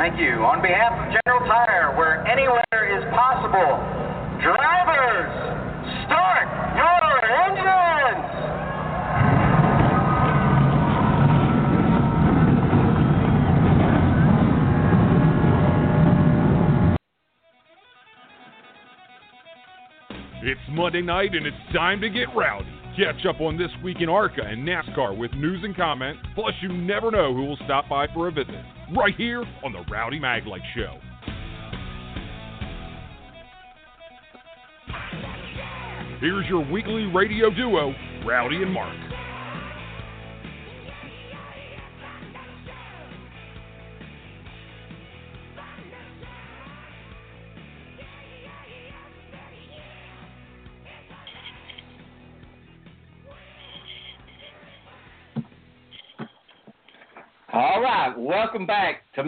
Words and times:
Thank 0.00 0.18
you. 0.18 0.48
On 0.48 0.62
behalf 0.62 0.96
of 0.96 1.12
General 1.12 1.44
Tire, 1.44 1.94
where 1.94 2.26
anywhere 2.26 2.64
is 2.88 3.04
possible, 3.12 3.76
drivers, 4.40 5.28
start 6.08 6.48
your 6.72 7.20
engines! 7.44 8.24
It's 20.42 20.60
Monday 20.70 21.02
night 21.02 21.34
and 21.34 21.46
it's 21.46 21.54
time 21.74 22.00
to 22.00 22.08
get 22.08 22.34
rowdy. 22.34 22.66
Catch 22.96 23.26
up 23.26 23.42
on 23.42 23.58
this 23.58 23.68
week 23.84 23.98
in 24.00 24.08
ARCA 24.08 24.40
and 24.42 24.66
NASCAR 24.66 25.14
with 25.14 25.30
news 25.34 25.60
and 25.62 25.76
comment. 25.76 26.16
Plus, 26.34 26.54
you 26.62 26.72
never 26.72 27.10
know 27.10 27.34
who 27.34 27.44
will 27.44 27.58
stop 27.66 27.86
by 27.90 28.06
for 28.14 28.28
a 28.28 28.32
visit. 28.32 28.64
Right 28.96 29.14
here 29.16 29.44
on 29.64 29.72
the 29.72 29.84
Rowdy 29.88 30.18
Maglite 30.18 30.58
Show. 30.74 30.98
Here's 36.20 36.46
your 36.48 36.68
weekly 36.72 37.04
radio 37.04 37.50
duo, 37.50 37.94
Rowdy 38.26 38.56
and 38.56 38.72
Mark. 38.72 39.09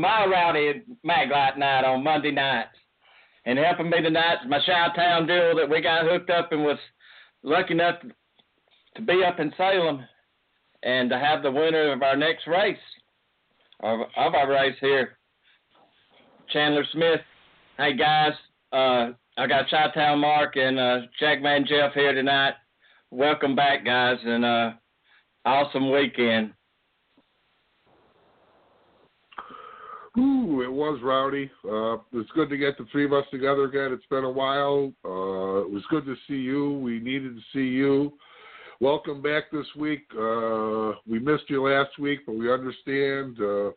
My 0.02 0.26
rowdy 0.26 0.82
Maglite 1.06 1.56
night 1.56 1.84
on 1.84 2.02
Monday 2.02 2.32
nights. 2.32 2.76
And 3.46 3.56
helping 3.56 3.88
me 3.88 4.02
tonight 4.02 4.38
is 4.42 4.50
my 4.50 4.58
Chi-Town 4.66 5.28
duo 5.28 5.56
that 5.56 5.70
we 5.70 5.80
got 5.80 6.04
hooked 6.04 6.28
up 6.28 6.50
and 6.50 6.64
was 6.64 6.78
lucky 7.44 7.74
enough 7.74 8.00
to 8.96 9.02
be 9.02 9.22
up 9.24 9.38
in 9.38 9.52
Salem 9.56 10.04
and 10.82 11.08
to 11.08 11.16
have 11.20 11.44
the 11.44 11.50
winner 11.52 11.92
of 11.92 12.02
our 12.02 12.16
next 12.16 12.48
race, 12.48 12.76
of, 13.84 14.00
of 14.16 14.34
our 14.34 14.50
race 14.50 14.74
here, 14.80 15.18
Chandler 16.52 16.84
Smith. 16.92 17.20
Hey 17.76 17.96
guys, 17.96 18.32
uh, 18.72 19.10
I 19.38 19.46
got 19.46 19.70
Chi-Town 19.70 20.18
Mark 20.18 20.56
and 20.56 20.80
uh, 20.80 20.98
Jackman 21.20 21.64
Jeff 21.68 21.92
here 21.94 22.12
tonight. 22.12 22.54
Welcome 23.12 23.54
back, 23.54 23.84
guys, 23.84 24.18
and 24.24 24.44
uh, 24.44 24.72
awesome 25.44 25.92
weekend. 25.92 26.54
Ooh, 30.18 30.60
it 30.72 30.76
was 30.76 31.00
rowdy. 31.02 31.50
Uh, 31.70 31.98
it's 32.18 32.30
good 32.34 32.48
to 32.48 32.56
get 32.56 32.78
the 32.78 32.86
three 32.90 33.04
of 33.04 33.12
us 33.12 33.26
together 33.30 33.64
again. 33.64 33.92
It's 33.92 34.06
been 34.06 34.24
a 34.24 34.30
while. 34.30 34.90
Uh, 35.04 35.66
it 35.66 35.70
was 35.70 35.82
good 35.90 36.06
to 36.06 36.14
see 36.26 36.36
you. 36.36 36.78
We 36.78 36.98
needed 36.98 37.36
to 37.36 37.42
see 37.52 37.68
you. 37.68 38.14
Welcome 38.80 39.20
back 39.20 39.50
this 39.52 39.66
week. 39.76 40.06
Uh, 40.12 40.92
we 41.06 41.18
missed 41.18 41.44
you 41.48 41.62
last 41.62 41.98
week, 41.98 42.20
but 42.26 42.36
we 42.36 42.50
understand. 42.50 43.36
Uh, 43.38 43.68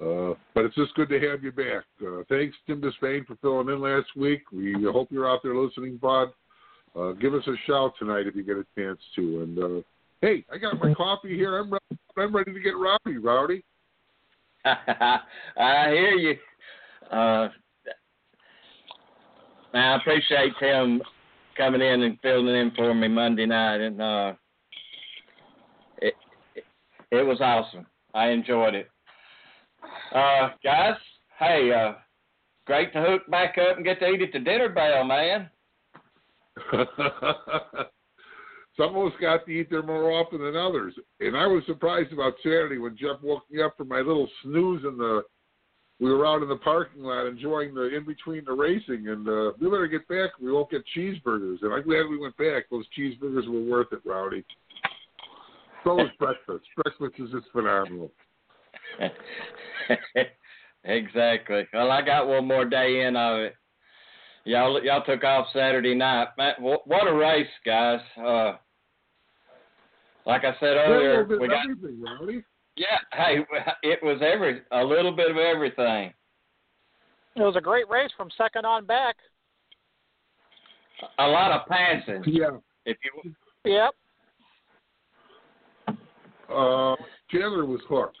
uh, 0.00 0.34
but 0.54 0.64
it's 0.64 0.76
just 0.76 0.94
good 0.94 1.08
to 1.08 1.18
have 1.18 1.42
you 1.42 1.50
back. 1.50 1.84
Uh, 2.00 2.22
thanks, 2.28 2.56
Tim 2.66 2.80
Despain, 2.80 3.26
for 3.26 3.36
filling 3.42 3.68
in 3.68 3.80
last 3.80 4.08
week. 4.16 4.42
We 4.52 4.72
hope 4.84 5.08
you're 5.10 5.28
out 5.28 5.40
there 5.42 5.56
listening, 5.56 5.96
bud. 5.96 6.28
Uh, 6.94 7.12
give 7.12 7.34
us 7.34 7.46
a 7.48 7.54
shout 7.66 7.94
tonight 7.98 8.28
if 8.28 8.36
you 8.36 8.44
get 8.44 8.56
a 8.56 8.66
chance 8.78 9.00
to. 9.16 9.42
And 9.42 9.58
uh, 9.58 9.82
hey, 10.20 10.44
I 10.52 10.58
got 10.58 10.78
my 10.78 10.94
coffee 10.94 11.34
here. 11.34 11.58
I'm 11.58 11.72
ready, 11.72 12.00
I'm 12.16 12.34
ready 12.34 12.52
to 12.52 12.60
get 12.60 12.76
rowdy, 12.76 13.18
rowdy. 13.18 13.64
I 15.58 15.88
hear 15.90 16.12
you. 16.12 16.36
Uh, 17.10 17.48
I 19.74 19.96
appreciate 19.96 20.52
him 20.58 21.02
coming 21.56 21.80
in 21.80 22.02
and 22.02 22.18
filling 22.22 22.54
in 22.54 22.70
for 22.76 22.94
me 22.94 23.08
Monday 23.08 23.46
night, 23.46 23.80
and 23.80 24.00
uh, 24.00 24.32
it, 25.98 26.14
it 26.54 26.64
it 27.10 27.22
was 27.22 27.40
awesome. 27.40 27.86
I 28.14 28.28
enjoyed 28.28 28.74
it. 28.74 28.88
Uh, 30.14 30.50
guys, 30.62 30.96
hey, 31.38 31.70
uh, 31.72 31.94
great 32.66 32.92
to 32.92 33.02
hook 33.02 33.22
back 33.28 33.56
up 33.58 33.76
and 33.76 33.84
get 33.84 33.98
to 34.00 34.08
eat 34.08 34.22
at 34.22 34.32
the 34.32 34.38
dinner 34.38 34.68
bell, 34.68 35.04
man. 35.04 35.50
Some 38.76 38.96
of 38.96 39.06
us 39.06 39.12
got 39.20 39.46
to 39.46 39.52
eat 39.52 39.70
there 39.70 39.82
more 39.82 40.10
often 40.10 40.40
than 40.40 40.56
others. 40.56 40.94
And 41.20 41.36
I 41.36 41.46
was 41.46 41.62
surprised 41.66 42.12
about 42.12 42.34
Saturday 42.42 42.78
when 42.78 42.96
Jeff 42.96 43.22
woke 43.22 43.44
me 43.50 43.62
up 43.62 43.76
from 43.76 43.88
my 43.88 43.98
little 43.98 44.28
snooze 44.42 44.82
in 44.84 44.98
the 44.98 45.22
we 46.00 46.12
were 46.12 46.26
out 46.26 46.42
in 46.42 46.48
the 46.48 46.56
parking 46.56 47.04
lot 47.04 47.26
enjoying 47.26 47.72
the 47.72 47.96
in 47.96 48.04
between 48.04 48.44
the 48.44 48.52
racing 48.52 49.08
and 49.08 49.28
uh 49.28 49.52
we 49.60 49.70
better 49.70 49.86
get 49.86 50.06
back, 50.08 50.30
we 50.40 50.50
won't 50.50 50.70
get 50.70 50.82
cheeseburgers. 50.96 51.62
And 51.62 51.72
I'm 51.72 51.84
glad 51.84 52.08
we 52.10 52.18
went 52.18 52.36
back. 52.36 52.64
Those 52.70 52.84
cheeseburgers 52.98 53.46
were 53.46 53.62
worth 53.62 53.92
it, 53.92 54.00
Rowdy. 54.04 54.44
So 55.84 55.94
was 55.94 56.10
breakfast. 56.18 56.64
Breakfast 56.76 57.20
is 57.20 57.30
just 57.30 57.52
phenomenal. 57.52 58.10
exactly. 60.84 61.66
Well, 61.72 61.90
I 61.90 62.02
got 62.02 62.26
one 62.26 62.46
more 62.46 62.64
day 62.64 63.02
in 63.02 63.16
of 63.16 63.40
it. 63.40 63.54
Y'all, 64.44 64.82
y'all 64.84 65.04
took 65.04 65.24
off 65.24 65.46
Saturday 65.54 65.94
night. 65.94 66.28
Man, 66.36 66.54
what 66.58 67.08
a 67.08 67.14
race, 67.14 67.46
guys! 67.64 68.00
Uh, 68.18 68.52
like 70.26 70.44
I 70.44 70.52
said 70.60 70.76
earlier, 70.76 71.24
we 71.24 71.48
got 71.48 71.64
everything, 71.64 72.02
Rowdy. 72.02 72.42
Yeah, 72.76 72.98
hey, 73.12 73.38
it 73.82 74.00
was 74.02 74.20
every 74.22 74.62
a 74.72 74.84
little 74.84 75.12
bit 75.12 75.30
of 75.30 75.36
everything. 75.36 76.12
It 77.36 77.42
was 77.42 77.56
a 77.56 77.60
great 77.60 77.88
race 77.88 78.10
from 78.16 78.28
second 78.36 78.64
on 78.64 78.86
back. 78.86 79.16
A 81.18 81.26
lot 81.26 81.50
of 81.50 81.66
passing. 81.66 82.22
Yeah. 82.26 82.58
If 82.86 82.96
you. 83.02 83.34
Yep. 83.64 83.94
Uh, 86.48 86.94
Chandler 87.30 87.66
was 87.66 87.80
hooked. 87.88 88.16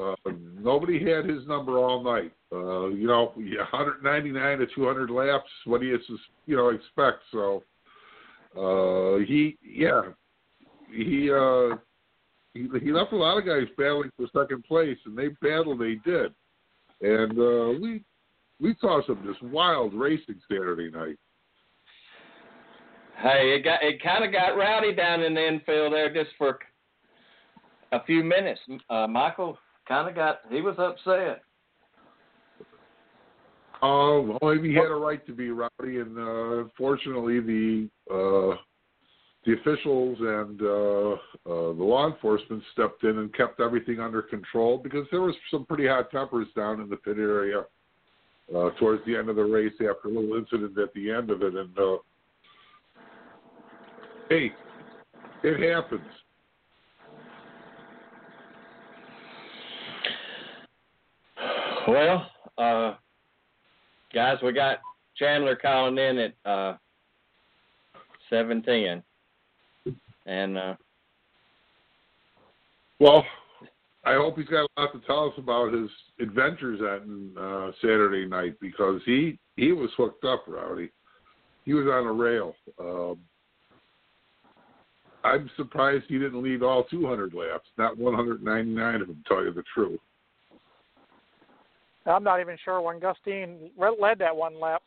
Uh, 0.00 0.14
nobody 0.58 0.98
had 0.98 1.26
his 1.26 1.46
number 1.46 1.78
all 1.78 2.02
night. 2.02 2.32
Uh, 2.52 2.86
you 2.88 3.06
know, 3.06 3.32
199 3.36 4.58
to 4.58 4.66
200 4.74 5.10
laps. 5.10 5.50
What 5.66 5.80
do 5.80 5.86
you, 5.86 5.98
you 6.46 6.56
know, 6.56 6.68
expect? 6.70 7.18
So, 7.32 7.62
uh, 8.56 9.18
he, 9.24 9.56
yeah, 9.62 10.02
he, 10.92 11.30
uh, 11.30 11.76
he, 12.54 12.68
he 12.82 12.92
left 12.92 13.12
a 13.12 13.16
lot 13.16 13.38
of 13.38 13.46
guys 13.46 13.66
battling 13.76 14.10
for 14.16 14.26
second 14.36 14.64
place, 14.64 14.98
and 15.06 15.16
they 15.16 15.28
battled. 15.42 15.80
They 15.80 15.96
did, 16.04 16.32
and 17.00 17.38
uh, 17.38 17.78
we, 17.80 18.02
we 18.60 18.74
saw 18.80 19.00
some 19.06 19.22
just 19.26 19.42
wild 19.42 19.94
racing 19.94 20.40
Saturday 20.48 20.90
night. 20.90 21.16
Hey, 23.22 23.56
it 23.56 23.64
got 23.64 23.82
it 23.82 24.02
kind 24.02 24.24
of 24.24 24.32
got 24.32 24.56
rowdy 24.56 24.94
down 24.94 25.22
in 25.22 25.34
the 25.34 25.46
infield 25.46 25.92
there 25.92 26.12
just 26.12 26.36
for 26.36 26.58
a 27.92 28.04
few 28.04 28.24
minutes. 28.24 28.60
Uh, 28.90 29.06
Michael 29.06 29.56
kind 29.86 30.08
of 30.08 30.14
got 30.14 30.40
he 30.50 30.60
was 30.60 30.76
upset. 30.78 31.42
Oh, 33.82 34.38
well, 34.40 34.54
he 34.58 34.74
had 34.74 34.86
a 34.86 34.94
right 34.94 35.24
to 35.26 35.32
be 35.32 35.50
rowdy, 35.50 35.98
and 36.00 36.18
uh, 36.18 36.64
unfortunately, 36.64 37.40
the 37.40 37.88
uh, 38.10 38.56
the 39.46 39.52
officials 39.52 40.16
and 40.20 40.62
uh, 40.62 41.12
uh, 41.50 41.74
the 41.74 41.84
law 41.84 42.10
enforcement 42.10 42.62
stepped 42.72 43.04
in 43.04 43.18
and 43.18 43.34
kept 43.34 43.60
everything 43.60 44.00
under 44.00 44.22
control 44.22 44.78
because 44.78 45.06
there 45.10 45.20
was 45.20 45.34
some 45.50 45.66
pretty 45.66 45.86
hot 45.86 46.10
tempers 46.10 46.48
down 46.56 46.80
in 46.80 46.88
the 46.88 46.96
pit 46.96 47.18
area 47.18 47.64
uh, 48.54 48.70
towards 48.78 49.04
the 49.06 49.16
end 49.16 49.28
of 49.28 49.36
the 49.36 49.42
race 49.42 49.72
after 49.74 50.08
a 50.08 50.12
little 50.12 50.36
incident 50.36 50.76
at 50.78 50.92
the 50.94 51.10
end 51.10 51.30
of 51.30 51.42
it, 51.42 51.54
and 51.54 51.78
uh, 51.78 51.96
hey, 54.28 54.50
it 55.42 55.72
happens. 55.72 56.02
Well, 61.86 62.30
uh, 62.56 62.94
guys, 64.14 64.38
we 64.42 64.52
got 64.52 64.78
Chandler 65.16 65.54
calling 65.54 65.98
in 65.98 66.18
at 66.18 66.34
uh, 66.50 66.76
seven 68.30 68.62
ten, 68.62 69.02
and 70.26 70.58
uh, 70.58 70.74
well, 73.00 73.24
I 74.04 74.14
hope 74.14 74.38
he's 74.38 74.48
got 74.48 74.68
a 74.76 74.80
lot 74.80 74.92
to 74.92 75.00
tell 75.06 75.28
us 75.28 75.34
about 75.38 75.72
his 75.72 75.90
adventures 76.20 76.80
on 76.80 77.30
uh, 77.38 77.72
Saturday 77.80 78.26
night 78.26 78.54
because 78.60 79.00
he 79.04 79.38
he 79.56 79.72
was 79.72 79.90
hooked 79.96 80.24
up, 80.24 80.44
Rowdy. 80.46 80.90
He 81.64 81.74
was 81.74 81.86
on 81.86 82.06
a 82.06 82.12
rail. 82.12 82.54
Um, 82.78 83.18
I'm 85.24 85.50
surprised 85.56 86.04
he 86.08 86.18
didn't 86.18 86.42
lead 86.42 86.62
all 86.62 86.84
200 86.84 87.32
laps, 87.32 87.66
not 87.78 87.96
199 87.96 88.94
of 89.00 89.06
them. 89.06 89.16
To 89.16 89.28
tell 89.28 89.42
you 89.42 89.52
the 89.54 89.64
truth. 89.72 90.00
I'm 92.06 92.22
not 92.22 92.40
even 92.40 92.58
sure 92.62 92.82
when 92.82 93.00
Gus 93.00 93.16
Dean 93.24 93.70
led 93.78 94.18
that 94.18 94.36
one 94.36 94.60
lap. 94.60 94.82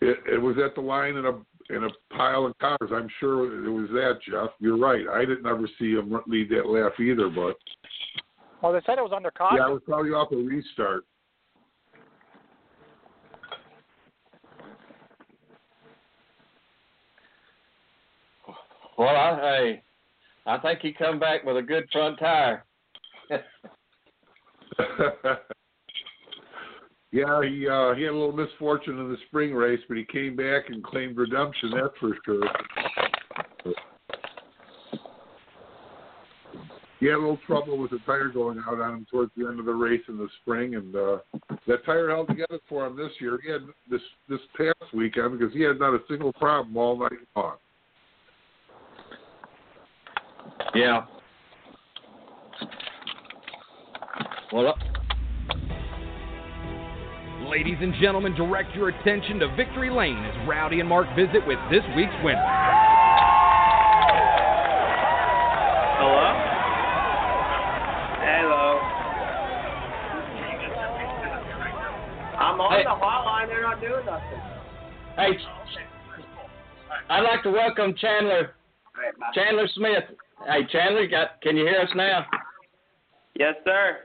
It, 0.00 0.18
it 0.32 0.38
was 0.38 0.56
at 0.64 0.76
the 0.76 0.80
line 0.80 1.16
in 1.16 1.26
a 1.26 1.32
in 1.74 1.84
a 1.84 1.88
pile 2.14 2.46
of 2.46 2.58
cars. 2.58 2.90
I'm 2.92 3.08
sure 3.18 3.66
it 3.66 3.70
was 3.70 3.88
that, 3.90 4.18
Jeff. 4.28 4.50
You're 4.58 4.78
right. 4.78 5.06
I 5.12 5.20
didn't 5.24 5.46
ever 5.46 5.68
see 5.78 5.92
him 5.92 6.18
lead 6.26 6.50
that 6.50 6.66
lap 6.66 6.98
either, 7.00 7.28
but 7.28 7.56
Well, 8.62 8.72
they 8.72 8.80
said 8.84 8.98
it 8.98 9.02
was 9.02 9.12
under 9.14 9.30
caution. 9.30 9.58
Yeah, 9.58 9.68
it 9.68 9.72
was 9.72 9.82
probably 9.86 10.10
off 10.10 10.32
a 10.32 10.36
restart. 10.36 11.04
Well, 18.98 19.08
I, 19.08 19.40
hey, 19.40 19.82
I 20.46 20.58
think 20.58 20.80
he 20.80 20.92
come 20.92 21.18
back 21.18 21.44
with 21.44 21.56
a 21.56 21.62
good 21.62 21.88
front 21.90 22.18
tire. 22.18 22.64
yeah, 27.12 27.42
he 27.42 27.68
uh, 27.68 27.94
he 27.94 28.02
had 28.02 28.12
a 28.12 28.16
little 28.16 28.32
misfortune 28.32 28.98
in 28.98 29.10
the 29.10 29.16
spring 29.28 29.52
race, 29.52 29.80
but 29.88 29.96
he 29.96 30.04
came 30.04 30.36
back 30.36 30.68
and 30.68 30.82
claimed 30.84 31.16
redemption. 31.16 31.72
That's 31.74 31.94
for 31.98 32.16
sure. 32.24 32.48
He 37.00 37.06
had 37.06 37.14
a 37.14 37.18
little 37.18 37.40
trouble 37.46 37.78
with 37.78 37.92
the 37.92 37.98
tire 38.04 38.28
going 38.28 38.62
out 38.68 38.78
on 38.78 38.94
him 38.94 39.06
towards 39.10 39.32
the 39.34 39.46
end 39.46 39.58
of 39.58 39.64
the 39.64 39.72
race 39.72 40.02
in 40.08 40.18
the 40.18 40.28
spring, 40.42 40.74
and 40.74 40.94
uh, 40.94 41.18
that 41.66 41.84
tire 41.86 42.10
held 42.10 42.28
together 42.28 42.58
for 42.68 42.86
him 42.86 42.96
this 42.96 43.10
year. 43.20 43.40
He 43.42 43.50
had 43.50 43.62
this 43.90 44.02
this 44.28 44.40
past 44.56 44.94
weekend 44.94 45.38
because 45.38 45.52
he 45.54 45.62
had 45.62 45.80
not 45.80 45.94
a 45.94 46.00
single 46.08 46.32
problem 46.34 46.76
all 46.76 46.98
night 46.98 47.12
long. 47.34 47.56
Yeah. 50.74 51.06
Well, 54.52 54.74
Ladies 57.50 57.78
and 57.80 57.92
gentlemen, 58.00 58.32
direct 58.36 58.76
your 58.76 58.90
attention 58.90 59.40
to 59.40 59.48
Victory 59.56 59.90
Lane 59.90 60.24
as 60.24 60.48
Rowdy 60.48 60.78
and 60.78 60.88
Mark 60.88 61.08
visit 61.16 61.44
with 61.48 61.58
this 61.68 61.82
week's 61.96 62.14
winner. 62.22 62.46
Hello? 65.98 66.30
Hello. 68.22 68.78
I'm 72.38 72.60
on 72.60 72.72
Hey. 72.72 72.84
the 72.84 72.90
hotline. 72.90 73.48
They're 73.48 73.62
not 73.62 73.80
doing 73.80 74.06
nothing. 74.06 74.40
hey, 75.16 75.38
I'd 77.08 77.22
like 77.22 77.42
to 77.42 77.50
welcome 77.50 77.94
Chandler 77.96 78.54
Chandler 79.34 79.66
Smith. 79.74 80.04
Hey, 80.46 80.64
Chandler, 80.66 81.00
you 81.00 81.08
got 81.08 81.40
can 81.42 81.56
you 81.56 81.66
hear 81.66 81.80
us 81.80 81.90
now? 81.96 82.26
Yes, 83.34 83.56
sir. 83.64 84.04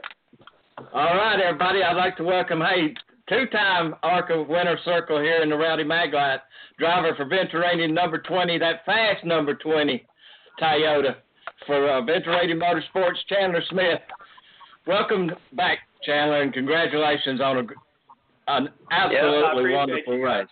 All 0.93 1.15
right, 1.15 1.39
everybody. 1.39 1.83
I'd 1.83 1.95
like 1.95 2.17
to 2.17 2.23
welcome, 2.23 2.59
hey, 2.61 2.95
two-time 3.27 3.95
ARCA 4.03 4.43
winner 4.43 4.77
circle 4.85 5.19
here 5.19 5.41
in 5.41 5.49
the 5.49 5.55
Rowdy 5.55 5.83
Maglite, 5.83 6.39
driver 6.77 7.15
for 7.15 7.25
Venturini 7.25 7.91
number 7.91 8.19
20, 8.19 8.57
that 8.59 8.85
fast 8.85 9.25
number 9.25 9.55
20 9.55 10.05
Toyota 10.61 11.15
for 11.65 11.89
uh, 11.89 12.01
Motorsports, 12.01 13.17
Chandler 13.27 13.63
Smith. 13.69 13.99
Welcome 14.87 15.31
back, 15.53 15.79
Chandler, 16.03 16.41
and 16.41 16.53
congratulations 16.53 17.41
on 17.41 17.57
a, 17.57 17.63
an 18.47 18.69
absolutely 18.91 19.73
appreciate 19.73 19.75
wonderful 19.75 20.17
race. 20.19 20.47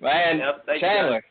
Man, 0.00 0.38
Yep. 0.38 0.80
Chandler, 0.80 1.24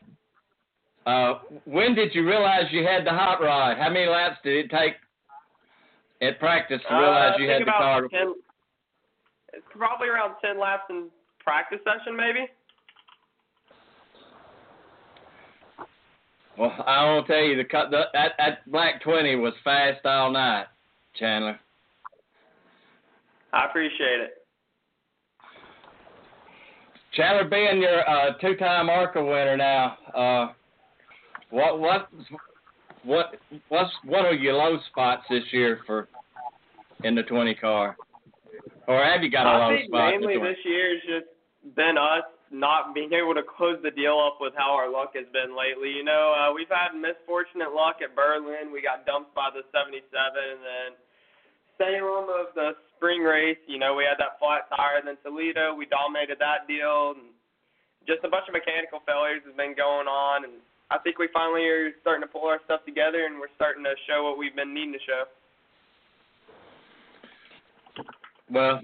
uh, 1.06 1.34
when 1.66 1.94
did 1.94 2.14
you 2.14 2.26
realize 2.26 2.64
you 2.70 2.84
had 2.84 3.04
the 3.06 3.10
hot 3.10 3.40
rod? 3.42 3.76
How 3.78 3.90
many 3.90 4.06
laps 4.06 4.38
did 4.42 4.64
it 4.64 4.70
take 4.70 4.94
at 6.22 6.38
practice 6.38 6.80
to 6.88 6.96
realize 6.96 7.34
uh, 7.36 7.42
you 7.42 7.50
had 7.50 7.62
the 7.62 7.66
car? 7.66 8.08
10, 8.08 8.10
it's 8.10 8.43
probably 9.70 10.08
around 10.08 10.34
10 10.44 10.58
laps 10.58 10.84
in 10.90 11.08
practice 11.40 11.78
session, 11.84 12.16
maybe. 12.16 12.48
Well, 16.58 16.72
I 16.86 17.20
to 17.20 17.32
tell 17.32 17.42
you, 17.42 17.56
the, 17.56 17.64
cut- 17.64 17.90
the 17.90 18.04
that, 18.12 18.32
that 18.38 18.70
black 18.70 19.02
twenty 19.02 19.34
was 19.34 19.52
fast 19.64 20.06
all 20.06 20.30
night, 20.30 20.66
Chandler. 21.18 21.58
I 23.52 23.66
appreciate 23.66 24.20
it. 24.20 24.46
Chandler, 27.14 27.48
being 27.48 27.82
your 27.82 28.08
uh, 28.08 28.34
two-time 28.40 28.88
ARCA 28.88 29.24
winner 29.24 29.56
now, 29.56 29.96
uh, 30.14 30.52
what 31.50 31.80
what 31.80 32.08
what 33.04 33.34
what's 33.68 33.90
what 34.04 34.24
are 34.24 34.34
your 34.34 34.54
low 34.54 34.78
spots 34.90 35.22
this 35.28 35.44
year 35.52 35.80
for 35.86 36.08
in 37.02 37.16
the 37.16 37.22
twenty 37.24 37.54
car, 37.54 37.96
or 38.86 39.04
have 39.04 39.22
you 39.22 39.30
got 39.30 39.46
a 39.46 39.50
I 39.50 39.56
low 39.58 39.76
think 39.76 39.88
spot? 39.88 40.14
in 40.14 40.20
the 40.20 40.26
mainly 40.26 40.38
20? 40.38 40.50
this 40.50 40.62
year 40.64 40.94
has 40.94 41.02
just 41.04 41.30
been 41.76 41.96
us 41.96 42.24
not 42.54 42.94
being 42.94 43.10
able 43.12 43.34
to 43.34 43.42
close 43.42 43.80
the 43.82 43.90
deal 43.90 44.20
up 44.20 44.38
with 44.38 44.54
how 44.54 44.72
our 44.76 44.86
luck 44.86 45.18
has 45.18 45.26
been 45.34 45.56
lately. 45.58 45.90
You 45.90 46.04
know, 46.04 46.34
uh, 46.36 46.54
we've 46.54 46.70
had 46.70 46.94
misfortunate 46.94 47.74
luck 47.74 47.98
at 48.04 48.14
Berlin. 48.14 48.70
We 48.70 48.78
got 48.78 49.02
dumped 49.08 49.34
by 49.34 49.50
the 49.50 49.66
77, 49.74 50.06
and 50.06 50.62
then 50.62 50.90
Salem 51.74 52.30
of 52.30 52.54
the 52.54 52.78
spring 52.94 53.26
race. 53.26 53.58
You 53.66 53.82
know, 53.82 53.98
we 53.98 54.06
had 54.06 54.22
that 54.22 54.38
flat 54.38 54.70
tire. 54.70 55.02
And 55.02 55.08
then 55.08 55.18
Toledo, 55.26 55.74
we 55.74 55.90
dominated 55.90 56.38
that 56.38 56.70
deal. 56.70 57.18
And 57.18 57.34
just 58.06 58.22
a 58.22 58.30
bunch 58.30 58.46
of 58.46 58.54
mechanical 58.54 59.02
failures 59.02 59.42
has 59.48 59.56
been 59.56 59.74
going 59.74 60.06
on, 60.06 60.44
and 60.44 60.60
I 60.92 61.00
think 61.00 61.18
we 61.18 61.26
finally 61.32 61.64
are 61.66 61.90
starting 62.04 62.22
to 62.22 62.30
pull 62.30 62.46
our 62.46 62.60
stuff 62.68 62.84
together, 62.84 63.26
and 63.26 63.40
we're 63.40 63.52
starting 63.56 63.82
to 63.84 63.96
show 64.06 64.22
what 64.22 64.36
we've 64.38 64.54
been 64.54 64.76
needing 64.76 64.92
to 64.92 65.02
show. 65.02 65.24
Well, 68.50 68.80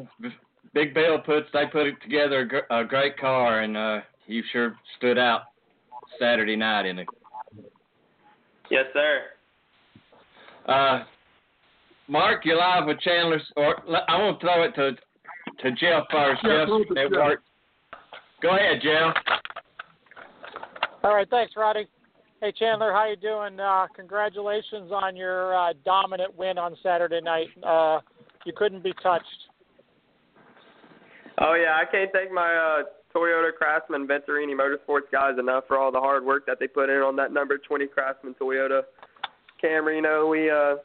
Big 0.75 0.95
Bill 0.95 1.19
puts 1.19 1.47
they 1.53 1.67
put 1.67 1.87
it 1.87 2.01
together 2.03 2.41
a 2.41 2.49
gr- 2.49 2.71
a 2.71 2.85
great 2.85 3.19
car, 3.19 3.61
and 3.61 3.77
uh, 3.77 4.01
you 4.27 4.43
sure 4.53 4.77
stood 4.97 5.19
out 5.19 5.43
Saturday 6.19 6.57
night 6.57 6.87
in 6.87 7.01
it. 7.01 7.09
Yes, 8.71 8.85
sir. 8.93 9.23
Uh, 10.67 11.05
Mark, 12.09 12.45
you're 12.45 12.57
live 12.57 12.87
with 12.87 13.01
Chandler. 13.01 13.41
Or 13.57 13.77
I 14.09 14.17
want 14.19 14.41
to 14.41 14.47
throw 14.47 14.63
it 14.63 14.75
to 14.77 14.93
to 15.63 15.71
Jeff 15.73 16.05
first. 16.11 16.43
Jeff, 16.43 16.67
throw 16.67 16.83
it 16.83 16.89
to 16.89 16.95
Jeff. 16.95 17.39
Go 18.43 18.57
ahead, 18.57 18.81
Jeff. 18.83 19.15
All 21.03 21.15
right, 21.15 21.29
thanks, 21.29 21.55
Roddy. 21.57 21.87
Hey, 22.41 22.53
Chandler, 22.59 22.93
how 22.93 23.07
you 23.07 23.17
doing? 23.17 23.61
Uh, 23.61 23.87
congratulations 23.95 24.93
on 24.93 25.15
your 25.15 25.55
uh, 25.55 25.73
dominant 25.85 26.35
win 26.37 26.57
on 26.57 26.75
Saturday 26.83 27.21
night. 27.21 27.49
Uh, 27.63 28.01
you 28.47 28.53
couldn't 28.57 28.83
be 28.83 28.95
touched. 29.03 29.25
Oh 31.41 31.55
yeah, 31.55 31.75
I 31.81 31.91
can't 31.91 32.13
thank 32.13 32.31
my 32.31 32.55
uh, 32.55 32.83
Toyota 33.17 33.51
Craftsman 33.57 34.07
Venturini 34.07 34.55
Motorsports 34.55 35.11
guys 35.11 35.39
enough 35.39 35.65
for 35.67 35.79
all 35.79 35.91
the 35.91 35.99
hard 35.99 36.25
work 36.25 36.45
that 36.47 36.59
they 36.61 36.67
put 36.67 36.91
in 36.91 36.99
on 36.99 37.17
that 37.17 37.33
number 37.33 37.57
20 37.57 37.87
Craftsman 37.87 38.35
Toyota 38.39 38.83
Camry. 39.63 39.97
You 39.97 40.03
know, 40.03 40.27
we 40.27 40.51
uh, 40.51 40.77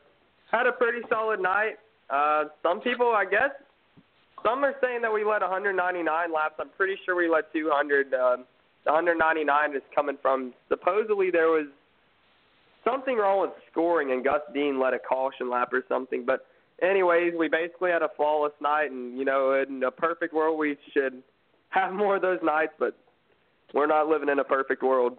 had 0.49 0.65
a 0.65 0.71
pretty 0.71 1.01
solid 1.09 1.41
night. 1.41 1.75
Uh, 2.09 2.45
some 2.63 2.79
people, 2.79 3.07
I 3.07 3.25
guess, 3.25 3.51
some 4.45 4.63
are 4.63 4.75
saying 4.81 5.01
that 5.01 5.11
we 5.11 5.25
led 5.25 5.41
199 5.41 6.05
laps. 6.33 6.55
I'm 6.57 6.69
pretty 6.69 6.95
sure 7.05 7.17
we 7.17 7.27
led 7.27 7.45
200. 7.51 8.13
Uh, 8.13 8.37
the 8.85 8.91
199 8.93 9.75
is 9.75 9.81
coming 9.93 10.17
from 10.21 10.53
supposedly 10.69 11.31
there 11.31 11.49
was 11.49 11.67
something 12.85 13.17
wrong 13.17 13.41
with 13.41 13.51
scoring 13.71 14.11
and 14.11 14.23
Gus 14.23 14.41
Dean 14.53 14.79
led 14.79 14.93
a 14.93 14.99
caution 14.99 15.49
lap 15.49 15.73
or 15.73 15.83
something, 15.89 16.23
but 16.25 16.45
anyways, 16.81 17.33
we 17.37 17.47
basically 17.47 17.91
had 17.91 18.01
a 18.01 18.09
flawless 18.15 18.53
night, 18.61 18.91
and 18.91 19.17
you 19.17 19.25
know, 19.25 19.63
in 19.67 19.83
a 19.83 19.91
perfect 19.91 20.33
world, 20.33 20.57
we 20.57 20.77
should 20.93 21.21
have 21.69 21.93
more 21.93 22.15
of 22.15 22.21
those 22.21 22.39
nights, 22.43 22.73
but 22.79 22.97
we're 23.73 23.87
not 23.87 24.07
living 24.07 24.29
in 24.29 24.39
a 24.39 24.43
perfect 24.43 24.83
world. 24.83 25.17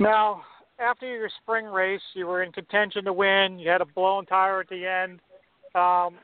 Now, 0.00 0.42
after 0.78 1.06
your 1.06 1.28
spring 1.42 1.66
race, 1.66 2.00
you 2.14 2.26
were 2.26 2.42
in 2.42 2.52
contention 2.52 3.04
to 3.04 3.12
win. 3.12 3.58
You 3.58 3.68
had 3.68 3.80
a 3.80 3.86
blown 3.86 4.26
tire 4.26 4.60
at 4.60 4.68
the 4.68 4.86
end. 4.86 5.20
Um, 5.74 6.18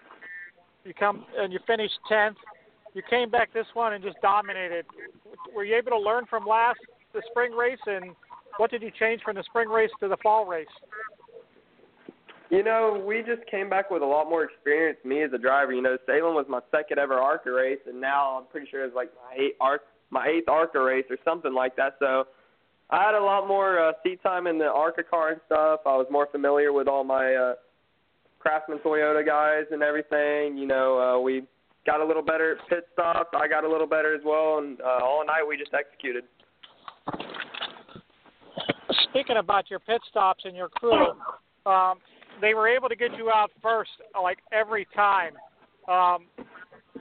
you 0.84 0.94
come 0.94 1.24
and 1.36 1.52
you 1.52 1.58
finished 1.66 1.94
tenth. 2.08 2.36
You 2.94 3.02
came 3.10 3.30
back 3.30 3.52
this 3.52 3.66
one 3.74 3.94
and 3.94 4.04
just 4.04 4.20
dominated. 4.22 4.86
Were 5.54 5.64
you 5.64 5.76
able 5.76 5.90
to 5.90 5.98
learn 5.98 6.26
from 6.30 6.46
last 6.46 6.78
the 7.12 7.22
spring 7.30 7.52
race, 7.52 7.78
and 7.86 8.14
what 8.58 8.70
did 8.70 8.82
you 8.82 8.90
change 8.96 9.22
from 9.22 9.34
the 9.34 9.42
spring 9.42 9.68
race 9.68 9.90
to 10.00 10.08
the 10.08 10.16
fall 10.22 10.46
race? 10.46 10.66
You 12.50 12.62
know, 12.62 13.02
we 13.06 13.22
just 13.22 13.48
came 13.50 13.70
back 13.70 13.90
with 13.90 14.02
a 14.02 14.06
lot 14.06 14.28
more 14.28 14.44
experience. 14.44 14.98
Me 15.04 15.22
as 15.22 15.32
a 15.32 15.38
driver, 15.38 15.72
you 15.72 15.82
know, 15.82 15.96
Salem 16.06 16.34
was 16.34 16.46
my 16.48 16.60
second 16.70 16.98
ever 16.98 17.14
ARCA 17.14 17.50
race, 17.50 17.78
and 17.86 18.00
now 18.00 18.38
I'm 18.38 18.46
pretty 18.46 18.68
sure 18.70 18.84
it's 18.84 18.94
like 18.94 19.10
my 19.14 19.42
eighth 19.42 19.56
ARC, 19.60 19.82
my 20.10 20.26
eighth 20.26 20.48
ARCA 20.48 20.80
race 20.80 21.06
or 21.10 21.16
something 21.24 21.54
like 21.54 21.74
that. 21.76 21.96
So 21.98 22.26
I 22.90 23.02
had 23.02 23.14
a 23.14 23.22
lot 23.22 23.48
more 23.48 23.80
uh, 23.80 23.92
seat 24.02 24.22
time 24.22 24.46
in 24.46 24.58
the 24.58 24.66
ARCA 24.66 25.02
car 25.02 25.30
and 25.30 25.40
stuff. 25.46 25.80
I 25.86 25.96
was 25.96 26.06
more 26.10 26.28
familiar 26.30 26.72
with 26.72 26.86
all 26.86 27.02
my 27.02 27.34
uh, 27.34 27.54
Craftsman 28.38 28.78
Toyota 28.78 29.24
guys 29.24 29.64
and 29.70 29.82
everything. 29.82 30.58
You 30.58 30.66
know, 30.66 30.98
uh, 30.98 31.20
we 31.20 31.44
got 31.86 32.00
a 32.00 32.04
little 32.04 32.22
better 32.22 32.52
at 32.52 32.68
pit 32.68 32.86
stops. 32.92 33.30
I 33.34 33.48
got 33.48 33.64
a 33.64 33.68
little 33.68 33.86
better 33.86 34.14
as 34.14 34.20
well, 34.24 34.58
and 34.58 34.80
uh, 34.82 35.00
all 35.02 35.24
night 35.26 35.42
we 35.48 35.56
just 35.56 35.72
executed. 35.72 36.24
Speaking 39.10 39.36
about 39.38 39.70
your 39.70 39.78
pit 39.78 40.00
stops 40.10 40.44
and 40.44 40.54
your 40.54 40.68
crew, 40.68 41.12
um, 41.66 41.98
they 42.40 42.54
were 42.54 42.68
able 42.68 42.88
to 42.88 42.96
get 42.96 43.16
you 43.16 43.30
out 43.30 43.50
first 43.62 43.90
like 44.20 44.38
every 44.52 44.86
time. 44.94 45.32
Um, 45.88 46.26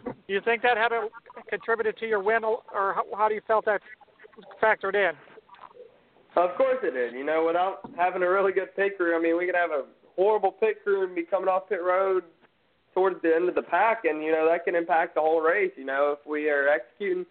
do 0.05 0.33
you 0.33 0.41
think 0.41 0.61
that 0.61 0.77
had 0.77 0.91
a, 0.91 1.07
contributed 1.49 1.97
to 1.97 2.07
your 2.07 2.21
win, 2.21 2.43
or 2.43 2.93
how, 2.93 3.03
how 3.17 3.29
do 3.29 3.35
you 3.35 3.41
felt 3.47 3.65
that 3.65 3.81
factored 4.61 4.95
in? 4.95 5.11
Of 6.35 6.55
course 6.57 6.77
it 6.81 6.93
did. 6.93 7.13
You 7.13 7.23
know, 7.23 7.45
without 7.45 7.89
having 7.95 8.23
a 8.23 8.29
really 8.29 8.51
good 8.51 8.75
pit 8.75 8.97
crew, 8.97 9.15
I 9.15 9.21
mean, 9.21 9.37
we 9.37 9.45
could 9.45 9.55
have 9.55 9.71
a 9.71 9.85
horrible 10.15 10.51
pit 10.51 10.77
crew 10.83 11.05
and 11.05 11.15
be 11.15 11.23
coming 11.23 11.47
off 11.47 11.69
pit 11.69 11.79
road 11.83 12.23
towards 12.93 13.21
the 13.21 13.33
end 13.35 13.49
of 13.49 13.55
the 13.55 13.61
pack, 13.61 14.05
and 14.05 14.23
you 14.23 14.31
know 14.31 14.47
that 14.49 14.65
can 14.65 14.75
impact 14.75 15.15
the 15.15 15.21
whole 15.21 15.41
race. 15.41 15.71
You 15.75 15.85
know, 15.85 16.15
if 16.17 16.27
we 16.27 16.49
are 16.49 16.67
executing 16.67 17.25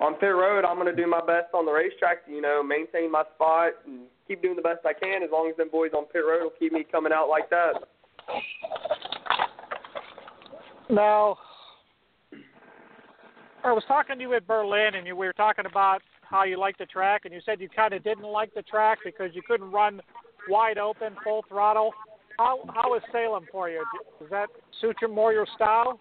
on 0.00 0.14
pit 0.14 0.34
road, 0.34 0.64
I'm 0.64 0.76
going 0.76 0.94
to 0.94 1.02
do 1.02 1.08
my 1.08 1.20
best 1.20 1.54
on 1.54 1.66
the 1.66 1.72
racetrack. 1.72 2.26
To, 2.26 2.32
you 2.32 2.40
know, 2.40 2.62
maintain 2.62 3.10
my 3.10 3.22
spot 3.34 3.72
and 3.86 4.06
keep 4.26 4.42
doing 4.42 4.56
the 4.56 4.62
best 4.62 4.80
I 4.84 4.92
can. 4.92 5.22
As 5.22 5.30
long 5.32 5.48
as 5.50 5.56
them 5.56 5.68
boys 5.70 5.92
on 5.96 6.06
pit 6.06 6.22
road 6.26 6.42
will 6.42 6.52
keep 6.58 6.72
me 6.72 6.84
coming 6.90 7.12
out 7.12 7.28
like 7.28 7.48
that. 7.50 7.74
Now, 10.90 11.38
I 13.62 13.72
was 13.72 13.82
talking 13.88 14.16
to 14.16 14.22
you 14.22 14.34
at 14.34 14.46
Berlin, 14.46 14.94
and 14.96 15.06
you, 15.06 15.16
we 15.16 15.26
were 15.26 15.32
talking 15.32 15.66
about 15.66 16.02
how 16.22 16.44
you 16.44 16.58
like 16.58 16.76
the 16.76 16.86
track, 16.86 17.22
and 17.24 17.32
you 17.32 17.40
said 17.46 17.60
you 17.60 17.68
kind 17.68 17.94
of 17.94 18.02
didn't 18.04 18.24
like 18.24 18.52
the 18.54 18.62
track 18.62 18.98
because 19.04 19.30
you 19.34 19.42
couldn't 19.46 19.70
run 19.70 20.00
wide 20.48 20.78
open, 20.78 21.14
full 21.22 21.44
throttle. 21.48 21.92
How 22.38 22.58
how 22.74 22.94
is 22.96 23.02
Salem 23.12 23.46
for 23.50 23.70
you? 23.70 23.84
Does 24.20 24.28
that 24.30 24.48
suit 24.80 24.96
you 25.00 25.08
more 25.08 25.32
your 25.32 25.46
style? 25.54 26.00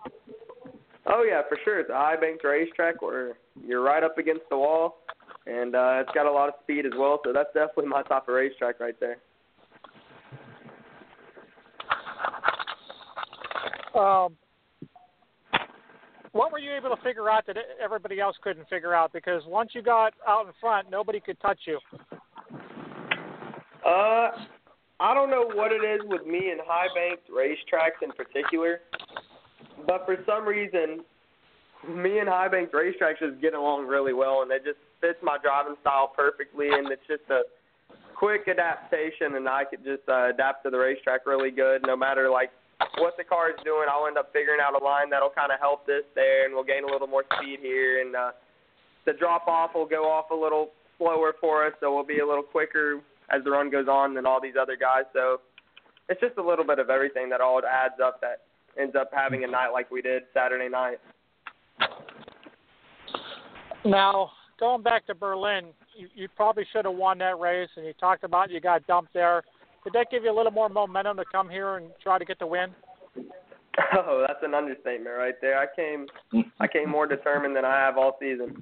Oh 1.05 1.24
yeah, 1.27 1.41
for 1.48 1.57
sure. 1.63 1.79
It's 1.79 1.89
a 1.89 1.93
high 1.93 2.15
banked 2.19 2.43
racetrack 2.43 3.01
where 3.01 3.33
you're 3.65 3.83
right 3.83 4.03
up 4.03 4.17
against 4.17 4.43
the 4.50 4.57
wall, 4.57 5.00
and 5.45 5.75
uh, 5.75 6.01
it's 6.01 6.12
got 6.13 6.25
a 6.25 6.31
lot 6.31 6.48
of 6.48 6.55
speed 6.63 6.86
as 6.86 6.93
well. 6.98 7.19
So 7.25 7.33
that's 7.33 7.50
definitely 7.53 7.88
my 7.88 8.03
type 8.03 8.27
of 8.27 8.33
racetrack 8.33 8.79
right 8.79 8.95
there. 9.00 9.17
Um, 13.95 14.36
what 16.31 16.51
were 16.51 16.57
you 16.57 16.74
able 16.75 16.95
to 16.95 17.01
figure 17.03 17.29
out 17.29 17.45
that 17.45 17.57
everybody 17.83 18.19
else 18.19 18.36
couldn't 18.41 18.67
figure 18.67 18.95
out? 18.95 19.13
Because 19.13 19.43
once 19.45 19.72
you 19.74 19.83
got 19.83 20.13
out 20.27 20.48
in 20.48 20.53
front, 20.60 20.89
nobody 20.89 21.19
could 21.19 21.39
touch 21.41 21.60
you. 21.67 21.79
Uh, 23.86 24.31
I 25.00 25.13
don't 25.13 25.29
know 25.29 25.51
what 25.53 25.72
it 25.72 25.83
is 25.86 26.01
with 26.05 26.25
me 26.25 26.50
and 26.50 26.60
high 26.65 26.88
banked 26.95 27.29
racetracks 27.29 28.01
in 28.01 28.12
particular, 28.13 28.79
but 29.85 30.05
for 30.05 30.17
some 30.25 30.47
reason, 30.47 31.03
me 31.87 32.19
and 32.19 32.29
high 32.29 32.47
banked 32.47 32.73
racetracks 32.73 33.19
just 33.19 33.41
get 33.41 33.53
along 33.53 33.87
really 33.87 34.13
well, 34.13 34.41
and 34.41 34.51
it 34.51 34.63
just 34.63 34.79
fits 35.01 35.19
my 35.21 35.37
driving 35.41 35.75
style 35.81 36.11
perfectly, 36.15 36.69
and 36.71 36.91
it's 36.91 37.05
just 37.07 37.23
a 37.29 37.41
quick 38.15 38.47
adaptation, 38.47 39.35
and 39.35 39.47
I 39.49 39.65
could 39.65 39.83
just 39.83 40.07
uh, 40.07 40.29
adapt 40.29 40.63
to 40.63 40.69
the 40.69 40.77
racetrack 40.77 41.25
really 41.25 41.51
good, 41.51 41.81
no 41.85 41.95
matter 41.95 42.29
like 42.29 42.51
what 42.97 43.15
the 43.17 43.23
car 43.23 43.49
is 43.49 43.59
doing. 43.63 43.87
I'll 43.91 44.07
end 44.07 44.17
up 44.17 44.31
figuring 44.31 44.59
out 44.61 44.79
a 44.79 44.83
line 44.83 45.09
that'll 45.09 45.35
kind 45.35 45.51
of 45.51 45.59
help 45.59 45.85
this 45.85 46.03
there, 46.15 46.45
and 46.45 46.53
we'll 46.53 46.63
gain 46.63 46.83
a 46.83 46.91
little 46.91 47.07
more 47.07 47.25
speed 47.35 47.59
here, 47.61 48.01
and 48.01 48.15
uh, 48.15 48.31
the 49.05 49.13
drop 49.13 49.47
off 49.47 49.71
will 49.75 49.85
go 49.85 50.09
off 50.09 50.31
a 50.31 50.35
little 50.35 50.69
slower 50.97 51.33
for 51.41 51.65
us, 51.67 51.73
so 51.79 51.93
we'll 51.93 52.05
be 52.05 52.19
a 52.19 52.27
little 52.27 52.43
quicker 52.43 53.01
as 53.29 53.43
the 53.43 53.51
run 53.51 53.69
goes 53.69 53.87
on 53.87 54.13
than 54.13 54.25
all 54.25 54.39
these 54.41 54.55
other 54.59 54.77
guys. 54.77 55.03
So 55.11 55.41
it's 56.07 56.21
just 56.21 56.37
a 56.37 56.43
little 56.43 56.65
bit 56.65 56.79
of 56.79 56.89
everything 56.89 57.29
that 57.29 57.41
all 57.41 57.59
adds 57.59 57.95
up 58.03 58.21
that 58.21 58.41
ends 58.79 58.95
up 58.95 59.09
having 59.13 59.43
a 59.43 59.47
night 59.47 59.69
like 59.69 59.89
we 59.91 60.01
did 60.01 60.23
Saturday 60.33 60.69
night. 60.69 60.97
Now, 63.85 64.31
going 64.59 64.81
back 64.81 65.05
to 65.07 65.15
Berlin, 65.15 65.67
you, 65.95 66.07
you 66.15 66.27
probably 66.35 66.65
should 66.71 66.85
have 66.85 66.95
won 66.95 67.17
that 67.19 67.39
race, 67.39 67.69
and 67.75 67.85
you 67.85 67.93
talked 67.93 68.23
about 68.23 68.49
you 68.49 68.59
got 68.59 68.85
dumped 68.87 69.13
there. 69.13 69.43
Did 69.83 69.93
that 69.93 70.09
give 70.09 70.23
you 70.23 70.31
a 70.31 70.35
little 70.35 70.51
more 70.51 70.69
momentum 70.69 71.17
to 71.17 71.25
come 71.31 71.49
here 71.49 71.77
and 71.77 71.89
try 72.01 72.17
to 72.17 72.25
get 72.25 72.39
the 72.39 72.47
win? 72.47 72.69
Oh, 73.95 74.23
that's 74.27 74.39
an 74.43 74.53
understatement 74.53 75.15
right 75.17 75.33
there. 75.41 75.57
I 75.57 75.65
came, 75.75 76.05
I 76.59 76.67
came 76.67 76.89
more 76.89 77.07
determined 77.07 77.55
than 77.55 77.65
I 77.65 77.75
have 77.79 77.97
all 77.97 78.15
season. 78.19 78.61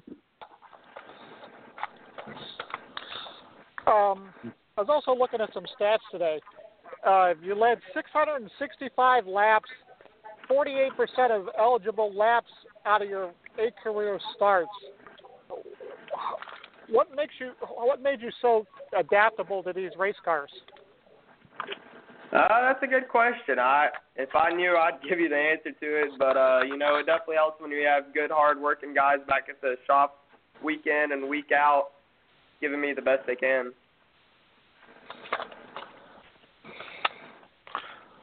Um, 3.86 4.30
I 4.76 4.80
was 4.80 4.88
also 4.88 5.14
looking 5.14 5.42
at 5.42 5.52
some 5.52 5.64
stats 5.78 5.98
today. 6.10 6.40
Uh, 7.06 7.34
you 7.42 7.54
led 7.54 7.78
665 7.94 9.26
laps, 9.26 9.68
48% 10.50 10.90
of 11.30 11.48
eligible 11.58 12.14
laps 12.14 12.50
out 12.86 13.02
of 13.02 13.08
your 13.08 13.32
eight 13.58 13.74
career 13.82 14.18
starts. 14.36 14.70
What 16.88 17.08
makes 17.14 17.34
you? 17.38 17.52
What 17.68 18.02
made 18.02 18.20
you 18.20 18.30
so 18.42 18.66
adaptable 18.98 19.62
to 19.62 19.72
these 19.72 19.90
race 19.98 20.16
cars? 20.24 20.50
Uh, 22.32 22.62
that's 22.62 22.82
a 22.82 22.86
good 22.86 23.08
question. 23.08 23.58
I 23.58 23.88
if 24.16 24.30
I 24.34 24.50
knew, 24.50 24.76
I'd 24.76 25.02
give 25.08 25.20
you 25.20 25.28
the 25.28 25.36
answer 25.36 25.70
to 25.70 26.02
it. 26.02 26.10
But 26.18 26.36
uh, 26.36 26.60
you 26.66 26.76
know, 26.76 26.96
it 26.96 27.06
definitely 27.06 27.36
helps 27.36 27.60
when 27.60 27.70
you 27.70 27.86
have 27.86 28.12
good, 28.14 28.30
hard-working 28.30 28.94
guys 28.94 29.18
back 29.28 29.44
at 29.48 29.60
the 29.60 29.76
shop 29.86 30.18
week 30.62 30.86
in 30.86 31.12
and 31.12 31.28
week 31.28 31.50
out, 31.54 31.88
giving 32.60 32.80
me 32.80 32.92
the 32.94 33.02
best 33.02 33.26
they 33.26 33.36
can. 33.36 33.72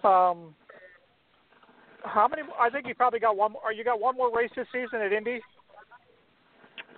Um, 0.03 0.55
how 2.03 2.27
many? 2.27 2.43
I 2.59 2.69
think 2.69 2.87
you 2.87 2.95
probably 2.95 3.19
got 3.19 3.35
one. 3.35 3.53
Or 3.63 3.71
you 3.71 3.83
got 3.83 3.99
one 3.99 4.15
more 4.15 4.35
race 4.35 4.51
this 4.55 4.67
season 4.71 5.01
at 5.01 5.11
Indy? 5.11 5.39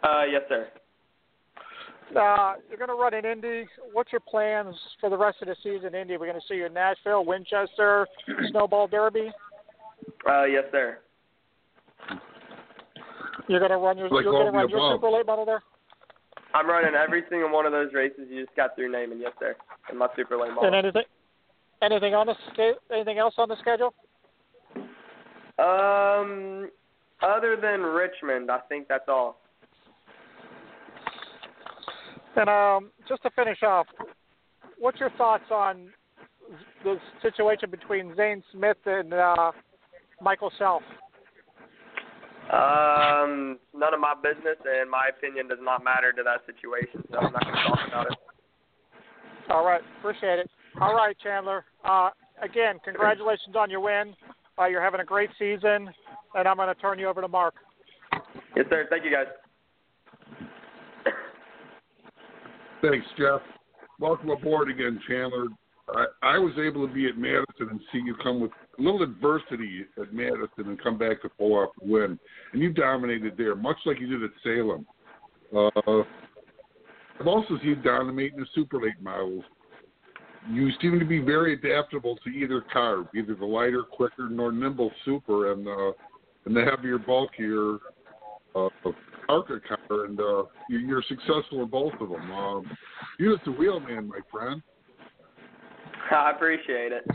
Uh, 0.03 0.23
yes, 0.31 0.41
sir. 0.49 0.67
Uh, 2.15 2.55
you're 2.67 2.77
going 2.77 2.89
to 2.89 2.95
run 2.95 3.13
in 3.13 3.25
Indy. 3.25 3.67
What's 3.93 4.11
your 4.11 4.21
plans 4.21 4.75
for 4.99 5.09
the 5.09 5.17
rest 5.17 5.37
of 5.41 5.47
the 5.47 5.55
season? 5.63 5.95
Indy, 5.95 6.17
we're 6.17 6.27
going 6.27 6.39
to 6.39 6.45
see 6.47 6.55
you 6.55 6.65
in 6.65 6.73
Nashville, 6.73 7.25
Winchester, 7.25 8.05
Snowball 8.51 8.87
Derby. 8.87 9.31
Uh, 10.29 10.43
yes, 10.43 10.63
sir. 10.71 10.97
You're 13.47 13.59
going 13.59 13.71
to 13.71 13.77
run 13.77 13.97
your. 13.97 14.09
Like 14.09 14.23
you're 14.23 14.33
going 14.33 14.47
to 14.47 14.51
run 14.51 14.65
above. 14.65 14.71
your 14.71 14.95
super 14.95 15.09
late 15.09 15.25
model 15.25 15.45
there. 15.45 15.63
I'm 16.53 16.67
running 16.67 16.95
every 16.95 17.23
single 17.29 17.49
one 17.49 17.65
of 17.65 17.71
those 17.71 17.93
races 17.93 18.27
you 18.29 18.43
just 18.43 18.55
got 18.57 18.75
through 18.75 18.91
naming. 18.91 19.19
Yes, 19.21 19.31
sir. 19.39 19.55
In 19.91 19.97
my 19.97 20.07
super 20.15 20.37
late 20.37 20.49
model. 20.49 20.65
And 20.65 20.75
anything, 20.75 21.03
anything 21.81 22.13
on 22.13 22.27
the 22.27 22.33
sch- 22.33 22.77
anything 22.91 23.19
else 23.19 23.35
on 23.37 23.47
the 23.47 23.55
schedule? 23.59 23.93
Um, 25.61 26.69
other 27.21 27.55
than 27.61 27.81
Richmond, 27.81 28.49
I 28.49 28.59
think 28.67 28.87
that's 28.87 29.07
all. 29.07 29.37
And 32.35 32.49
um, 32.49 32.91
just 33.07 33.21
to 33.23 33.29
finish 33.31 33.61
off, 33.61 33.85
what's 34.79 34.99
your 34.99 35.11
thoughts 35.11 35.43
on 35.51 35.89
the 36.83 36.97
situation 37.21 37.69
between 37.69 38.15
Zane 38.15 38.41
Smith 38.51 38.77
and 38.85 39.13
uh, 39.13 39.51
Michael 40.21 40.51
Self? 40.57 40.81
Um, 42.51 43.59
none 43.73 43.93
of 43.93 43.99
my 43.99 44.13
business, 44.21 44.57
and 44.65 44.89
my 44.89 45.09
opinion 45.15 45.47
does 45.47 45.59
not 45.61 45.83
matter 45.83 46.11
to 46.11 46.23
that 46.23 46.41
situation, 46.45 47.03
so 47.11 47.19
I'm 47.19 47.31
not 47.31 47.43
going 47.43 47.55
to 47.55 47.63
talk 47.63 47.79
about 47.87 48.11
it. 48.11 48.17
All 49.49 49.65
right, 49.65 49.81
appreciate 49.99 50.39
it. 50.39 50.49
All 50.79 50.95
right, 50.95 51.15
Chandler. 51.21 51.65
Uh, 51.85 52.09
again, 52.41 52.79
congratulations 52.83 53.55
on 53.55 53.69
your 53.69 53.79
win. 53.79 54.15
Uh, 54.61 54.67
you're 54.67 54.81
having 54.81 54.99
a 55.01 55.05
great 55.05 55.31
season, 55.39 55.89
and 56.35 56.47
I'm 56.47 56.57
going 56.57 56.67
to 56.67 56.79
turn 56.79 56.99
you 56.99 57.07
over 57.07 57.21
to 57.21 57.27
Mark. 57.27 57.55
Yes, 58.55 58.67
sir. 58.69 58.85
Thank 58.91 59.03
you, 59.03 59.11
guys. 59.11 59.25
Thanks, 62.81 63.05
Jeff. 63.17 63.41
Welcome 63.99 64.29
aboard 64.29 64.69
again, 64.69 64.99
Chandler. 65.07 65.47
I, 65.89 66.05
I 66.21 66.37
was 66.37 66.53
able 66.63 66.87
to 66.87 66.93
be 66.93 67.07
at 67.07 67.17
Madison 67.17 67.69
and 67.71 67.79
see 67.91 68.01
you 68.05 68.15
come 68.21 68.39
with 68.39 68.51
a 68.77 68.81
little 68.81 69.01
adversity 69.01 69.85
at 69.99 70.13
Madison 70.13 70.67
and 70.67 70.81
come 70.81 70.97
back 70.97 71.21
to 71.23 71.29
pull 71.29 71.53
off 71.53 71.69
the 71.81 71.91
win. 71.91 72.19
And 72.53 72.61
you 72.61 72.71
dominated 72.71 73.33
there, 73.37 73.55
much 73.55 73.77
like 73.85 73.99
you 73.99 74.07
did 74.07 74.23
at 74.23 74.31
Salem. 74.43 74.85
Uh, 75.55 76.03
I've 77.19 77.27
also 77.27 77.57
seen 77.59 77.69
you 77.69 77.75
dominate 77.77 78.33
in 78.33 78.39
the 78.39 78.47
super 78.53 78.79
late 78.79 79.01
models. 79.01 79.43
You 80.49 80.69
seem 80.81 80.99
to 80.99 81.05
be 81.05 81.19
very 81.19 81.53
adaptable 81.53 82.17
to 82.23 82.29
either 82.29 82.61
car, 82.73 83.05
either 83.15 83.35
the 83.35 83.45
lighter, 83.45 83.83
quicker, 83.83 84.27
nor 84.29 84.51
nimble 84.51 84.91
super, 85.05 85.51
and 85.53 85.67
uh, 85.67 85.91
and 86.45 86.55
the 86.55 86.65
heavier, 86.65 86.97
bulkier 86.97 87.77
uh, 88.55 88.69
ARCA 89.29 89.59
car, 89.67 90.05
and 90.05 90.19
uh, 90.19 90.43
you- 90.67 90.79
you're 90.79 91.03
successful 91.07 91.61
in 91.61 91.67
both 91.69 91.93
of 92.01 92.09
them. 92.09 92.31
Um, 92.31 92.77
you're 93.19 93.35
just 93.37 93.47
a 93.47 93.51
wheel 93.51 93.79
man, 93.79 94.07
my 94.07 94.19
friend. 94.31 94.61
I 96.11 96.31
appreciate 96.31 96.91
it. 96.91 97.05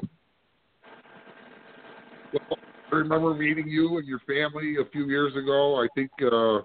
Well, 2.33 2.59
I 2.93 2.97
remember 2.97 3.35
meeting 3.35 3.67
you 3.69 3.99
and 3.99 4.07
your 4.07 4.21
family 4.21 4.77
a 4.81 4.89
few 4.91 5.07
years 5.09 5.35
ago. 5.37 5.77
I 5.83 5.89
think 5.95 6.11
uh, 6.23 6.59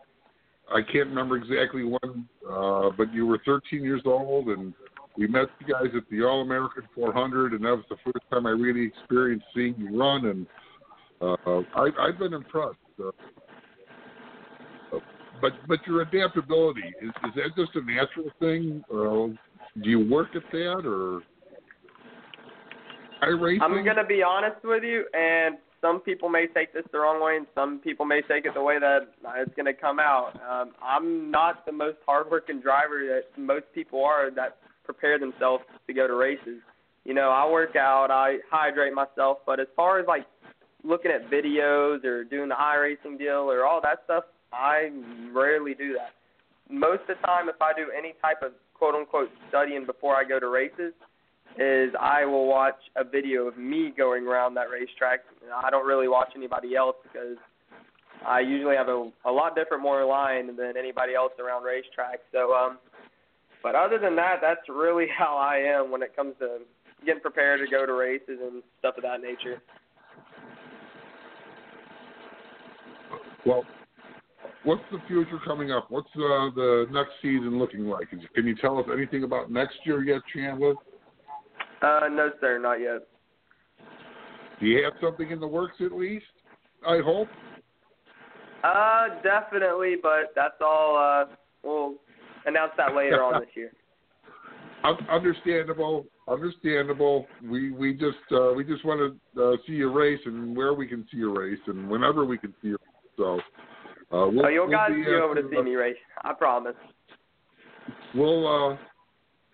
I 0.73 0.81
can't 0.83 1.09
remember 1.09 1.37
exactly 1.37 1.83
when, 1.83 2.27
uh, 2.49 2.91
but 2.95 3.11
you 3.13 3.25
were 3.25 3.39
13 3.45 3.83
years 3.83 4.01
old, 4.05 4.47
and 4.49 4.73
we 5.17 5.27
met 5.27 5.47
you 5.59 5.73
guys 5.73 5.91
at 5.95 6.03
the 6.09 6.23
All 6.23 6.41
American 6.41 6.83
400, 6.95 7.53
and 7.53 7.63
that 7.63 7.75
was 7.75 7.85
the 7.89 7.97
first 8.03 8.23
time 8.31 8.45
I 8.45 8.51
really 8.51 8.85
experienced 8.87 9.45
seeing 9.55 9.75
you 9.77 9.97
run, 9.99 10.25
and 10.25 10.47
uh, 11.21 11.61
I, 11.75 11.89
I've 11.99 12.17
been 12.17 12.33
impressed. 12.33 12.77
Uh, 12.99 13.11
but 15.41 15.53
but 15.67 15.79
your 15.87 16.01
adaptability 16.01 16.93
is 17.01 17.09
is 17.09 17.31
that 17.35 17.55
just 17.57 17.75
a 17.75 17.81
natural 17.81 18.31
thing? 18.39 18.83
Uh, 18.93 19.35
do 19.81 19.89
you 19.89 20.07
work 20.09 20.29
at 20.35 20.43
that 20.51 20.83
or? 20.85 21.21
I 23.21 23.27
racing? 23.27 23.61
I'm 23.61 23.83
going 23.83 23.97
to 23.97 24.03
be 24.03 24.23
honest 24.23 24.63
with 24.63 24.83
you, 24.83 25.05
and 25.13 25.57
some 25.79 25.99
people 25.99 26.29
may 26.29 26.47
take 26.47 26.73
this 26.73 26.83
the 26.91 26.99
wrong 26.99 27.23
way, 27.23 27.37
and 27.37 27.47
some 27.53 27.79
people 27.79 28.05
may 28.05 28.21
take 28.21 28.45
it 28.45 28.53
the 28.53 28.61
way 28.61 28.79
that 28.79 29.09
it's 29.37 29.53
going 29.55 29.65
to 29.65 29.73
come 29.73 29.99
out. 29.99 30.39
Um, 30.47 30.71
I'm 30.81 31.29
not 31.29 31.65
the 31.65 31.71
most 31.71 31.97
hardworking 32.05 32.61
driver 32.61 33.01
that 33.07 33.39
most 33.39 33.65
people 33.73 34.03
are 34.03 34.31
that 34.31 34.57
prepare 34.83 35.19
themselves 35.19 35.63
to 35.87 35.93
go 35.93 36.07
to 36.07 36.15
races. 36.15 36.59
You 37.03 37.13
know, 37.13 37.29
I 37.29 37.49
work 37.49 37.75
out, 37.75 38.11
I 38.11 38.37
hydrate 38.49 38.93
myself, 38.93 39.39
but 39.45 39.59
as 39.59 39.67
far 39.75 39.99
as 39.99 40.07
like 40.07 40.25
looking 40.83 41.11
at 41.11 41.29
videos 41.29 42.03
or 42.03 42.23
doing 42.23 42.49
the 42.49 42.55
iRacing 42.55 43.17
deal 43.17 43.49
or 43.51 43.65
all 43.65 43.81
that 43.81 43.99
stuff, 44.05 44.25
I 44.53 44.89
rarely 45.33 45.73
do 45.73 45.93
that. 45.93 46.13
Most 46.69 47.01
of 47.01 47.17
the 47.19 47.27
time, 47.27 47.49
if 47.49 47.61
I 47.61 47.73
do 47.73 47.87
any 47.97 48.13
type 48.21 48.41
of 48.43 48.51
quote 48.73 48.95
unquote 48.95 49.29
studying 49.49 49.85
before 49.85 50.15
I 50.15 50.23
go 50.23 50.39
to 50.39 50.47
races, 50.47 50.93
is 51.57 51.91
I 51.99 52.25
will 52.25 52.47
watch 52.47 52.79
a 52.95 53.03
video 53.03 53.47
of 53.47 53.57
me 53.57 53.91
going 53.95 54.25
around 54.25 54.53
that 54.55 54.69
racetrack. 54.69 55.19
I 55.53 55.69
don't 55.69 55.85
really 55.85 56.07
watch 56.07 56.29
anybody 56.35 56.75
else 56.75 56.95
because 57.03 57.37
I 58.25 58.39
usually 58.39 58.75
have 58.75 58.87
a, 58.87 59.11
a 59.25 59.31
lot 59.31 59.55
different 59.55 59.83
more 59.83 60.05
line 60.05 60.55
than 60.55 60.73
anybody 60.77 61.13
else 61.13 61.33
around 61.39 61.63
racetrack. 61.63 62.19
So, 62.31 62.53
um, 62.53 62.77
but 63.63 63.75
other 63.75 63.99
than 63.99 64.15
that, 64.15 64.37
that's 64.41 64.67
really 64.69 65.07
how 65.17 65.37
I 65.37 65.57
am 65.57 65.91
when 65.91 66.01
it 66.01 66.15
comes 66.15 66.35
to 66.39 66.59
getting 67.05 67.21
prepared 67.21 67.59
to 67.59 67.71
go 67.71 67.85
to 67.85 67.93
races 67.93 68.39
and 68.41 68.63
stuff 68.79 68.95
of 68.97 69.03
that 69.03 69.21
nature. 69.21 69.61
Well, 73.45 73.63
what's 74.63 74.83
the 74.91 74.99
future 75.07 75.39
coming 75.43 75.71
up? 75.71 75.89
What's 75.89 76.09
uh, 76.15 76.53
the 76.55 76.85
next 76.91 77.11
season 77.21 77.57
looking 77.57 77.85
like? 77.85 78.07
Can 78.09 78.47
you 78.47 78.55
tell 78.55 78.77
us 78.77 78.85
anything 78.93 79.23
about 79.23 79.51
next 79.51 79.77
year 79.83 80.03
yet, 80.03 80.21
Chandler? 80.33 80.75
Uh, 81.81 82.07
no, 82.11 82.29
sir, 82.39 82.59
not 82.59 82.75
yet. 82.75 83.07
Do 84.59 84.67
you 84.67 84.83
have 84.83 84.93
something 85.01 85.31
in 85.31 85.39
the 85.39 85.47
works 85.47 85.77
at 85.79 85.91
least? 85.91 86.25
I 86.87 86.99
hope. 87.03 87.27
Uh, 88.63 89.07
definitely, 89.23 89.95
but 90.01 90.33
that's 90.35 90.61
all. 90.61 90.97
Uh, 90.97 91.35
we'll 91.63 91.95
announce 92.45 92.71
that 92.77 92.95
later 92.95 93.23
on 93.23 93.41
this 93.41 93.49
year. 93.55 93.71
Understandable, 95.11 96.07
understandable. 96.27 97.27
We 97.43 97.71
we 97.71 97.93
just 97.93 98.17
uh, 98.31 98.51
we 98.53 98.63
just 98.63 98.83
want 98.83 99.15
to 99.35 99.43
uh, 99.43 99.57
see 99.67 99.73
you 99.73 99.91
race 99.91 100.19
and 100.25 100.57
where 100.57 100.73
we 100.73 100.87
can 100.87 101.05
see 101.11 101.17
you 101.17 101.37
race 101.37 101.59
and 101.67 101.87
whenever 101.87 102.25
we 102.25 102.39
can 102.39 102.51
see 102.63 102.69
you. 102.69 102.77
So 103.15 103.35
uh, 104.11 104.27
we'll, 104.27 104.47
oh, 104.47 104.49
you 104.49 104.61
we'll 104.61 104.71
guys 104.71 104.89
be 104.89 105.03
be 105.03 105.11
over 105.11 105.35
to 105.35 105.47
see 105.51 105.61
me 105.61 105.75
race. 105.75 105.97
I 106.23 106.33
promise. 106.33 106.73
We'll 108.15 108.47
uh, 108.47 108.77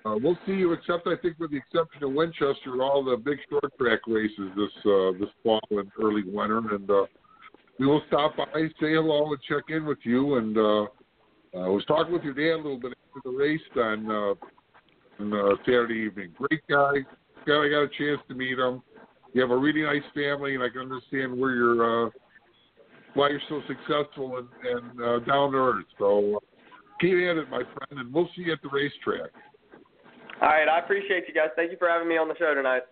uh, 0.07 0.15
we'll 0.21 0.37
see 0.45 0.53
you, 0.53 0.71
except 0.71 1.07
I 1.07 1.15
think 1.21 1.37
with 1.39 1.51
the 1.51 1.57
exception 1.57 2.03
of 2.03 2.13
Winchester, 2.13 2.81
all 2.81 3.03
the 3.03 3.17
big 3.17 3.39
short 3.49 3.65
track 3.77 3.99
races 4.07 4.51
this 4.55 4.85
uh, 4.85 5.11
this 5.19 5.29
fall 5.43 5.59
and 5.71 5.91
early 6.01 6.23
winter, 6.25 6.61
and 6.73 6.89
uh, 6.89 7.05
we 7.79 7.85
will 7.85 8.01
stop 8.07 8.37
by, 8.37 8.45
say 8.53 8.93
hello, 8.93 9.27
and 9.27 9.41
check 9.47 9.63
in 9.69 9.85
with 9.85 9.99
you. 10.03 10.35
And 10.35 10.57
uh, 10.57 10.85
I 11.63 11.69
was 11.69 11.83
talking 11.85 12.13
with 12.13 12.23
your 12.23 12.33
dad 12.33 12.55
a 12.55 12.63
little 12.63 12.79
bit 12.79 12.93
after 12.93 13.29
the 13.29 13.37
race 13.37 13.61
on, 13.75 14.11
uh, 14.11 15.23
on 15.23 15.33
uh, 15.33 15.55
Saturday 15.65 16.05
evening. 16.05 16.33
Great 16.37 16.61
guy. 16.69 16.93
Glad 17.45 17.61
I 17.61 17.69
got 17.69 17.83
a 17.83 17.89
chance 17.97 18.19
to 18.27 18.35
meet 18.35 18.57
him. 18.57 18.81
You 19.33 19.41
have 19.41 19.51
a 19.51 19.57
really 19.57 19.83
nice 19.83 20.03
family, 20.13 20.55
and 20.55 20.63
I 20.63 20.69
can 20.69 20.81
understand 20.81 21.37
where 21.37 21.53
you're 21.55 22.07
uh, 22.07 22.09
why 23.13 23.29
you're 23.29 23.41
so 23.49 23.61
successful 23.67 24.37
and, 24.37 24.47
and 24.63 25.01
uh, 25.01 25.19
down 25.25 25.51
to 25.51 25.57
earth. 25.57 25.85
So 25.97 26.37
uh, 26.37 26.39
keep 27.01 27.13
at 27.13 27.37
it, 27.37 27.49
my 27.49 27.63
friend, 27.63 27.99
and 27.99 28.13
we'll 28.13 28.29
see 28.35 28.43
you 28.43 28.53
at 28.53 28.61
the 28.61 28.69
racetrack. 28.69 29.31
All 30.41 30.49
right, 30.49 30.67
I 30.69 30.79
appreciate 30.79 31.23
you 31.27 31.33
guys. 31.33 31.49
Thank 31.55 31.71
you 31.71 31.77
for 31.77 31.89
having 31.89 32.07
me 32.07 32.17
on 32.17 32.27
the 32.27 32.35
show 32.37 32.53
tonight. 32.53 32.83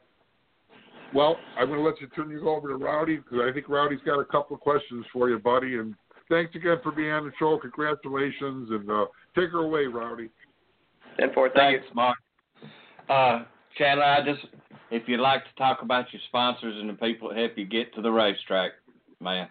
Well, 1.13 1.38
I'm 1.58 1.67
going 1.67 1.80
to 1.80 1.86
let 1.86 2.01
you 2.01 2.08
turn 2.08 2.32
you 2.32 2.49
over 2.49 2.67
to 2.69 2.75
Rowdy 2.75 3.17
because 3.17 3.39
I 3.47 3.54
think 3.54 3.69
Rowdy's 3.69 3.99
got 4.06 4.19
a 4.19 4.25
couple 4.25 4.56
of 4.56 4.62
questions 4.62 5.06
for 5.13 5.30
you, 5.30 5.38
buddy. 5.38 5.78
And 5.78 5.95
thanks 6.30 6.56
again 6.56 6.78
for 6.84 6.92
being 6.92 7.12
on 7.12 7.26
the 7.26 7.32
show. 7.40 7.58
Congratulations, 7.60 8.70
and 8.72 8.90
uh, 8.90 9.06
take 9.36 9.52
her 9.52 9.60
away, 9.60 9.86
Rowdy. 9.86 10.30
And 11.18 11.32
for 11.34 11.50
thanks, 11.50 11.86
Mark. 11.94 12.18
Uh, 13.10 13.44
Chandler, 13.78 14.04
I 14.04 14.26
just 14.26 14.46
if 14.92 15.08
you'd 15.08 15.20
like 15.20 15.44
to 15.44 15.56
talk 15.58 15.82
about 15.82 16.06
your 16.14 16.22
sponsors 16.28 16.76
and 16.80 16.90
the 16.90 16.94
people 16.94 17.30
that 17.30 17.38
help 17.38 17.58
you 17.58 17.66
get 17.66 17.94
to 17.96 18.02
the 18.02 18.12
racetrack, 18.12 18.72
man. 19.20 19.48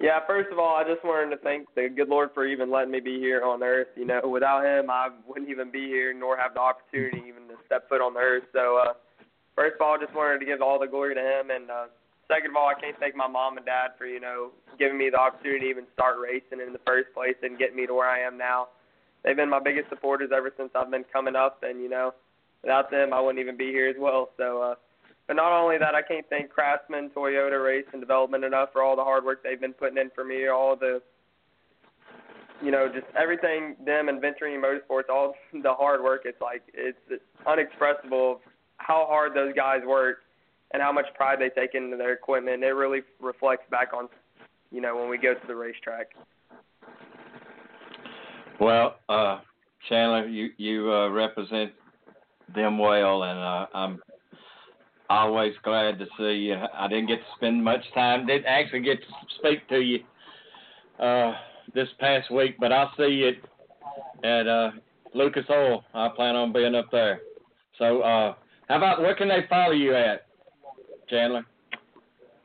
Yeah, 0.00 0.20
first 0.26 0.50
of 0.50 0.58
all, 0.58 0.76
I 0.76 0.84
just 0.84 1.04
wanted 1.04 1.36
to 1.36 1.42
thank 1.42 1.66
the 1.74 1.88
good 1.94 2.08
Lord 2.08 2.30
for 2.32 2.46
even 2.46 2.70
letting 2.70 2.90
me 2.90 3.00
be 3.00 3.18
here 3.18 3.42
on 3.44 3.62
earth. 3.62 3.88
You 3.96 4.06
know, 4.06 4.22
without 4.24 4.64
Him, 4.64 4.88
I 4.88 5.08
wouldn't 5.26 5.50
even 5.50 5.70
be 5.70 5.86
here, 5.88 6.14
nor 6.14 6.38
have 6.38 6.54
the 6.54 6.60
opportunity 6.60 7.22
even 7.28 7.48
to 7.48 7.54
step 7.66 7.86
foot 7.88 8.00
on 8.00 8.14
the 8.14 8.20
earth. 8.20 8.44
So, 8.54 8.80
uh, 8.82 8.94
first 9.54 9.74
of 9.74 9.82
all, 9.82 9.96
I 9.96 10.02
just 10.02 10.16
wanted 10.16 10.38
to 10.38 10.46
give 10.46 10.62
all 10.62 10.78
the 10.78 10.86
glory 10.86 11.14
to 11.14 11.20
Him, 11.20 11.50
and 11.50 11.70
uh, 11.70 11.86
second 12.30 12.50
of 12.50 12.56
all, 12.56 12.68
I 12.68 12.80
can't 12.80 12.98
thank 12.98 13.16
my 13.16 13.26
mom 13.26 13.56
and 13.56 13.66
dad 13.66 13.98
for 13.98 14.06
you 14.06 14.20
know 14.20 14.50
giving 14.78 14.96
me 14.96 15.10
the 15.10 15.18
opportunity 15.18 15.66
to 15.66 15.70
even 15.70 15.84
start 15.92 16.16
racing 16.22 16.64
in 16.64 16.72
the 16.72 16.80
first 16.86 17.12
place 17.12 17.36
and 17.42 17.58
getting 17.58 17.76
me 17.76 17.86
to 17.86 17.94
where 17.94 18.08
I 18.08 18.20
am 18.20 18.38
now. 18.38 18.68
They've 19.24 19.36
been 19.36 19.50
my 19.50 19.60
biggest 19.60 19.90
supporters 19.90 20.30
ever 20.34 20.52
since 20.56 20.70
I've 20.74 20.90
been 20.90 21.04
coming 21.12 21.36
up, 21.36 21.62
and 21.62 21.82
you 21.82 21.90
know, 21.90 22.14
without 22.62 22.90
them, 22.90 23.12
I 23.12 23.20
wouldn't 23.20 23.42
even 23.42 23.56
be 23.56 23.68
here 23.74 23.88
as 23.88 23.96
well. 23.98 24.30
So. 24.36 24.62
uh 24.62 24.74
but 25.30 25.36
not 25.36 25.52
only 25.52 25.78
that, 25.78 25.94
I 25.94 26.02
can't 26.02 26.26
thank 26.28 26.50
Craftsman, 26.50 27.10
Toyota, 27.10 27.64
Race, 27.64 27.84
and 27.92 28.02
Development 28.02 28.42
enough 28.42 28.70
for 28.72 28.82
all 28.82 28.96
the 28.96 29.04
hard 29.04 29.24
work 29.24 29.44
they've 29.44 29.60
been 29.60 29.72
putting 29.72 29.96
in 29.96 30.10
for 30.12 30.24
me, 30.24 30.48
all 30.48 30.74
the, 30.74 31.00
you 32.60 32.72
know, 32.72 32.88
just 32.92 33.06
everything, 33.16 33.76
them 33.86 34.08
and 34.08 34.20
Venturini 34.20 34.58
Motorsports, 34.58 35.08
all 35.08 35.34
the 35.52 35.72
hard 35.72 36.02
work. 36.02 36.22
It's 36.24 36.40
like, 36.40 36.62
it's, 36.74 36.98
it's 37.08 37.22
unexpressible 37.46 38.40
how 38.78 39.06
hard 39.08 39.32
those 39.32 39.54
guys 39.54 39.82
work 39.86 40.18
and 40.72 40.82
how 40.82 40.92
much 40.92 41.06
pride 41.14 41.38
they 41.40 41.48
take 41.50 41.74
into 41.74 41.96
their 41.96 42.12
equipment. 42.12 42.62
It 42.62 42.68
really 42.68 43.00
reflects 43.20 43.64
back 43.70 43.92
on, 43.92 44.08
you 44.70 44.80
know, 44.80 44.96
when 44.96 45.08
we 45.08 45.18
go 45.18 45.34
to 45.34 45.46
the 45.46 45.54
racetrack. 45.54 46.08
Well, 48.60 48.96
uh, 49.08 49.40
Chandler, 49.88 50.28
you 50.28 50.50
you 50.58 50.92
uh, 50.92 51.08
represent 51.08 51.72
them 52.54 52.78
well, 52.78 53.22
and 53.22 53.38
uh, 53.38 53.66
I'm 53.74 54.00
always 55.08 55.54
glad 55.64 55.98
to 55.98 56.06
see 56.18 56.34
you. 56.34 56.56
I 56.74 56.86
didn't 56.88 57.06
get 57.06 57.16
to 57.16 57.24
spend 57.36 57.64
much 57.64 57.82
time, 57.94 58.26
didn't 58.26 58.46
actually 58.46 58.82
get 58.82 58.98
to 59.00 59.06
speak 59.38 59.66
to 59.68 59.80
you 59.80 60.00
uh, 60.98 61.32
this 61.74 61.88
past 61.98 62.30
week, 62.30 62.56
but 62.60 62.72
I'll 62.72 62.92
see 62.96 63.04
you 63.04 63.32
at, 64.22 64.46
uh, 64.46 64.70
Lucas 65.14 65.44
Oil. 65.50 65.82
I 65.94 66.08
plan 66.14 66.36
on 66.36 66.52
being 66.52 66.74
up 66.74 66.90
there. 66.92 67.20
So, 67.78 68.02
uh, 68.02 68.34
how 68.68 68.76
about 68.76 69.00
where 69.00 69.16
can 69.16 69.28
they 69.28 69.46
follow 69.48 69.72
you 69.72 69.96
at, 69.96 70.26
Chandler? 71.10 71.44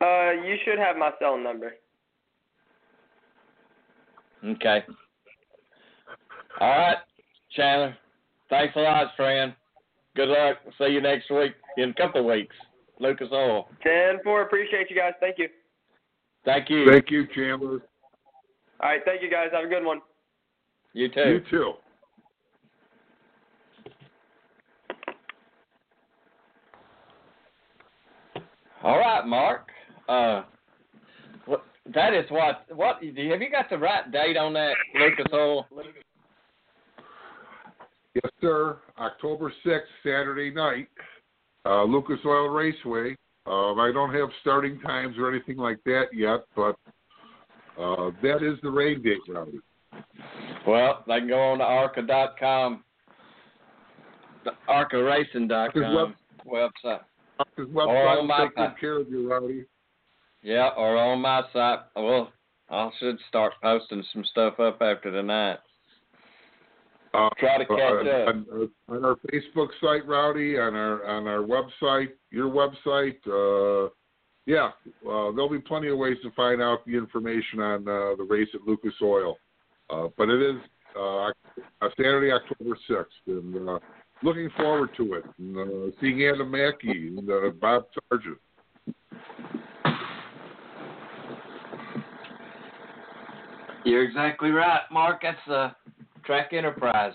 Uh, 0.02 0.32
you 0.46 0.58
should 0.66 0.80
have 0.80 0.98
my 0.98 1.12
cell 1.20 1.38
number. 1.38 1.76
Okay. 4.44 4.84
All 6.60 6.68
right, 6.68 6.98
Chandler. 7.56 7.96
Thanks 8.50 8.76
a 8.76 8.80
lot, 8.80 9.08
friend. 9.16 9.54
Good 10.16 10.30
luck. 10.30 10.58
See 10.78 10.94
you 10.94 11.02
next 11.02 11.30
week 11.30 11.54
in 11.78 11.90
a 11.90 11.94
couple 11.94 12.22
of 12.22 12.28
weeks. 12.28 12.56
Lucas 13.00 13.28
Oil. 13.32 13.68
Ten 13.84 14.20
four. 14.24 14.42
Appreciate 14.42 14.90
you 14.90 14.96
guys. 14.96 15.14
Thank 15.20 15.38
you. 15.38 15.50
Thank 16.46 16.70
you. 16.70 16.90
Thank 16.90 17.10
you, 17.10 17.28
Chandler. 17.34 17.82
All 18.80 18.90
right. 18.90 19.02
Thank 19.06 19.22
you 19.22 19.30
guys. 19.30 19.48
Have 19.52 19.66
a 19.66 19.68
good 19.68 19.84
one. 19.84 20.02
You 20.94 21.10
too. 21.10 21.22
You 21.22 21.42
too. 21.50 21.74
All 28.86 29.00
right, 29.00 29.26
Mark. 29.26 29.70
Uh, 30.08 30.44
what, 31.48 31.64
that 31.92 32.14
is 32.14 32.30
what. 32.30 32.66
What 32.70 32.98
have 33.04 33.18
you 33.18 33.50
got 33.52 33.68
the 33.68 33.80
right 33.80 34.12
date 34.12 34.38
on 34.38 34.54
that, 34.54 34.76
Lucas 34.94 35.26
Oil? 35.34 35.66
Yes, 38.14 38.32
sir. 38.40 38.78
October 39.00 39.52
6th, 39.66 39.80
Saturday 40.04 40.52
night, 40.52 40.88
uh, 41.66 41.84
Lucas 41.84 42.20
Oil 42.28 42.50
Raceway. 42.50 43.16
Um, 43.48 43.80
I 43.80 43.90
don't 43.92 44.14
have 44.14 44.30
starting 44.42 44.80
times 44.82 45.16
or 45.18 45.34
anything 45.34 45.58
like 45.58 45.84
that 45.86 46.06
yet, 46.14 46.42
but 46.56 46.76
uh, 47.82 48.12
that 48.22 48.44
is 48.44 48.60
the 48.62 48.70
rain 48.70 49.02
date, 49.02 49.18
Rowdy. 49.28 49.62
Well, 50.68 51.04
they 51.08 51.20
can 51.22 51.28
go 51.28 51.40
on 51.40 51.58
to 51.58 51.64
ARCA.com, 51.64 52.84
the 54.44 54.52
ARCARacing.com 54.70 56.16
website. 56.48 57.00
Website 57.40 57.88
or 57.88 58.08
on 58.08 58.28
my 58.28 58.48
take 58.56 58.80
care 58.80 59.00
of 59.00 59.10
you, 59.10 59.30
Rowdy. 59.30 59.66
Yeah, 60.42 60.70
or 60.78 60.98
on 60.98 61.22
my 61.22 61.42
site. 61.52 61.80
Well, 61.96 62.32
I 62.70 62.90
should 63.00 63.18
start 63.28 63.54
posting 63.62 64.04
some 64.14 64.24
stuff 64.32 64.60
up 64.60 64.82
after 64.82 65.12
tonight. 65.12 65.58
Uh, 67.14 67.30
Try 67.40 67.58
to 67.60 67.66
catch 67.66 67.80
uh, 67.80 68.10
up. 68.10 68.28
On, 68.28 68.70
on, 68.90 69.06
our 69.06 69.16
Facebook 69.32 69.70
site, 69.82 70.06
Rowdy, 70.06 70.58
on 70.58 70.76
our 70.76 71.06
on 71.06 71.28
our 71.28 71.40
website, 71.40 72.10
your 72.32 72.50
website. 72.50 73.18
Uh, 73.26 73.90
yeah, 74.46 74.68
uh, 75.08 75.32
there'll 75.32 75.50
be 75.50 75.60
plenty 75.60 75.88
of 75.88 75.98
ways 75.98 76.18
to 76.24 76.32
find 76.32 76.62
out 76.62 76.86
the 76.86 76.96
information 76.96 77.60
on 77.60 77.88
uh, 77.88 78.16
the 78.16 78.26
race 78.30 78.50
at 78.54 78.62
Lucas 78.62 78.94
Oil. 79.02 79.38
Uh, 79.90 80.08
but 80.18 80.30
it 80.30 80.42
is 80.42 80.62
uh, 81.00 81.32
Saturday, 81.98 82.32
October 82.32 82.78
6th, 82.90 83.06
and 83.28 83.70
uh, 83.70 83.80
looking 84.24 84.50
forward 84.58 84.90
to 84.98 85.14
it. 85.16 85.24
And, 85.38 85.58
uh, 85.58 85.96
seeing 86.00 86.24
Adam 86.28 86.52
Mackey 86.52 87.08
and 87.18 87.30
uh, 87.30 87.50
Bob 87.60 87.86
Sargent. 88.10 88.38
You're 93.86 94.04
exactly 94.04 94.50
right, 94.50 94.82
Mark. 94.92 95.22
That's 95.22 95.48
uh, 95.48 95.70
Track 96.26 96.54
Enterprise. 96.54 97.14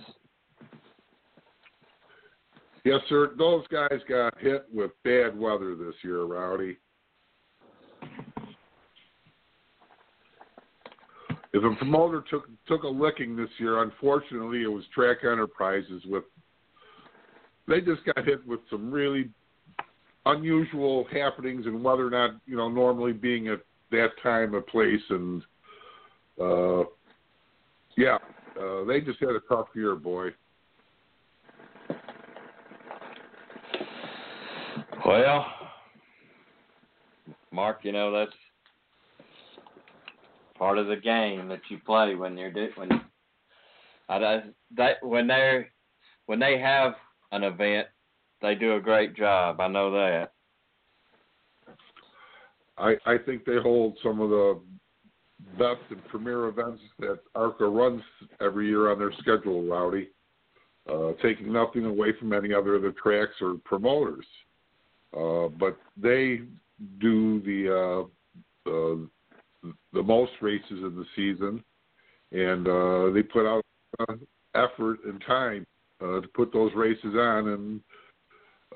Yes, 2.84 3.00
sir. 3.08 3.32
Those 3.36 3.66
guys 3.66 4.00
got 4.08 4.38
hit 4.38 4.66
with 4.72 4.92
bad 5.04 5.38
weather 5.38 5.74
this 5.74 5.94
year, 6.02 6.22
Rowdy. 6.22 6.76
If 11.52 11.64
a 11.64 11.76
promoter 11.76 12.22
took 12.30 12.48
took 12.66 12.84
a 12.84 12.88
licking 12.88 13.34
this 13.34 13.50
year, 13.58 13.82
unfortunately, 13.82 14.62
it 14.62 14.68
was 14.68 14.84
Track 14.94 15.18
Enterprises. 15.24 16.02
With 16.06 16.22
they 17.70 17.80
just 17.80 18.04
got 18.04 18.26
hit 18.26 18.44
with 18.46 18.60
some 18.68 18.90
really 18.90 19.30
unusual 20.26 21.06
happenings 21.12 21.64
and 21.66 21.82
whether 21.82 22.06
or 22.06 22.10
not 22.10 22.32
you 22.44 22.56
know 22.56 22.68
normally 22.68 23.12
being 23.12 23.48
at 23.48 23.60
that 23.90 24.08
time 24.22 24.54
of 24.54 24.66
place. 24.66 25.00
And 25.08 25.42
uh 26.40 26.80
yeah 27.96 28.18
uh 28.60 28.84
they 28.84 29.00
just 29.00 29.20
had 29.20 29.30
a 29.30 29.40
tough 29.48 29.68
year 29.74 29.94
boy. 29.94 30.30
Well, 35.06 35.46
Mark, 37.52 37.80
you 37.82 37.92
know 37.92 38.12
that's 38.12 38.36
part 40.58 40.76
of 40.76 40.88
the 40.88 40.96
game 40.96 41.48
that 41.48 41.62
you 41.70 41.78
play 41.86 42.14
when 42.16 42.36
you're 42.36 42.52
do, 42.52 42.68
when 42.74 42.90
I 44.08 44.42
that 44.76 44.96
when 45.02 45.26
they're 45.26 45.68
when 46.26 46.38
they 46.38 46.58
have 46.58 46.94
an 47.32 47.44
event, 47.44 47.88
they 48.42 48.54
do 48.54 48.76
a 48.76 48.80
great 48.80 49.14
job. 49.16 49.60
I 49.60 49.68
know 49.68 49.90
that. 49.92 50.32
I 52.78 52.96
I 53.06 53.18
think 53.18 53.44
they 53.44 53.58
hold 53.62 53.96
some 54.02 54.20
of 54.20 54.30
the 54.30 54.60
best 55.58 55.80
and 55.90 56.04
premier 56.08 56.48
events 56.48 56.80
that 56.98 57.18
ARCA 57.34 57.66
runs 57.66 58.02
every 58.40 58.68
year 58.68 58.90
on 58.90 58.98
their 58.98 59.12
schedule, 59.20 59.64
Rowdy. 59.64 60.08
Uh, 60.90 61.12
taking 61.22 61.52
nothing 61.52 61.84
away 61.84 62.12
from 62.18 62.32
any 62.32 62.52
other 62.54 62.74
of 62.74 62.82
the 62.82 62.94
tracks 63.00 63.34
or 63.40 63.56
promoters. 63.64 64.24
Uh, 65.16 65.48
but 65.48 65.76
they 65.96 66.40
do 67.00 67.40
the 67.42 68.08
uh, 68.66 68.70
uh, 68.70 69.70
the 69.92 70.02
most 70.02 70.32
races 70.40 70.64
in 70.70 70.96
the 70.96 71.04
season, 71.14 71.62
and 72.32 72.66
uh, 72.66 73.12
they 73.12 73.22
put 73.22 73.46
out 73.46 73.64
uh, 74.00 74.14
effort 74.54 75.00
and 75.04 75.22
time 75.26 75.66
uh, 76.02 76.20
to 76.20 76.28
put 76.34 76.52
those 76.52 76.72
races 76.74 77.14
on. 77.14 77.48
And 77.48 77.80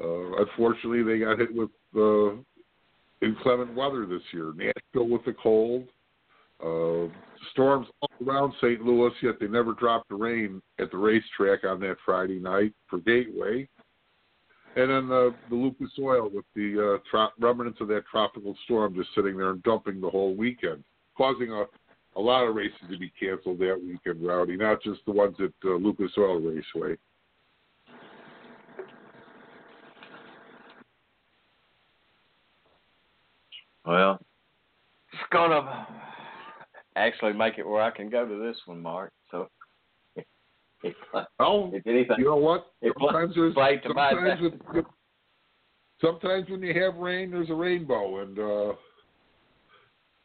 uh, 0.03 0.43
unfortunately, 0.43 1.03
they 1.03 1.25
got 1.25 1.39
hit 1.39 1.55
with 1.55 1.71
uh, 1.97 2.37
inclement 3.25 3.75
weather 3.75 4.07
this 4.07 4.23
year. 4.33 4.53
Nashville 4.55 5.09
with 5.09 5.25
the 5.25 5.35
cold, 5.43 5.85
uh, 6.63 7.13
storms 7.53 7.87
all 8.01 8.11
around 8.27 8.53
St. 8.61 8.81
Louis. 8.83 9.13
Yet 9.23 9.41
they 9.41 9.47
never 9.47 9.75
dropped 9.75 10.09
the 10.09 10.15
rain 10.15 10.63
at 10.79 10.91
the 10.91 10.99
racetrack 10.99 11.65
on 11.65 11.81
that 11.81 11.97
Friday 12.05 12.39
night 12.39 12.73
for 12.89 12.99
Gateway. 13.01 13.69
And 14.77 14.91
then 14.91 15.09
the 15.09 15.35
the 15.51 15.55
Lucas 15.55 15.91
Oil 16.01 16.29
with 16.35 16.45
the 16.57 16.97
uh, 16.97 17.09
tro- 17.09 17.29
remnants 17.39 17.81
of 17.81 17.89
that 17.89 18.05
tropical 18.11 18.57
storm 18.65 18.95
just 18.95 19.11
sitting 19.15 19.37
there 19.37 19.51
and 19.51 19.63
dumping 19.63 20.01
the 20.01 20.11
whole 20.11 20.35
weekend, 20.35 20.83
causing 21.17 21.53
a 21.53 21.65
a 22.17 22.21
lot 22.21 22.47
of 22.47 22.55
races 22.55 22.79
to 22.91 22.99
be 22.99 23.13
canceled 23.19 23.59
that 23.59 23.81
weekend, 23.85 24.25
Rowdy. 24.25 24.57
Not 24.57 24.83
just 24.83 25.01
the 25.07 25.13
ones 25.13 25.37
at 25.41 25.53
uh, 25.65 25.75
Lucas 25.75 26.13
Oil 26.17 26.41
Raceway. 26.41 26.97
Well, 33.85 34.19
it's 35.13 35.23
gonna 35.33 35.87
actually 36.97 37.33
make 37.33 37.59
it 37.59 37.67
where 37.67 37.83
I 37.83 37.91
can 37.91 38.09
go 38.09 38.27
to 38.27 38.47
this 38.47 38.57
one, 38.67 38.81
Mark. 38.81 39.13
So. 39.31 39.49
If, 40.83 40.95
oh, 41.39 41.71
if 41.75 41.87
anything, 41.87 42.17
you 42.19 42.27
know 42.27 42.37
what? 42.37 42.67
Sometimes 42.83 43.35
there's 43.35 43.55
played 43.55 43.83
to 43.83 43.89
sometimes 43.89 44.41
with, 44.41 44.55
with, 44.73 44.85
sometimes 46.01 46.49
when 46.49 46.63
you 46.63 46.81
have 46.81 46.97
rain, 46.97 47.31
there's 47.31 47.51
a 47.51 47.55
rainbow, 47.55 48.21
and 48.21 48.39
uh, 48.39 48.75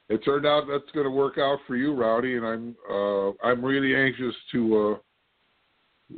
it 0.09 0.23
turned 0.25 0.45
out 0.45 0.65
that's 0.69 0.91
going 0.93 1.05
to 1.05 1.11
work 1.11 1.37
out 1.37 1.59
for 1.67 1.75
you, 1.75 1.93
Rowdy. 1.93 2.35
And 2.35 2.45
I'm 2.45 2.75
uh, 2.89 3.31
I'm 3.43 3.63
really 3.63 3.95
anxious 3.95 4.35
to 4.51 4.77
uh, 4.77 4.93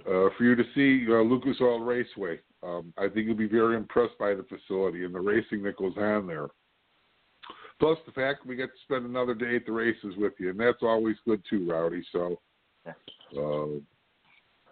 uh, 0.10 0.30
for 0.38 0.44
you 0.44 0.56
to 0.56 0.64
see 0.74 1.06
uh, 1.10 1.22
Lucas 1.22 1.58
Oil 1.62 1.80
Raceway. 1.80 2.40
Um, 2.64 2.94
I 2.98 3.10
think 3.10 3.28
you'll 3.28 3.36
be 3.36 3.48
very 3.48 3.76
impressed 3.76 4.18
by 4.20 4.34
the 4.34 4.44
facility 4.44 5.04
and 5.04 5.14
the 5.14 5.20
racing 5.20 5.64
that 5.64 5.78
goes 5.78 5.94
on 5.98 6.28
there. 6.28 6.48
Plus 7.82 7.98
the 8.06 8.12
fact 8.12 8.46
we 8.46 8.56
get 8.56 8.68
to 8.68 8.80
spend 8.84 9.08
another 9.08 9.34
day 9.34 9.56
at 9.56 9.66
the 9.66 9.72
races 9.72 10.14
with 10.16 10.34
you, 10.38 10.52
and 10.52 10.60
that's 10.60 10.84
always 10.84 11.16
good 11.26 11.42
too, 11.50 11.68
Rowdy. 11.68 12.04
So. 12.12 12.40
Uh, 12.86 13.80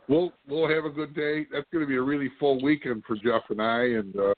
we'll 0.07 0.31
we'll 0.47 0.69
have 0.69 0.85
a 0.85 0.89
good 0.89 1.15
day. 1.15 1.47
That's 1.51 1.65
going 1.71 1.83
to 1.83 1.87
be 1.87 1.95
a 1.95 2.01
really 2.01 2.29
full 2.39 2.61
weekend 2.61 3.03
for 3.07 3.15
Jeff 3.15 3.43
and 3.49 3.61
I, 3.61 3.81
and 3.81 4.15
uh, 4.15 4.33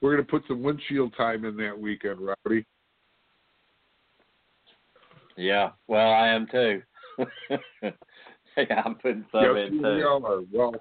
we're 0.00 0.14
going 0.14 0.24
to 0.24 0.30
put 0.30 0.42
some 0.46 0.62
windshield 0.62 1.14
time 1.16 1.44
in 1.44 1.56
that 1.56 1.78
weekend, 1.78 2.18
Rowdy. 2.20 2.66
Yeah, 5.36 5.70
well, 5.86 6.10
I 6.10 6.28
am 6.28 6.46
too. 6.50 6.82
yeah, 7.82 8.82
I'm 8.84 8.96
putting 8.96 9.24
some 9.32 9.42
yes, 9.42 9.68
in 9.68 9.76
we 9.76 9.82
too. 9.82 10.06
are. 10.06 10.40
Well, 10.52 10.74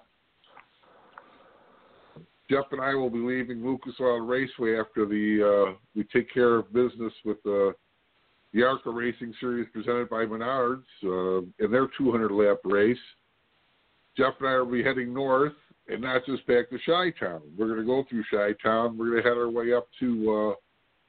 Jeff 2.49 2.65
and 2.71 2.81
I 2.81 2.93
will 2.93 3.09
be 3.09 3.19
leaving 3.19 3.65
Lucas 3.65 3.93
Oil 3.99 4.19
Raceway 4.19 4.79
after 4.79 5.05
the 5.05 5.71
uh, 5.71 5.77
we 5.95 6.03
take 6.03 6.31
care 6.31 6.55
of 6.55 6.71
business 6.73 7.13
with 7.23 7.41
the 7.43 7.73
ARCA 8.63 8.89
Racing 8.89 9.33
Series 9.39 9.67
presented 9.73 10.09
by 10.09 10.25
Menards 10.25 10.83
uh, 11.03 11.39
in 11.59 11.71
their 11.71 11.87
200 11.97 12.31
lap 12.31 12.57
race. 12.63 12.97
Jeff 14.17 14.35
and 14.39 14.47
I 14.47 14.57
will 14.57 14.71
be 14.71 14.83
heading 14.83 15.13
north 15.13 15.53
and 15.87 16.01
not 16.01 16.25
just 16.25 16.45
back 16.47 16.69
to 16.69 16.77
Chi 16.85 17.11
Town. 17.19 17.41
We're 17.57 17.67
going 17.67 17.79
to 17.79 17.85
go 17.85 18.05
through 18.09 18.23
Chi 18.31 18.53
Town. 18.63 18.97
We're 18.97 19.11
going 19.11 19.23
to 19.23 19.29
head 19.29 19.37
our 19.37 19.49
way 19.49 19.73
up 19.73 19.87
to 19.99 20.53
uh, 20.53 20.55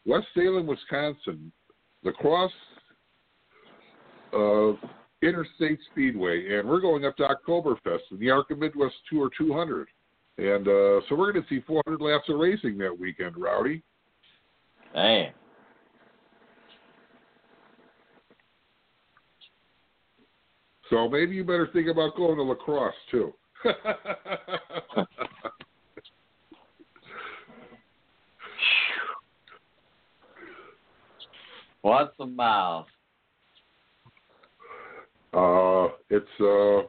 West 0.06 0.26
Salem, 0.34 0.66
Wisconsin, 0.66 1.52
La 2.02 2.12
Crosse 2.12 2.52
uh, 4.32 4.72
Interstate 5.22 5.78
Speedway, 5.92 6.58
and 6.58 6.68
we're 6.68 6.80
going 6.80 7.04
up 7.04 7.16
to 7.16 7.28
Oktoberfest 7.28 8.10
in 8.10 8.18
the 8.18 8.30
ARCA 8.30 8.54
Midwest 8.54 8.94
Tour 9.10 9.30
200. 9.38 9.88
And 10.38 10.68
uh, 10.68 11.00
so 11.08 11.14
we're 11.16 11.32
going 11.32 11.44
to 11.44 11.48
see 11.48 11.62
400 11.66 12.00
laps 12.00 12.28
of 12.28 12.38
racing 12.38 12.76
that 12.78 12.98
weekend, 12.98 13.36
Rowdy. 13.36 13.82
Damn. 14.94 15.32
So 20.90 21.08
maybe 21.08 21.34
you 21.34 21.42
better 21.42 21.68
think 21.72 21.88
about 21.88 22.16
going 22.16 22.36
to 22.36 22.42
La 22.42 22.54
Crosse 22.54 22.94
too. 23.10 23.32
What's 31.82 32.16
the 32.18 32.26
miles? 32.26 32.86
Uh, 35.32 35.88
it's 36.10 36.26
uh, 36.40 36.82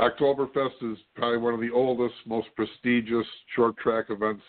Oktoberfest 0.00 0.92
is 0.92 0.98
probably 1.14 1.38
one 1.38 1.54
of 1.54 1.60
the 1.60 1.70
oldest, 1.70 2.14
most 2.26 2.48
prestigious 2.56 3.26
short 3.54 3.76
track 3.78 4.06
events. 4.10 4.42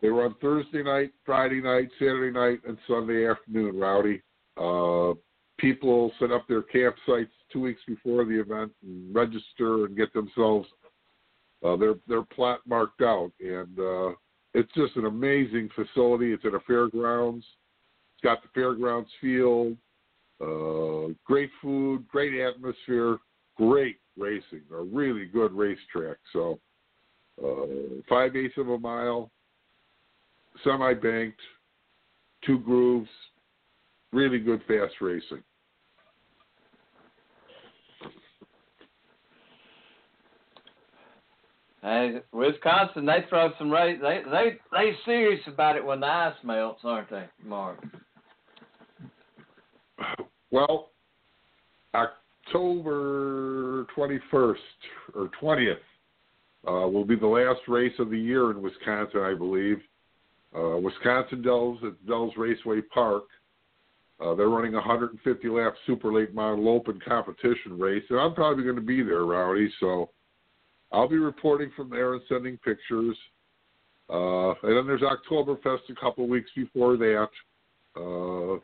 They 0.00 0.08
run 0.08 0.34
Thursday 0.40 0.82
night, 0.82 1.12
Friday 1.24 1.60
night, 1.60 1.88
Saturday 1.98 2.32
night, 2.32 2.60
and 2.66 2.76
Sunday 2.88 3.28
afternoon. 3.28 3.78
Rowdy. 3.78 4.22
Uh, 4.56 5.14
people 5.58 6.12
set 6.18 6.32
up 6.32 6.46
their 6.48 6.62
campsites 6.62 7.30
two 7.52 7.60
weeks 7.60 7.80
before 7.86 8.24
the 8.24 8.40
event 8.40 8.72
and 8.82 9.14
register 9.14 9.86
and 9.86 9.96
get 9.96 10.12
themselves 10.12 10.68
uh, 11.64 11.76
their 11.76 11.94
their 12.08 12.22
plot 12.22 12.60
marked 12.66 13.02
out, 13.02 13.30
and 13.40 13.78
uh, 13.78 14.10
it's 14.54 14.72
just 14.74 14.96
an 14.96 15.06
amazing 15.06 15.68
facility. 15.74 16.32
It's 16.32 16.44
at 16.44 16.54
a 16.54 16.60
fairgrounds. 16.60 17.44
It's 18.14 18.24
got 18.24 18.42
the 18.42 18.48
fairgrounds 18.52 19.08
feel. 19.20 19.76
Uh, 20.40 21.14
great 21.24 21.50
food, 21.60 22.06
great 22.08 22.40
atmosphere, 22.40 23.18
great 23.56 23.98
racing, 24.16 24.62
a 24.72 24.82
really 24.82 25.26
good 25.26 25.52
racetrack. 25.52 26.18
So, 26.32 26.58
uh, 27.42 27.66
five 28.08 28.36
eighths 28.36 28.58
of 28.58 28.68
a 28.68 28.78
mile, 28.78 29.30
semi 30.64 30.94
banked, 30.94 31.40
two 32.44 32.58
grooves, 32.58 33.08
really 34.12 34.38
good 34.38 34.60
fast 34.68 34.94
racing. 35.00 35.42
Hey, 41.82 42.20
Wisconsin, 42.32 43.04
they 43.04 43.24
throw 43.28 43.50
some 43.58 43.68
race. 43.68 43.98
They 44.00 44.20
they 44.30 44.58
they 44.70 44.92
serious 45.04 45.40
about 45.48 45.76
it 45.76 45.84
when 45.84 45.98
the 45.98 46.06
ice 46.06 46.34
melts, 46.44 46.82
aren't 46.84 47.10
they, 47.10 47.24
Mark? 47.44 47.84
Well, 50.52 50.90
October 52.46 53.86
21st 53.96 54.56
or 55.14 55.30
20th 55.40 55.76
uh, 56.66 56.88
will 56.88 57.04
be 57.04 57.16
the 57.16 57.26
last 57.26 57.60
race 57.68 57.92
of 57.98 58.10
the 58.10 58.18
year 58.18 58.50
in 58.50 58.62
Wisconsin, 58.62 59.20
I 59.20 59.34
believe. 59.34 59.78
Uh, 60.56 60.76
Wisconsin 60.78 61.42
Dells 61.42 61.78
at 61.84 62.06
Dells 62.06 62.34
Raceway 62.36 62.80
Park. 62.92 63.24
Uh, 64.20 64.34
they're 64.34 64.48
running 64.48 64.74
a 64.74 64.78
150 64.78 65.48
lap 65.48 65.74
super 65.86 66.12
late 66.12 66.34
model 66.34 66.68
open 66.68 67.00
competition 67.06 67.78
race, 67.78 68.04
and 68.10 68.20
I'm 68.20 68.34
probably 68.34 68.64
going 68.64 68.76
to 68.76 68.82
be 68.82 69.02
there, 69.02 69.24
Rowdy. 69.24 69.72
So 69.80 70.10
I'll 70.92 71.08
be 71.08 71.18
reporting 71.18 71.72
from 71.74 71.90
there 71.90 72.12
and 72.12 72.22
sending 72.28 72.58
pictures. 72.58 73.16
Uh, 74.10 74.50
and 74.62 74.76
then 74.76 74.86
there's 74.86 75.00
Oktoberfest 75.00 75.88
a 75.90 75.94
couple 76.00 76.28
weeks 76.28 76.50
before 76.54 76.96
that. 76.98 77.28
Uh, 77.96 78.60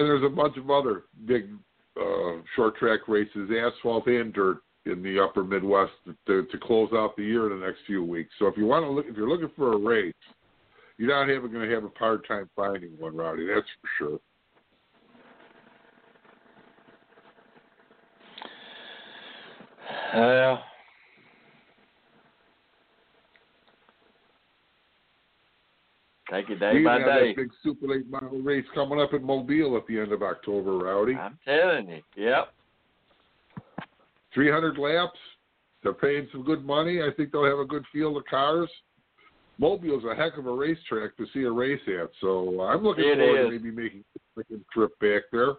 and 0.00 0.08
there's 0.08 0.24
a 0.24 0.34
bunch 0.34 0.56
of 0.56 0.70
other 0.70 1.04
big 1.26 1.50
uh, 2.00 2.40
short 2.56 2.74
track 2.76 3.00
races, 3.06 3.50
asphalt 3.50 4.06
and 4.06 4.32
dirt, 4.32 4.62
in 4.86 5.02
the 5.02 5.22
upper 5.22 5.44
Midwest 5.44 5.92
to, 6.26 6.46
to 6.46 6.58
close 6.58 6.88
out 6.94 7.14
the 7.16 7.22
year 7.22 7.52
in 7.52 7.60
the 7.60 7.66
next 7.66 7.80
few 7.86 8.02
weeks. 8.02 8.30
So 8.38 8.46
if 8.46 8.56
you 8.56 8.64
want 8.64 8.86
to 8.86 8.90
look, 8.90 9.04
if 9.06 9.14
you're 9.14 9.28
looking 9.28 9.50
for 9.54 9.74
a 9.74 9.76
race, 9.76 10.14
you're 10.96 11.10
not 11.10 11.30
even 11.30 11.52
going 11.52 11.68
to 11.68 11.74
have 11.74 11.84
a 11.84 11.90
hard 11.98 12.26
time 12.26 12.48
finding 12.56 12.92
one, 12.98 13.14
Rowdy. 13.14 13.46
That's 13.46 13.66
for 13.82 13.88
sure. 13.98 14.20
Well, 20.14 20.64
take 26.30 26.48
it 26.50 26.60
day 26.60 26.74
we 26.74 26.84
by 26.84 26.98
have 26.98 27.06
day. 27.06 27.28
that 27.28 27.36
big 27.36 27.50
Super 27.62 27.88
Late 27.88 28.08
Model 28.10 28.40
race 28.40 28.64
coming 28.74 29.00
up 29.00 29.12
in 29.14 29.22
Mobile 29.24 29.76
at 29.76 29.86
the 29.86 29.98
end 30.00 30.12
of 30.12 30.22
October, 30.22 30.78
Rowdy. 30.78 31.14
I'm 31.14 31.38
telling 31.44 31.88
you. 31.88 32.00
Yep. 32.16 32.52
300 34.34 34.78
laps. 34.78 35.18
They're 35.82 35.92
paying 35.94 36.28
some 36.30 36.44
good 36.44 36.64
money. 36.64 37.00
I 37.02 37.08
think 37.16 37.32
they'll 37.32 37.44
have 37.44 37.58
a 37.58 37.64
good 37.64 37.84
field 37.92 38.16
of 38.16 38.24
cars. 38.26 38.68
Mobile's 39.58 40.04
a 40.10 40.14
heck 40.14 40.38
of 40.38 40.46
a 40.46 40.52
racetrack 40.52 41.16
to 41.16 41.26
see 41.34 41.42
a 41.42 41.50
race 41.50 41.80
at, 41.86 42.10
so 42.20 42.60
I'm 42.62 42.82
looking 42.82 43.04
It 43.04 43.16
forward 43.18 43.40
is. 43.54 43.60
to 43.60 43.64
maybe 43.64 43.70
making 43.70 44.04
a 44.38 44.72
trip 44.72 44.98
back 45.00 45.22
there. 45.32 45.50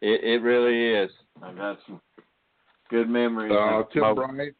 It 0.00 0.22
it 0.22 0.42
really 0.42 0.94
is. 1.04 1.10
I've 1.42 1.56
got 1.56 1.78
some 1.86 2.00
good 2.88 3.08
memories. 3.08 3.52
Uh, 3.52 3.82
Tim 3.92 4.14
Bryant. 4.14 4.54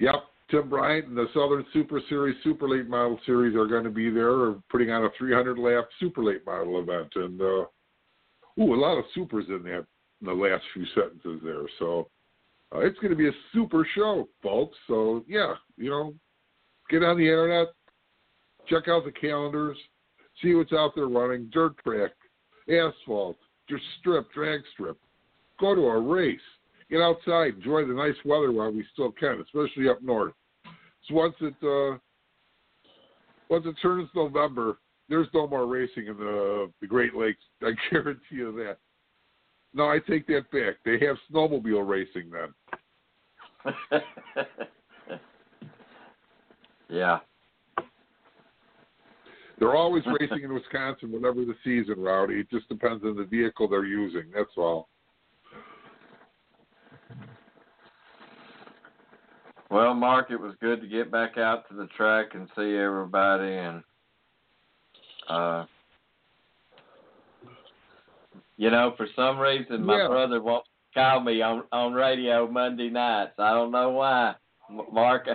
Yep, 0.00 0.24
Tim 0.50 0.68
Bryant 0.68 1.08
and 1.08 1.16
the 1.16 1.26
Southern 1.34 1.64
Super 1.72 2.00
Series 2.08 2.36
Super 2.42 2.68
Late 2.68 2.88
Model 2.88 3.20
Series 3.26 3.54
are 3.54 3.66
going 3.66 3.84
to 3.84 3.90
be 3.90 4.10
there, 4.10 4.54
putting 4.70 4.90
on 4.90 5.04
a 5.04 5.10
300 5.18 5.58
lap 5.58 5.88
Super 6.00 6.24
Late 6.24 6.44
Model 6.46 6.80
event, 6.80 7.12
and 7.16 7.40
uh, 7.40 7.64
ooh, 8.58 8.74
a 8.74 8.76
lot 8.76 8.98
of 8.98 9.04
supers 9.14 9.44
in 9.48 9.62
that 9.64 9.84
in 10.20 10.26
the 10.26 10.32
last 10.32 10.64
few 10.72 10.84
sentences 10.94 11.40
there. 11.44 11.64
So 11.78 12.08
uh, 12.74 12.80
it's 12.80 12.98
going 12.98 13.10
to 13.10 13.16
be 13.16 13.28
a 13.28 13.32
super 13.52 13.86
show, 13.94 14.28
folks. 14.42 14.76
So 14.86 15.24
yeah, 15.28 15.54
you 15.76 15.90
know, 15.90 16.14
get 16.90 17.02
on 17.02 17.18
the 17.18 17.24
internet, 17.24 17.68
check 18.68 18.88
out 18.88 19.04
the 19.04 19.12
calendars, 19.12 19.76
see 20.42 20.54
what's 20.54 20.72
out 20.72 20.94
there 20.94 21.08
running. 21.08 21.50
Dirt 21.52 21.76
track, 21.84 22.12
asphalt, 22.68 23.36
just 23.68 23.82
strip, 24.00 24.32
drag 24.32 24.60
strip. 24.72 24.98
Go 25.60 25.74
to 25.74 25.82
a 25.82 26.00
race. 26.00 26.40
Get 26.90 27.00
outside, 27.00 27.54
enjoy 27.54 27.84
the 27.84 27.92
nice 27.92 28.16
weather 28.24 28.50
while 28.50 28.72
we 28.72 28.84
still 28.92 29.12
can, 29.12 29.42
especially 29.42 29.88
up 29.88 30.02
north. 30.02 30.32
So 31.06 31.14
once 31.14 31.34
it 31.40 31.54
uh, 31.62 31.98
once 33.50 33.66
it 33.66 33.74
turns 33.82 34.08
November, 34.14 34.78
there's 35.08 35.28
no 35.34 35.46
more 35.46 35.66
racing 35.66 36.06
in 36.06 36.16
the 36.16 36.70
the 36.80 36.86
Great 36.86 37.14
Lakes. 37.14 37.42
I 37.62 37.72
guarantee 37.90 38.36
you 38.36 38.52
that. 38.52 38.78
No, 39.74 39.84
I 39.84 39.98
take 39.98 40.26
that 40.28 40.50
back. 40.50 40.76
They 40.84 40.98
have 41.06 41.16
snowmobile 41.30 41.86
racing 41.86 42.30
then. 42.30 42.54
yeah. 46.88 47.18
They're 49.58 49.76
always 49.76 50.04
racing 50.20 50.44
in 50.44 50.54
Wisconsin 50.54 51.12
whenever 51.12 51.44
the 51.44 51.56
season, 51.64 52.00
Rowdy. 52.00 52.40
It 52.40 52.50
just 52.50 52.68
depends 52.68 53.04
on 53.04 53.16
the 53.16 53.24
vehicle 53.24 53.68
they're 53.68 53.84
using. 53.84 54.24
That's 54.34 54.50
all. 54.56 54.88
Well, 59.70 59.94
Mark, 59.94 60.30
it 60.30 60.40
was 60.40 60.54
good 60.60 60.80
to 60.80 60.86
get 60.86 61.10
back 61.10 61.36
out 61.36 61.68
to 61.68 61.74
the 61.74 61.88
track 61.96 62.28
and 62.34 62.48
see 62.56 62.76
everybody 62.76 63.54
and 63.54 63.82
uh 65.28 65.66
you 68.56 68.70
know, 68.70 68.94
for 68.96 69.06
some 69.14 69.38
reason 69.38 69.84
my 69.84 69.98
Yeah. 69.98 70.08
brother 70.08 70.40
won't 70.42 70.64
call 70.94 71.20
me 71.20 71.42
on 71.42 71.64
on 71.70 71.92
radio 71.92 72.50
Monday 72.50 72.88
nights. 72.88 73.38
I 73.38 73.50
don't 73.50 73.70
know 73.70 73.90
why. 73.90 74.34
Mark 74.92 75.28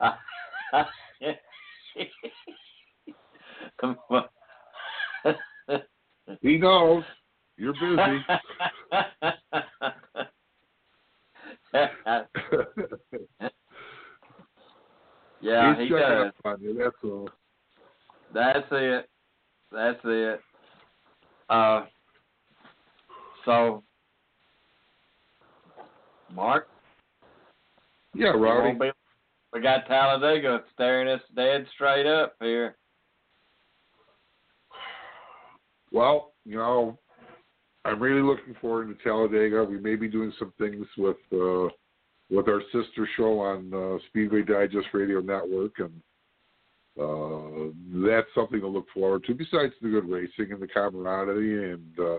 I, 0.00 0.16
He 6.42 6.58
knows 6.58 7.04
you're 7.56 7.72
busy. 7.72 8.24
yeah, 15.40 15.74
He's 15.76 15.84
he 15.84 15.94
does. 15.94 16.32
you. 16.60 16.74
That's 16.78 16.96
all. 17.04 17.28
That's 18.32 18.66
it. 18.70 19.08
That's 19.72 20.00
it. 20.04 20.40
Uh, 21.48 21.84
so, 23.44 23.82
Mark, 26.34 26.68
Yeah, 28.14 28.34
we 28.34 28.72
be- 28.72 28.92
we 29.52 29.60
got 29.60 29.86
Talladega 29.86 30.64
staring 30.74 31.08
us 31.08 31.22
dead 31.34 31.66
straight 31.74 32.06
up 32.06 32.34
here. 32.40 32.76
Well, 35.92 36.32
you 36.44 36.56
know, 36.56 36.98
I'm 37.84 38.02
really 38.02 38.22
looking 38.22 38.54
forward 38.60 38.88
to 38.88 39.04
Talladega. 39.04 39.64
We 39.64 39.78
may 39.78 39.94
be 39.94 40.08
doing 40.08 40.32
some 40.38 40.52
things 40.58 40.86
with 40.98 41.16
uh, 41.32 41.68
with 42.30 42.48
our 42.48 42.60
sister 42.72 43.08
show 43.16 43.38
on 43.40 43.72
uh, 43.72 43.98
Speedway 44.08 44.42
Digest 44.42 44.88
Radio 44.92 45.20
Network, 45.20 45.78
and 45.78 45.92
uh, 47.00 47.70
that's 48.06 48.26
something 48.34 48.60
to 48.60 48.66
look 48.66 48.86
forward 48.92 49.24
to. 49.24 49.34
Besides 49.34 49.72
the 49.80 49.88
good 49.88 50.08
racing 50.08 50.52
and 50.52 50.60
the 50.60 50.66
camaraderie, 50.66 51.72
and 51.72 51.98
uh, 51.98 52.18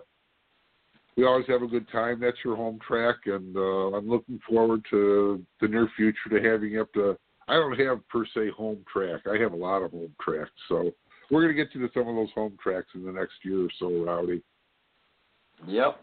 we 1.16 1.26
always 1.26 1.48
have 1.48 1.64
a 1.64 1.68
good 1.68 1.90
time. 1.92 2.20
That's 2.20 2.38
your 2.46 2.56
home 2.56 2.80
track, 2.88 3.16
and 3.26 3.56
uh, 3.56 3.98
I'm 3.98 4.08
looking 4.08 4.40
forward 4.48 4.86
to 4.92 5.44
the 5.60 5.68
near 5.68 5.90
future 5.96 6.30
to 6.30 6.50
having 6.50 6.80
up 6.80 6.94
to. 6.94 7.18
I 7.50 7.56
don't 7.56 7.80
have 7.80 8.08
per 8.10 8.26
se 8.26 8.50
home 8.56 8.84
track. 8.92 9.22
I 9.26 9.38
have 9.42 9.54
a 9.54 9.58
lot 9.58 9.82
of 9.82 9.92
home 9.92 10.14
tracks, 10.22 10.52
so 10.70 10.92
we're 11.32 11.42
going 11.42 11.56
to 11.56 11.64
get 11.64 11.74
you 11.74 11.86
to 11.86 11.94
some 11.94 12.08
of 12.08 12.16
those 12.16 12.32
home 12.36 12.58
tracks 12.62 12.88
in 12.94 13.04
the 13.04 13.12
next 13.12 13.36
year 13.44 13.66
or 13.66 13.70
so, 13.80 14.06
Rowdy. 14.06 14.42
Yep. 15.66 16.00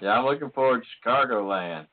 Yeah, 0.00 0.10
I'm 0.10 0.24
looking 0.26 0.50
forward 0.50 0.82
to 0.82 1.08
Chicagoland. 1.08 1.86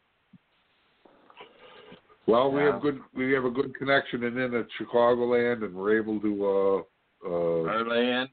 Well, 2.30 2.52
we 2.52 2.62
Yeah. 2.62 2.74
have 2.74 2.82
good 2.82 3.02
we 3.13 3.32
have 3.32 3.46
a 3.46 3.50
good 3.50 3.74
connection 3.76 4.24
and 4.24 4.38
in 4.38 4.54
at 4.54 4.68
Chicagoland, 4.80 5.63
and 5.63 5.74
we're 5.74 5.98
able 5.98 6.20
to 6.20 6.46
uh 6.46 7.28
uh 7.28 7.94
in. 7.94 8.30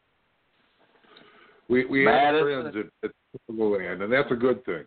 we 1.69 1.87
we 1.87 2.05
have 2.05 2.43
friends 2.43 2.77
at, 2.77 3.09
at 3.09 3.15
Chicagoland, 3.49 4.03
and 4.03 4.13
that's 4.13 4.31
a 4.31 4.37
good 4.37 4.63
thing. 4.67 4.85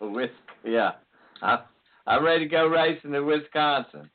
With 0.00 0.32
yeah, 0.64 0.92
I 1.40 1.62
I'm 2.06 2.24
ready 2.24 2.44
to 2.44 2.50
go 2.50 2.66
racing 2.66 3.14
in 3.14 3.26
Wisconsin. 3.26 4.10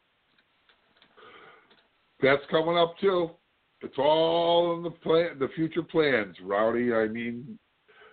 That's 2.22 2.46
coming 2.52 2.78
up 2.78 2.98
too. 3.00 3.32
It's 3.82 3.98
all 3.98 4.76
in 4.76 4.84
the 4.84 4.92
plan, 4.92 5.40
the 5.40 5.48
future 5.56 5.84
plans, 5.84 6.36
Rowdy. 6.42 6.94
I 6.94 7.08
mean, 7.08 7.58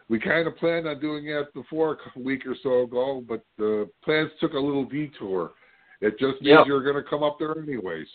we 0.09 0.21
kind 0.21 0.47
of 0.47 0.57
planned 0.57 0.87
on 0.87 1.01
doing 1.01 1.25
that 1.27 1.53
before 1.55 1.99
a 2.15 2.21
week 2.21 2.47
or 2.47 2.55
so 2.63 2.83
ago, 2.83 3.25
but 3.29 3.43
the 3.59 3.89
plans 4.05 4.31
took 4.41 4.53
a 4.53 4.59
little 4.59 4.85
detour. 4.85 5.53
It 6.01 6.13
just 6.19 6.41
means 6.43 6.59
Yep. 6.59 6.67
you're 6.67 6.83
going 6.85 7.03
to 7.03 7.09
come 7.09 7.23
up 7.23 7.39
there 7.39 7.59
anyways. 7.59 8.07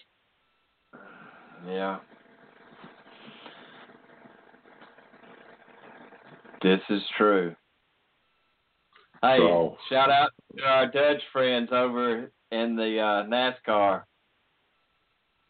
Yeah. 1.67 1.99
This 6.61 6.79
is 6.89 7.01
true. 7.17 7.55
Hey, 9.21 9.37
So- 9.37 9.77
shout 9.89 10.09
out 10.09 10.31
to 10.57 10.63
our 10.63 10.87
Dutch 10.87 11.21
friends 11.31 11.69
over 11.71 12.31
in 12.51 12.75
the 12.75 12.99
uh, 12.99 13.23
NASCAR. 13.23 14.03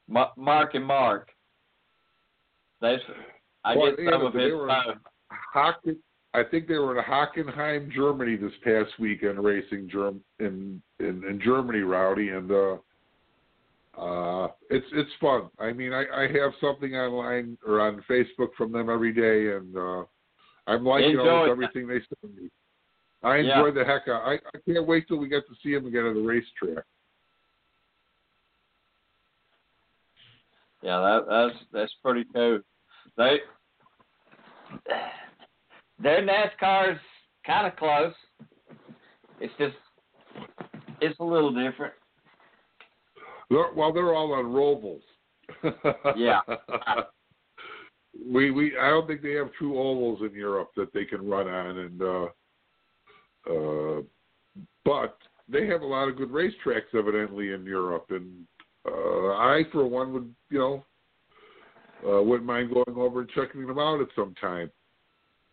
Ma- 0.07 0.31
Mark 0.35 0.73
and 0.75 0.85
Mark. 0.85 1.29
They, 2.81 2.97
I 3.63 3.75
Well, 3.75 3.95
get 3.95 4.09
some 4.11 4.25
of 4.25 4.33
his 4.33 4.51
posts. 5.53 5.99
I 6.33 6.43
think 6.43 6.67
they 6.67 6.77
were 6.77 6.97
in 6.97 7.03
Hockenheim, 7.03 7.91
Germany 7.91 8.37
this 8.37 8.53
past 8.63 8.91
weekend 8.99 9.43
racing 9.43 9.89
Germ 9.89 10.21
in, 10.39 10.81
in 10.99 11.23
in 11.25 11.41
Germany, 11.43 11.79
Rowdy, 11.79 12.29
and 12.29 12.51
uh 12.51 12.77
uh 13.99 14.47
it's 14.69 14.85
it's 14.93 15.09
fun. 15.19 15.49
I 15.59 15.73
mean, 15.73 15.91
I 15.91 16.05
I 16.15 16.21
have 16.39 16.53
something 16.61 16.95
online 16.95 17.57
or 17.67 17.81
on 17.81 18.03
Facebook 18.09 18.53
from 18.57 18.71
them 18.71 18.89
every 18.89 19.13
day, 19.13 19.55
and 19.55 19.75
uh 19.75 20.03
I'm 20.67 20.85
liking 20.85 21.11
Enjoy 21.11 21.27
almost 21.27 21.47
that. 21.47 21.51
everything 21.51 21.87
they 21.87 21.99
send 22.21 22.35
me. 22.35 22.49
I 23.23 23.37
Yeah. 23.37 23.57
enjoy 23.57 23.71
the 23.71 23.85
heck 23.85 24.07
out. 24.07 24.23
I 24.25 24.35
I 24.35 24.59
can't 24.65 24.87
wait 24.87 25.07
till 25.07 25.17
we 25.17 25.27
get 25.27 25.45
to 25.47 25.55
see 25.61 25.73
them 25.73 25.85
again 25.85 26.05
at 26.05 26.13
the 26.13 26.21
racetrack. 26.21 26.85
Yeah, 30.81 30.99
that, 30.99 31.25
that's 31.29 31.65
that's 31.73 31.95
pretty 32.01 32.25
cool. 32.33 32.61
They 33.17 33.39
their 36.01 36.21
NASCAR's 36.21 36.99
kind 37.45 37.67
of 37.67 37.75
close. 37.75 38.13
It's 39.39 39.53
just 39.57 39.75
it's 41.01 41.19
a 41.19 41.23
little 41.23 41.51
different. 41.51 41.93
They're, 43.49 43.73
well, 43.75 43.91
they're 43.91 44.13
all 44.13 44.33
on 44.33 44.45
Rovals. 44.45 45.01
Yeah. 46.15 46.39
we 48.25 48.51
we 48.51 48.77
I 48.77 48.89
don't 48.89 49.07
think 49.07 49.21
they 49.21 49.33
have 49.33 49.51
true 49.53 49.77
ovals 49.77 50.21
in 50.21 50.33
Europe 50.33 50.71
that 50.75 50.93
they 50.93 51.05
can 51.05 51.27
run 51.27 51.47
on, 51.47 51.77
and 51.77 52.01
uh, 52.01 52.25
uh, 53.51 54.01
but 54.85 55.17
they 55.49 55.67
have 55.67 55.81
a 55.81 55.85
lot 55.85 56.07
of 56.07 56.17
good 56.17 56.29
racetracks 56.29 56.95
evidently 56.97 57.53
in 57.53 57.65
Europe, 57.65 58.05
and 58.09 58.45
uh, 58.87 59.33
I 59.33 59.63
for 59.71 59.85
one 59.85 60.13
would 60.13 60.33
you 60.49 60.59
know 60.59 60.85
uh, 62.07 62.21
wouldn't 62.21 62.47
mind 62.47 62.73
going 62.73 62.97
over 62.97 63.21
and 63.21 63.29
checking 63.29 63.65
them 63.65 63.79
out 63.79 64.01
at 64.01 64.07
some 64.15 64.33
time. 64.39 64.71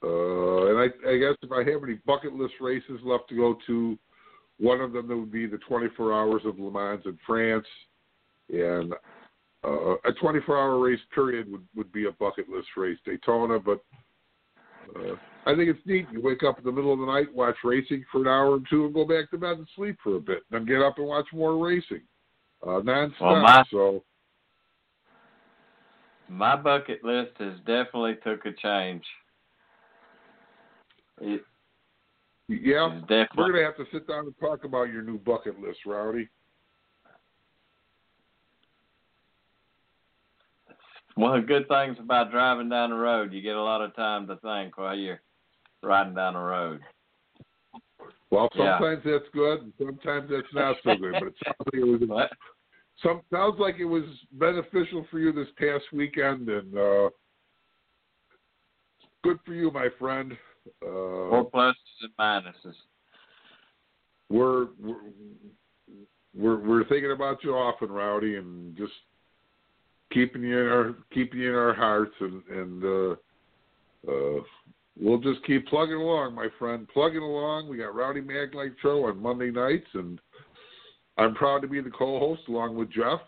Uh, 0.03 0.67
and 0.69 0.79
I, 0.79 1.11
I 1.11 1.19
guess 1.19 1.37
if 1.43 1.51
I 1.51 1.69
have 1.71 1.83
any 1.83 1.99
bucket 2.07 2.33
list 2.33 2.55
races 2.61 3.01
left 3.03 3.29
to 3.31 3.37
go 3.37 3.57
to, 3.67 3.99
one 4.59 4.81
of 4.81 4.93
them 4.93 5.09
that 5.09 5.17
would 5.17 5.33
be 5.33 5.47
the 5.47 5.59
24 5.59 6.13
Hours 6.13 6.43
of 6.45 6.59
Le 6.59 6.71
Mans 6.71 7.03
in 7.05 7.19
France, 7.27 7.67
and 8.51 8.93
uh, 9.65 9.95
a 9.95 10.13
24-hour 10.23 10.79
race 10.79 11.01
period 11.15 11.51
would 11.51 11.67
would 11.75 11.93
be 11.93 12.07
a 12.07 12.13
bucket 12.13 12.49
list 12.49 12.69
race. 12.77 12.99
Daytona, 13.05 13.59
but 13.59 13.81
uh, 14.97 15.17
I 15.47 15.55
think 15.55 15.69
it's 15.69 15.87
neat. 15.87 16.09
You 16.11 16.21
wake 16.23 16.43
up 16.43 16.59
in 16.59 16.65
the 16.65 16.73
middle 16.73 16.93
of 16.93 17.01
the 17.01 17.07
night, 17.07 17.33
watch 17.35 17.57
racing 17.65 18.05
for 18.11 18.21
an 18.21 18.29
hour 18.29 18.53
or 18.53 18.61
two, 18.71 18.87
and 18.87 18.95
go 18.95 19.05
back 19.05 19.31
to 19.31 19.39
bed 19.39 19.59
and 19.59 19.69
sleep 19.75 19.97
for 20.03 20.17
a 20.17 20.21
bit, 20.21 20.43
then 20.51 20.65
get 20.65 20.83
up 20.83 20.99
and 20.99 21.07
watch 21.07 21.27
more 21.33 21.57
racing, 21.65 22.03
uh, 22.63 22.81
nonstop. 22.81 23.21
Well, 23.21 23.41
my- 23.41 23.65
so 23.71 24.05
My 26.29 26.57
bucket 26.57 27.03
list 27.03 27.33
has 27.39 27.59
definitely 27.61 28.17
took 28.23 28.45
a 28.45 28.53
change. 28.53 29.05
It 31.21 31.43
yeah, 32.49 33.01
definitely 33.01 33.27
we're 33.37 33.53
gonna 33.53 33.65
have 33.65 33.77
to 33.77 33.85
sit 33.93 34.09
down 34.09 34.25
and 34.25 34.35
talk 34.41 34.65
about 34.65 34.91
your 34.91 35.03
new 35.03 35.19
bucket 35.19 35.61
list, 35.61 35.81
Rowdy. 35.85 36.29
one 41.19 41.37
of 41.37 41.43
the 41.43 41.49
good 41.49 41.67
things 41.67 41.97
about 41.99 42.31
driving 42.31 42.69
down 42.69 42.91
the 42.91 42.97
road. 42.97 43.33
You 43.33 43.43
get 43.43 43.57
a 43.57 43.63
lot 43.63 43.83
of 43.83 43.95
time 43.97 44.29
to 44.29 44.37
think 44.37 44.79
while 44.79 44.97
you're 44.97 45.21
riding 45.83 46.15
down 46.15 46.35
the 46.35 46.41
road. 46.41 46.81
Well, 48.31 48.49
Yeah. 48.55 48.79
sometimes 48.79 49.05
that's 49.05 49.29
good, 49.31 49.63
and 49.63 49.73
sometimes 49.79 50.31
that's 50.31 50.53
not 50.55 50.81
so 50.83 50.97
good. 50.97 51.19
But 51.19 51.29
it 51.29 51.35
sounds 51.45 51.57
like 51.67 51.75
it 51.75 51.85
was 51.85 52.31
some 53.03 53.23
sounds 53.33 53.59
like 53.59 53.79
it 53.79 53.85
was 53.85 54.05
beneficial 54.33 55.05
for 55.11 55.19
you 55.19 55.33
this 55.33 55.51
past 55.57 55.85
weekend, 55.93 56.49
and 56.49 56.79
uh, 56.79 57.11
good 59.25 59.41
for 59.45 59.55
you, 59.55 59.71
my 59.73 59.89
friend. 59.99 60.39
Uh, 60.85 61.31
More 61.31 61.51
pluses 61.51 61.75
and 62.03 62.17
minuses. 62.19 62.75
we're, 64.29 64.69
we're 64.81 64.97
we're 66.35 66.59
we're 66.59 66.85
thinking 66.89 67.13
about 67.13 67.43
you 67.43 67.55
often, 67.55 67.91
Rowdy, 67.91 68.37
and 68.37 68.77
just 68.77 68.93
keeping 70.13 70.43
you 70.43 70.59
in 70.59 70.67
our 70.69 70.95
keeping 71.13 71.41
you 71.41 71.51
in 71.51 71.55
our 71.55 71.75
hearts, 71.75 72.15
and 72.21 72.43
and 72.49 72.85
uh, 72.85 73.17
uh, 74.11 74.41
we'll 75.01 75.19
just 75.19 75.45
keep 75.47 75.67
plugging 75.67 75.97
along, 75.97 76.35
my 76.35 76.49
friend. 76.59 76.87
Plugging 76.93 77.23
along. 77.23 77.69
We 77.69 77.79
got 77.79 77.95
Rowdy 77.95 78.21
Maglite 78.21 78.75
Show 78.83 79.07
on 79.07 79.21
Monday 79.21 79.51
nights, 79.51 79.89
and 79.95 80.21
I'm 81.17 81.35
proud 81.35 81.63
to 81.63 81.69
be 81.69 81.81
the 81.81 81.91
co-host 81.91 82.43
along 82.49 82.77
with 82.77 82.93
Jeff. 82.93 83.21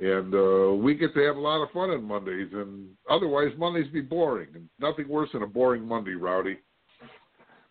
And 0.00 0.34
uh, 0.34 0.74
we 0.74 0.94
get 0.94 1.12
to 1.12 1.20
have 1.26 1.36
a 1.36 1.40
lot 1.40 1.62
of 1.62 1.70
fun 1.72 1.90
on 1.90 2.02
Mondays, 2.04 2.48
and 2.54 2.88
otherwise 3.10 3.52
Mondays 3.58 3.92
be 3.92 4.00
boring. 4.00 4.48
And 4.54 4.66
nothing 4.78 5.06
worse 5.08 5.28
than 5.32 5.42
a 5.42 5.46
boring 5.46 5.86
Monday, 5.86 6.14
Rowdy. 6.14 6.58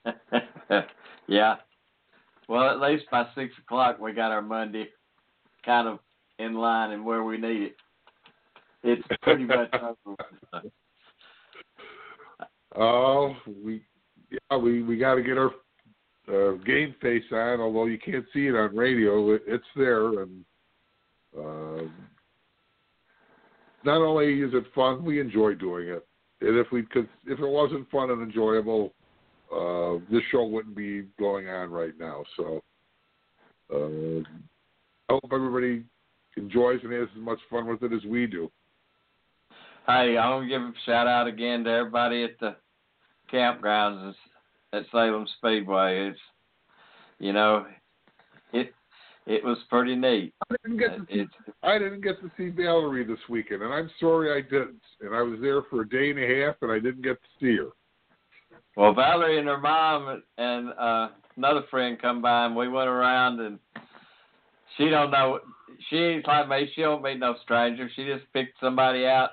yeah. 1.27 1.55
Well, 2.47 2.69
at 2.69 2.79
least 2.79 3.05
by 3.11 3.25
six 3.33 3.53
o'clock 3.63 3.99
we 3.99 4.13
got 4.13 4.31
our 4.31 4.43
Monday 4.43 4.89
kind 5.65 5.87
of 5.87 5.99
in 6.37 6.53
line 6.53 6.91
and 6.91 7.03
where 7.03 7.23
we 7.23 7.37
need 7.37 7.63
it. 7.63 7.75
It's 8.83 9.07
pretty 9.23 9.45
much 9.45 9.73
over. 10.05 10.63
Oh, 12.75 13.35
we 13.63 13.83
yeah 14.29 14.57
we 14.57 14.83
we 14.83 14.97
got 14.97 15.15
to 15.15 15.23
get 15.23 15.37
our 15.37 15.51
uh, 16.27 16.57
game 16.57 16.93
face 17.01 17.23
on. 17.31 17.59
Although 17.59 17.87
you 17.87 17.97
can't 17.97 18.25
see 18.33 18.47
it 18.47 18.55
on 18.55 18.75
radio, 18.75 19.31
it, 19.31 19.41
it's 19.47 19.65
there, 19.75 20.21
and 20.21 20.45
uh, 21.37 21.83
not 23.83 24.01
only 24.01 24.41
is 24.41 24.53
it 24.53 24.65
fun, 24.75 25.03
we 25.03 25.19
enjoy 25.19 25.55
doing 25.55 25.87
it. 25.89 26.05
And 26.41 26.57
if 26.57 26.67
we 26.71 26.83
could, 26.83 27.07
if 27.25 27.39
it 27.39 27.47
wasn't 27.47 27.89
fun 27.89 28.11
and 28.11 28.21
enjoyable, 28.21 28.93
uh, 29.53 29.99
this 30.11 30.21
show 30.31 30.45
wouldn't 30.45 30.75
be 30.75 31.05
going 31.17 31.49
on 31.49 31.69
right 31.71 31.93
now. 31.99 32.23
So 32.37 32.61
uh, 33.73 34.21
I 35.09 35.13
hope 35.13 35.31
everybody 35.31 35.83
enjoys 36.37 36.79
and 36.83 36.93
has 36.93 37.07
as 37.15 37.21
much 37.21 37.39
fun 37.49 37.67
with 37.67 37.83
it 37.83 37.93
as 37.93 38.03
we 38.05 38.27
do. 38.27 38.49
Hey, 39.85 40.17
I 40.17 40.29
want 40.29 40.43
to 40.43 40.49
give 40.49 40.61
a 40.61 40.71
shout 40.85 41.07
out 41.07 41.27
again 41.27 41.63
to 41.63 41.71
everybody 41.71 42.23
at 42.23 42.39
the 42.39 42.55
campgrounds 43.33 44.13
at 44.71 44.83
Salem 44.91 45.25
Speedway. 45.37 46.09
It's 46.09 46.19
you 47.19 47.33
know, 47.33 47.65
it 49.29 49.43
was 49.43 49.59
pretty 49.69 49.95
neat. 49.95 50.33
I 50.49 50.55
didn't 50.63 50.79
get 50.79 50.97
to 50.97 51.05
see, 51.05 51.19
It's 51.19 51.33
I 51.61 51.77
didn't 51.77 52.01
get 52.01 52.19
to 52.21 52.31
see 52.35 52.49
Valerie 52.49 53.05
this 53.05 53.19
weekend, 53.29 53.61
and 53.61 53.71
I'm 53.71 53.89
sorry 53.99 54.35
I 54.35 54.41
didn't. 54.41 54.81
And 55.01 55.15
I 55.15 55.21
was 55.21 55.39
there 55.39 55.61
for 55.69 55.81
a 55.81 55.89
day 55.89 56.09
and 56.09 56.19
a 56.19 56.45
half, 56.45 56.55
and 56.63 56.71
I 56.71 56.79
didn't 56.79 57.03
get 57.03 57.17
to 57.21 57.29
see 57.39 57.57
her. 57.57 57.69
Well, 58.75 58.93
Valerie 58.93 59.37
and 59.37 59.47
her 59.47 59.59
mom 59.59 60.23
and 60.39 60.69
uh, 60.69 61.09
another 61.37 61.61
friend 61.69 62.01
come 62.01 62.23
by, 62.23 62.47
and 62.47 62.55
we 62.55 62.67
went 62.69 62.89
around, 62.89 63.39
and 63.39 63.59
she 64.77 64.89
don't 64.89 65.11
know. 65.11 65.39
She 65.89 65.97
ain't 65.97 66.27
like 66.27 66.49
me. 66.49 66.71
She 66.73 66.81
don't 66.81 67.03
meet 67.03 67.19
no 67.19 67.35
stranger. 67.43 67.87
She 67.95 68.05
just 68.05 68.25
picked 68.33 68.59
somebody 68.59 69.05
out 69.05 69.29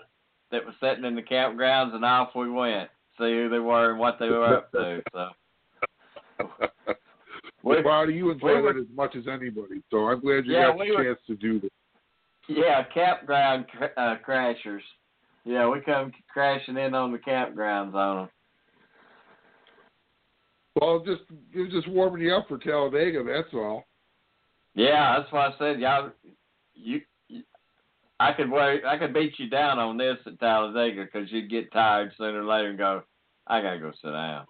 that 0.52 0.64
was 0.64 0.74
sitting 0.78 1.06
in 1.06 1.14
the 1.14 1.22
campgrounds, 1.22 1.94
and 1.94 2.04
off 2.04 2.34
we 2.36 2.50
went. 2.50 2.90
See 3.18 3.32
who 3.32 3.48
they 3.48 3.60
were 3.60 3.92
and 3.92 3.98
what 3.98 4.18
they 4.20 4.28
were 4.28 4.58
up 4.58 4.70
to. 4.72 5.02
So 5.14 5.28
We- 7.66 7.82
well, 7.82 8.08
you 8.08 8.30
enjoy 8.30 8.62
that 8.62 8.76
as 8.76 8.86
much 8.94 9.16
as 9.16 9.26
anybody, 9.26 9.82
so 9.90 10.06
I'm 10.08 10.20
glad 10.20 10.46
you 10.46 10.52
Yeah, 10.52 10.66
got 10.68 10.78
we 10.78 10.88
the 10.90 10.94
were- 10.96 11.04
chance 11.04 11.18
to 11.26 11.34
do 11.34 11.58
that. 11.58 11.72
yeah, 12.46 12.84
campground 12.84 13.66
cr- 13.68 13.86
uh, 13.96 14.16
crashers. 14.18 14.84
Yeah, 15.44 15.66
we 15.68 15.80
come 15.80 16.12
crashing 16.28 16.76
in 16.76 16.94
on 16.94 17.10
the 17.10 17.18
campgrounds 17.18 17.94
on 17.94 18.16
them. 18.18 18.30
Well, 20.80 21.00
just 21.00 21.22
it 21.52 21.58
was 21.60 21.72
just 21.72 21.88
warming 21.88 22.22
you 22.22 22.34
up 22.34 22.46
for 22.46 22.58
Talladega. 22.58 23.24
That's 23.24 23.52
all. 23.52 23.84
Yeah, 24.74 25.18
that's 25.18 25.32
why 25.32 25.46
I 25.48 25.54
said 25.58 25.80
y'all. 25.80 26.12
You, 26.74 27.00
you, 27.28 27.42
I 28.20 28.32
could 28.32 28.50
wait. 28.50 28.84
I 28.84 28.96
could 28.98 29.12
beat 29.14 29.38
you 29.40 29.48
down 29.48 29.78
on 29.80 29.96
this 29.96 30.18
at 30.26 30.38
Talladega 30.38 31.04
because 31.04 31.32
you'd 31.32 31.50
get 31.50 31.72
tired 31.72 32.12
sooner 32.16 32.42
or 32.42 32.44
later 32.44 32.68
and 32.68 32.78
go, 32.78 33.02
I 33.46 33.60
gotta 33.60 33.80
go 33.80 33.90
sit 33.92 34.10
down. 34.12 34.46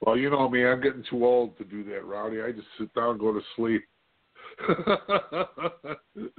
Well, 0.00 0.16
you 0.16 0.30
know 0.30 0.48
me, 0.48 0.64
I'm 0.64 0.80
getting 0.80 1.04
too 1.10 1.24
old 1.24 1.58
to 1.58 1.64
do 1.64 1.82
that, 1.84 2.04
Rowdy. 2.04 2.40
I 2.40 2.52
just 2.52 2.68
sit 2.78 2.92
down 2.94 3.10
and 3.10 3.20
go 3.20 3.32
to 3.32 3.40
sleep. 3.56 3.82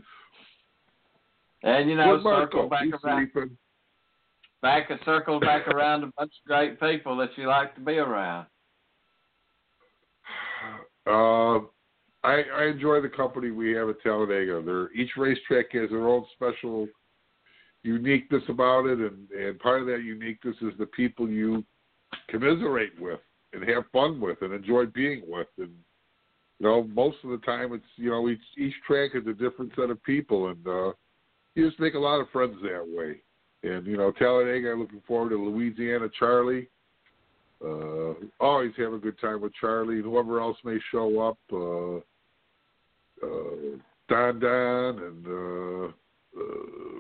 And 1.64 1.90
you 1.90 1.96
know, 1.96 2.16
Good 2.16 2.24
Marco, 2.24 2.46
circle 2.46 2.70
back 2.70 2.86
around, 3.04 3.32
sleeping. 3.34 3.58
back 4.62 4.90
a 4.90 4.98
circle 5.04 5.40
back 5.40 5.68
around 5.68 6.04
a 6.04 6.12
bunch 6.18 6.32
of 6.32 6.48
great 6.48 6.80
people 6.80 7.18
that 7.18 7.30
you 7.36 7.48
like 7.48 7.76
to 7.76 7.82
be 7.82 7.98
around. 7.98 8.48
Uh, 11.08 11.62
I, 12.24 12.44
I 12.56 12.66
enjoy 12.72 13.02
the 13.02 13.10
company 13.10 13.50
we 13.50 13.72
have 13.72 13.90
at 13.90 14.00
Talladega. 14.04 14.62
They're, 14.64 14.92
each 14.94 15.10
racetrack 15.18 15.72
has 15.72 15.90
their 15.90 16.08
own 16.08 16.24
special 16.36 16.88
uniqueness 17.82 18.44
about 18.48 18.86
it, 18.86 19.00
and, 19.00 19.28
and 19.32 19.58
part 19.60 19.82
of 19.82 19.88
that 19.88 20.04
uniqueness 20.04 20.58
is 20.62 20.74
the 20.78 20.86
people 20.86 21.28
you 21.28 21.64
commiserate 22.28 22.92
with 23.00 23.22
and 23.54 23.68
have 23.68 23.84
fun 23.92 24.20
with 24.20 24.42
and 24.42 24.54
enjoy 24.54 24.86
being 24.86 25.24
with. 25.28 25.48
And 25.58 25.74
you 26.60 26.68
know, 26.68 26.84
most 26.84 27.18
of 27.24 27.32
the 27.32 27.38
time, 27.40 27.74
it's 27.74 27.84
you 27.96 28.10
know 28.10 28.30
each 28.30 28.42
each 28.58 28.74
track 28.86 29.12
is 29.14 29.28
a 29.28 29.34
different 29.34 29.72
set 29.76 29.90
of 29.90 30.04
people, 30.04 30.50
and 30.50 30.68
uh, 30.68 30.92
you 31.56 31.68
just 31.68 31.80
make 31.80 31.94
a 31.94 32.00
lot 32.00 32.20
of 32.20 32.30
friends 32.30 32.56
that 32.64 32.86
way. 32.88 33.22
And 33.64 33.86
you 33.86 33.98
know, 33.98 34.12
Talladega, 34.12 34.74
looking 34.74 35.02
forward 35.08 35.30
to 35.30 35.36
Louisiana 35.36 36.10
Charlie. 36.18 36.70
Uh, 37.64 38.14
always 38.40 38.72
have 38.78 38.94
a 38.94 38.98
good 38.98 39.20
time 39.20 39.42
with 39.42 39.54
Charlie 39.60 39.96
and 39.96 40.06
whoever 40.06 40.40
else 40.40 40.58
may 40.64 40.78
show 40.92 41.20
up. 41.20 41.38
Uh, 41.52 41.98
uh, 43.22 43.78
Don 44.08 44.40
Don 44.40 45.00
and 45.00 45.28
uh, 45.28 45.92
uh, 46.40 47.00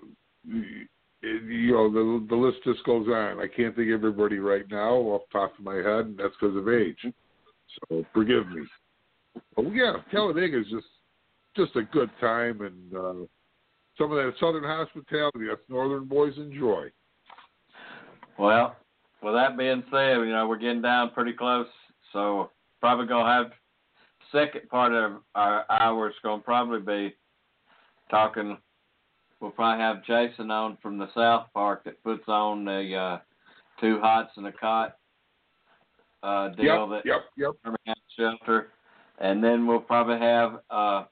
you 1.21 1.73
know 1.73 1.91
the 1.91 2.25
the 2.29 2.35
list 2.35 2.57
just 2.63 2.83
goes 2.85 3.07
on. 3.07 3.39
I 3.39 3.47
can't 3.47 3.75
think 3.75 3.89
of 3.89 3.93
everybody 3.93 4.39
right 4.39 4.65
now 4.69 4.93
off 4.93 5.21
the 5.31 5.39
top 5.39 5.57
of 5.57 5.65
my 5.65 5.75
head, 5.75 6.05
and 6.05 6.17
that's 6.17 6.33
because 6.39 6.55
of 6.55 6.69
age. 6.69 7.05
So 7.89 8.05
forgive 8.13 8.47
me. 8.47 8.63
But 9.55 9.73
yeah, 9.73 9.93
Talladega 10.11 10.59
is 10.59 10.67
just 10.71 10.87
just 11.55 11.75
a 11.75 11.83
good 11.83 12.09
time, 12.19 12.61
and 12.61 12.95
uh, 12.95 13.25
some 13.97 14.11
of 14.11 14.17
that 14.17 14.33
Southern 14.39 14.63
hospitality 14.63 15.47
that 15.49 15.59
Northern 15.67 16.05
boys 16.05 16.33
enjoy. 16.37 16.89
Well, 18.37 18.75
with 19.21 19.33
that 19.33 19.57
being 19.57 19.83
said, 19.91 20.17
you 20.17 20.31
know 20.31 20.47
we're 20.47 20.57
getting 20.57 20.81
down 20.81 21.11
pretty 21.11 21.33
close, 21.33 21.67
so 22.13 22.51
probably 22.79 23.07
gonna 23.07 23.29
have 23.29 23.51
second 24.31 24.69
part 24.69 24.93
of 24.93 25.21
our 25.35 25.65
hour 25.69 26.09
is 26.09 26.15
gonna 26.23 26.41
probably 26.41 26.79
be 26.79 27.15
talking. 28.09 28.57
We'll 29.39 29.51
probably 29.51 29.81
have 29.81 30.03
Jason 30.05 30.51
on 30.51 30.77
from 30.81 30.97
the 30.97 31.07
South 31.13 31.47
Park 31.53 31.85
that 31.85 32.03
puts 32.03 32.27
on 32.27 32.65
the 32.65 32.95
uh, 32.95 33.19
two 33.79 33.99
hots 34.01 34.31
and 34.35 34.47
a 34.47 34.51
cot 34.51 34.97
uh, 36.23 36.49
deal 36.49 36.89
Yep, 36.89 36.89
that 36.89 37.01
yep, 37.05 37.21
yep. 37.37 37.51
Birmingham 37.63 37.95
Shelter, 38.17 38.67
and 39.19 39.43
then 39.43 39.65
we'll 39.65 39.79
probably 39.79 40.19
have 40.19 40.59
uh, 40.69 41.05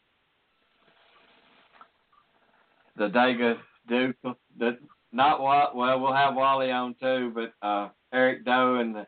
the 2.98 3.08
Dega 3.08 3.58
Duke. 3.88 4.16
The 4.60 4.78
not 5.14 5.42
what 5.42 5.76
well 5.76 6.00
we'll 6.00 6.14
have 6.14 6.36
Wally 6.36 6.72
on 6.72 6.96
too, 7.00 7.32
but 7.34 7.54
uh, 7.66 7.90
Eric 8.14 8.44
Doe 8.44 8.76
and 8.76 8.94
the 8.94 9.08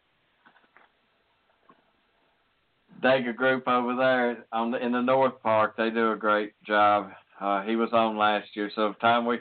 Dega 3.01 3.35
group 3.35 3.67
over 3.67 3.95
there 3.95 4.45
on 4.51 4.71
the, 4.71 4.83
in 4.83 4.91
the 4.91 5.01
North 5.01 5.41
Park. 5.41 5.75
They 5.77 5.89
do 5.89 6.11
a 6.11 6.17
great 6.17 6.53
job. 6.63 7.11
Uh, 7.39 7.63
he 7.63 7.75
was 7.75 7.89
on 7.93 8.17
last 8.17 8.47
year, 8.53 8.69
so 8.75 8.93
time 9.01 9.25
we 9.25 9.39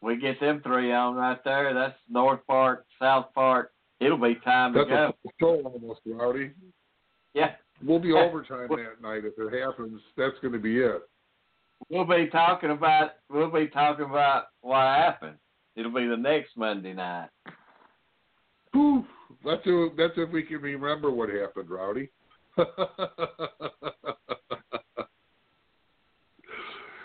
we 0.00 0.16
get 0.18 0.40
them 0.40 0.60
three 0.62 0.92
on 0.92 1.14
right 1.14 1.42
there. 1.44 1.72
That's 1.74 1.98
North 2.08 2.40
Park, 2.46 2.86
South 3.00 3.26
Park. 3.34 3.72
It'll 4.00 4.18
be 4.18 4.34
time 4.44 4.74
That's 4.74 4.88
to 4.88 4.94
go. 4.94 5.14
a 5.26 5.30
show 5.40 5.62
almost, 5.64 6.00
Rowdy. 6.06 6.50
Yeah. 7.32 7.52
We'll 7.82 7.98
be 7.98 8.12
overtime 8.12 8.68
that 8.68 9.02
night 9.02 9.22
if 9.24 9.32
it 9.38 9.60
happens. 9.60 10.00
That's 10.16 10.36
going 10.40 10.52
to 10.52 10.58
be 10.58 10.78
it. 10.78 11.02
We'll 11.88 12.04
be 12.04 12.28
talking 12.30 12.70
about 12.70 13.12
we'll 13.28 13.50
be 13.50 13.66
talking 13.68 14.04
about 14.04 14.44
what 14.60 14.80
happened. 14.80 15.36
It'll 15.76 15.92
be 15.92 16.06
the 16.06 16.16
next 16.16 16.56
Monday 16.56 16.92
night. 16.92 17.28
Whew. 18.72 19.04
That's 19.44 19.62
if, 19.64 19.96
that's 19.96 20.14
if 20.16 20.30
we 20.30 20.42
can 20.42 20.58
remember 20.58 21.10
what 21.10 21.28
happened, 21.28 21.68
Rowdy. 21.68 22.08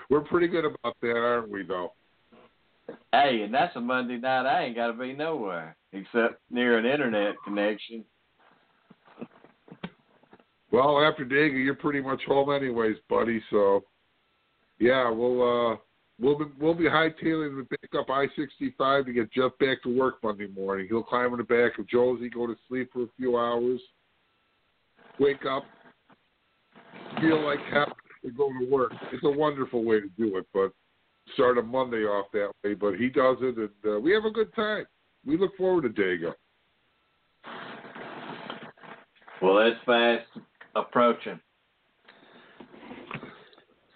We're 0.09 0.21
pretty 0.21 0.47
good 0.47 0.65
about 0.65 0.95
that, 1.01 1.15
aren't 1.15 1.49
we? 1.49 1.63
Though. 1.63 1.93
Hey, 3.11 3.41
and 3.43 3.53
that's 3.53 3.75
a 3.75 3.79
Monday 3.81 4.17
night. 4.17 4.47
I 4.47 4.63
ain't 4.63 4.75
got 4.75 4.87
to 4.87 4.93
be 4.93 5.13
nowhere 5.13 5.75
except 5.93 6.41
near 6.49 6.77
an 6.77 6.85
internet 6.85 7.35
connection. 7.45 8.03
Well, 10.71 10.99
after 11.03 11.25
Dega, 11.25 11.63
you're 11.63 11.75
pretty 11.75 12.01
much 12.01 12.21
home 12.27 12.51
anyways, 12.51 12.97
buddy. 13.09 13.41
So, 13.49 13.83
yeah, 14.79 15.09
we'll 15.09 15.41
uh, 15.73 15.77
we'll 16.19 16.37
be 16.37 16.45
we'll 16.59 16.75
be 16.75 16.85
hightailing 16.85 17.57
to 17.57 17.67
pick 17.69 17.95
up 17.97 18.09
I-65 18.09 19.05
to 19.05 19.13
get 19.13 19.31
Jeff 19.31 19.51
back 19.59 19.81
to 19.83 19.95
work 19.95 20.15
Monday 20.23 20.47
morning. 20.47 20.87
He'll 20.87 21.03
climb 21.03 21.31
in 21.33 21.37
the 21.37 21.43
back 21.43 21.79
of 21.79 21.87
Josie, 21.87 22.29
go 22.29 22.47
to 22.47 22.55
sleep 22.67 22.91
for 22.93 23.03
a 23.03 23.09
few 23.17 23.37
hours, 23.37 23.79
wake 25.19 25.45
up, 25.45 25.63
feel 27.19 27.43
like 27.43 27.59
happy 27.71 27.93
to 28.23 28.31
go 28.31 28.49
to 28.49 28.69
work. 28.69 28.93
It's 29.11 29.23
a 29.23 29.29
wonderful 29.29 29.83
way 29.83 29.99
to 30.01 30.09
do 30.17 30.37
it, 30.37 30.45
but 30.53 30.71
start 31.33 31.57
a 31.57 31.61
Monday 31.61 32.03
off 32.03 32.27
that 32.33 32.51
way. 32.63 32.73
But 32.73 32.95
he 32.95 33.09
does 33.09 33.37
it, 33.41 33.57
and 33.57 33.69
uh, 33.95 33.99
we 33.99 34.11
have 34.11 34.25
a 34.25 34.31
good 34.31 34.53
time. 34.55 34.85
We 35.25 35.37
look 35.37 35.55
forward 35.57 35.83
to 35.83 35.89
Dega. 35.89 36.33
Well, 39.41 39.59
it's 39.59 39.77
fast 39.85 40.27
approaching. 40.75 41.39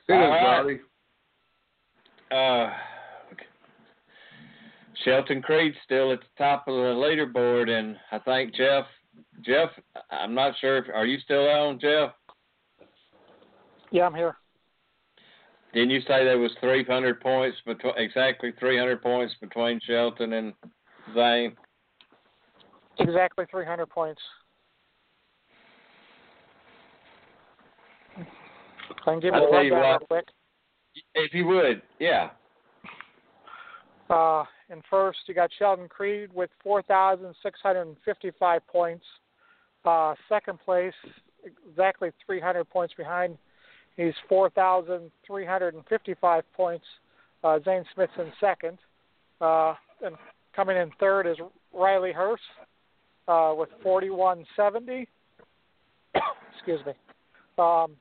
It 0.07 0.13
All 0.13 0.67
is, 0.69 0.79
right. 2.31 2.67
Uh, 2.67 2.73
Sheldon 5.03 5.41
Creed's 5.41 5.75
still 5.83 6.11
at 6.13 6.19
the 6.19 6.25
top 6.37 6.67
of 6.67 6.73
the 6.73 6.79
leaderboard, 6.79 7.69
and 7.69 7.97
I 8.11 8.19
think 8.19 8.55
Jeff. 8.55 8.85
Jeff, 9.45 9.69
I'm 10.11 10.33
not 10.33 10.53
sure. 10.59 10.77
If, 10.77 10.85
are 10.93 11.05
you 11.05 11.19
still 11.19 11.47
on, 11.47 11.79
Jeff? 11.79 12.11
Yeah, 13.93 14.07
I'm 14.07 14.15
here. 14.15 14.35
Didn't 15.71 15.91
you 15.91 16.01
say 16.01 16.25
there 16.25 16.39
was 16.39 16.51
300 16.59 17.21
points 17.21 17.57
between 17.63 17.93
exactly 17.95 18.51
300 18.59 19.03
points 19.03 19.35
between 19.39 19.79
Sheldon 19.85 20.33
and 20.33 20.53
Zane? 21.13 21.55
Exactly 22.97 23.45
300 23.51 23.87
points. 23.87 24.19
I 28.17 28.23
can 29.05 29.19
give 29.19 29.35
I'll 29.35 29.43
a 29.43 29.51
rundown 29.51 29.81
real 29.81 29.99
quick. 29.99 30.25
If 31.13 31.35
you 31.35 31.45
would, 31.47 31.83
yeah. 31.99 32.31
Uh, 34.09 34.43
in 34.69 34.81
first, 34.89 35.19
you 35.27 35.35
got 35.35 35.51
Sheldon 35.59 35.87
Creed 35.87 36.33
with 36.33 36.49
4,655 36.63 38.67
points. 38.67 39.05
Uh, 39.85 40.15
second 40.27 40.59
place, 40.59 40.93
exactly 41.69 42.09
300 42.25 42.67
points 42.69 42.95
behind. 42.97 43.37
He's 43.97 44.13
4,355 44.27 46.43
points. 46.53 46.85
Uh, 47.43 47.59
Zane 47.63 47.85
Smith's 47.93 48.13
in 48.17 48.31
second. 48.39 48.79
Uh, 49.41 49.75
and 50.03 50.15
coming 50.55 50.77
in 50.77 50.89
third 50.99 51.27
is 51.27 51.37
Riley 51.73 52.13
Herbst 52.13 52.37
uh, 53.27 53.53
with 53.55 53.69
4170. 53.83 55.07
Excuse 56.55 56.79
me. 56.85 56.93
Um, 57.57 57.95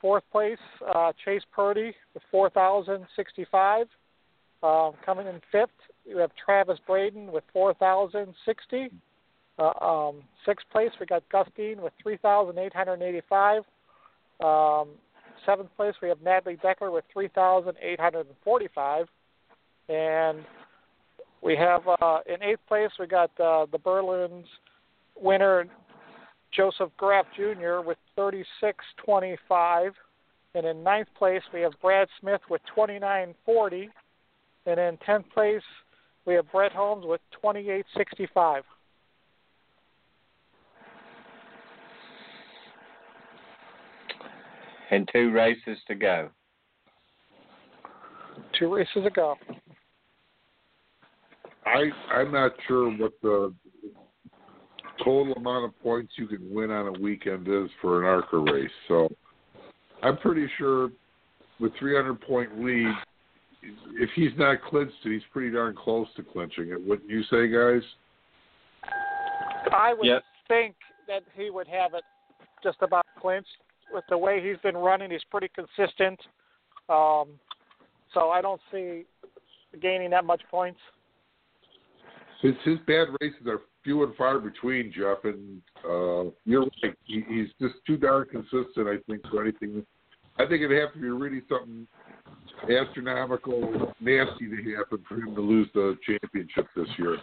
fourth 0.00 0.24
place, 0.32 0.58
uh, 0.94 1.12
Chase 1.24 1.42
Purdy 1.52 1.94
with 2.14 2.22
4,065. 2.30 3.86
Um, 4.62 4.92
coming 5.04 5.26
in 5.26 5.40
fifth, 5.52 5.68
we 6.06 6.18
have 6.20 6.30
Travis 6.42 6.78
Braden 6.86 7.30
with 7.30 7.44
4,060. 7.52 8.90
Uh, 9.58 9.72
um, 9.80 10.22
sixth 10.46 10.66
place, 10.72 10.90
we 10.98 11.06
got 11.06 11.22
Gus 11.30 11.46
Dean 11.56 11.82
with 11.82 11.92
3,885. 12.02 13.62
Um, 14.42 14.88
seventh 15.46 15.70
place, 15.76 15.94
we 16.02 16.08
have 16.08 16.20
Natalie 16.22 16.58
Decker 16.62 16.90
with 16.90 17.04
3,845. 17.12 19.06
And 19.88 20.44
we 21.42 21.56
have 21.56 21.82
uh, 22.00 22.20
in 22.26 22.42
eighth 22.42 22.66
place, 22.66 22.90
we 22.98 23.06
got 23.06 23.30
uh, 23.38 23.66
the 23.70 23.78
Berlin's 23.78 24.46
winner, 25.20 25.66
Joseph 26.52 26.90
Graf 26.96 27.26
Jr. 27.36 27.80
with 27.84 27.98
3625. 28.16 29.92
And 30.54 30.66
in 30.66 30.82
ninth 30.82 31.08
place, 31.18 31.42
we 31.52 31.60
have 31.60 31.72
Brad 31.82 32.08
Smith 32.20 32.40
with 32.48 32.62
2940. 32.74 33.90
And 34.66 34.80
in 34.80 34.96
10th 34.98 35.30
place, 35.32 35.62
we 36.26 36.34
have 36.34 36.50
Brett 36.50 36.72
Holmes 36.72 37.04
with 37.06 37.20
2865. 37.32 38.62
And 44.90 45.08
two 45.12 45.30
races 45.30 45.78
to 45.88 45.94
go. 45.94 46.30
Two 48.58 48.74
races 48.74 49.06
ago. 49.06 49.36
I 51.66 51.90
I'm 52.12 52.32
not 52.32 52.52
sure 52.68 52.90
what 52.90 53.12
the 53.22 53.52
total 54.98 55.32
amount 55.34 55.64
of 55.64 55.82
points 55.82 56.12
you 56.16 56.26
can 56.26 56.54
win 56.54 56.70
on 56.70 56.94
a 56.94 57.00
weekend 57.00 57.48
is 57.48 57.70
for 57.80 58.00
an 58.00 58.06
ARCA 58.06 58.38
race. 58.38 58.70
So 58.88 59.08
I'm 60.02 60.18
pretty 60.18 60.46
sure 60.58 60.90
with 61.58 61.72
300 61.78 62.20
point 62.20 62.62
lead, 62.62 62.94
if 63.62 64.10
he's 64.14 64.30
not 64.36 64.62
clinched 64.62 64.94
it, 65.04 65.12
he's 65.12 65.22
pretty 65.32 65.50
darn 65.50 65.74
close 65.74 66.06
to 66.16 66.22
clinching 66.22 66.68
it. 66.70 66.86
Wouldn't 66.86 67.08
you 67.08 67.22
say, 67.24 67.48
guys? 67.48 67.82
I 69.72 69.94
would 69.94 70.06
Yep. 70.06 70.24
think 70.46 70.76
that 71.06 71.22
he 71.34 71.50
would 71.50 71.66
have 71.68 71.94
it 71.94 72.04
just 72.62 72.82
about 72.82 73.04
clinched. 73.18 73.63
With 73.94 74.04
the 74.10 74.18
way 74.18 74.42
he's 74.44 74.58
been 74.62 74.76
running, 74.76 75.12
he's 75.12 75.24
pretty 75.30 75.48
consistent. 75.54 76.18
Um, 76.88 77.38
so 78.12 78.30
I 78.30 78.42
don't 78.42 78.60
see 78.72 79.04
gaining 79.80 80.10
that 80.10 80.24
much 80.24 80.42
points. 80.50 80.80
His 82.42 82.54
his 82.64 82.78
bad 82.86 83.08
races 83.20 83.46
are 83.46 83.60
few 83.84 84.02
and 84.02 84.14
far 84.16 84.38
between, 84.40 84.92
Jeff, 84.92 85.18
and 85.24 85.62
uh, 85.84 86.30
you're 86.44 86.62
right. 86.82 86.94
He, 87.04 87.22
he's 87.28 87.48
just 87.60 87.74
too 87.86 87.96
darn 87.96 88.26
consistent. 88.30 88.88
I 88.88 88.96
think 89.06 89.22
for 89.30 89.42
anything. 89.42 89.86
I 90.36 90.46
think 90.46 90.62
it'd 90.62 90.76
have 90.76 90.92
to 90.94 90.98
be 90.98 91.08
really 91.08 91.42
something 91.48 91.86
astronomical, 92.68 93.94
nasty 94.00 94.48
to 94.48 94.76
happen 94.76 95.04
for 95.08 95.14
him 95.14 95.34
to 95.36 95.40
lose 95.40 95.68
the 95.74 95.96
championship 96.04 96.66
this 96.74 96.88
year. 96.98 97.18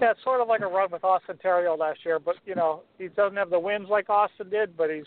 Yeah, 0.00 0.12
it's 0.12 0.22
sort 0.22 0.40
of 0.40 0.46
like 0.46 0.60
a 0.60 0.66
run 0.66 0.90
with 0.92 1.02
Austin 1.02 1.36
Theriault 1.44 1.78
last 1.78 2.00
year, 2.04 2.20
but 2.20 2.36
you 2.44 2.54
know 2.54 2.82
he 2.98 3.08
doesn't 3.08 3.36
have 3.36 3.50
the 3.50 3.58
wins 3.58 3.88
like 3.90 4.08
Austin 4.08 4.50
did, 4.50 4.76
but 4.76 4.90
he's 4.90 5.04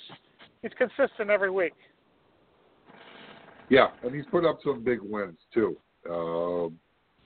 he's 0.62 0.72
consistent 0.78 1.30
every 1.30 1.51
week. 1.51 1.74
Yeah, 3.70 3.88
and 4.03 4.14
he's 4.16 4.26
put 4.32 4.45
up 4.45 4.60
some 4.64 4.84
big 4.84 4.99
wins 5.01 5.38
too, 5.53 5.78
um, 6.10 6.78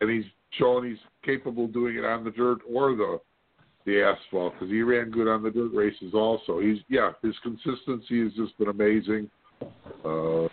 and 0.01 0.09
he's 0.09 0.25
shown 0.59 0.88
he's 0.88 0.97
capable 1.23 1.65
of 1.65 1.73
doing 1.73 1.95
it 1.95 2.03
on 2.05 2.23
the 2.23 2.31
dirt 2.31 2.59
or 2.69 2.95
the 2.95 3.19
the 3.86 4.01
asphalt 4.01 4.53
because 4.53 4.69
he 4.69 4.81
ran 4.81 5.09
good 5.09 5.27
on 5.27 5.41
the 5.43 5.49
dirt 5.51 5.73
races 5.73 6.13
also. 6.13 6.59
He's 6.59 6.79
yeah, 6.89 7.11
his 7.21 7.34
consistency 7.43 8.23
has 8.23 8.34
just 8.34 8.57
been 8.57 8.69
amazing. 8.69 9.29
Uh, 10.03 10.47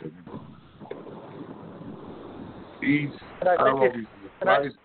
he's 2.80 3.10
I 3.42 3.54
I 3.58 3.64
don't 3.64 3.80
know 3.80 3.84
if 3.86 3.94
he's 3.94 4.04
and 4.40 4.50
I- 4.50 4.54
surprised. 4.56 4.76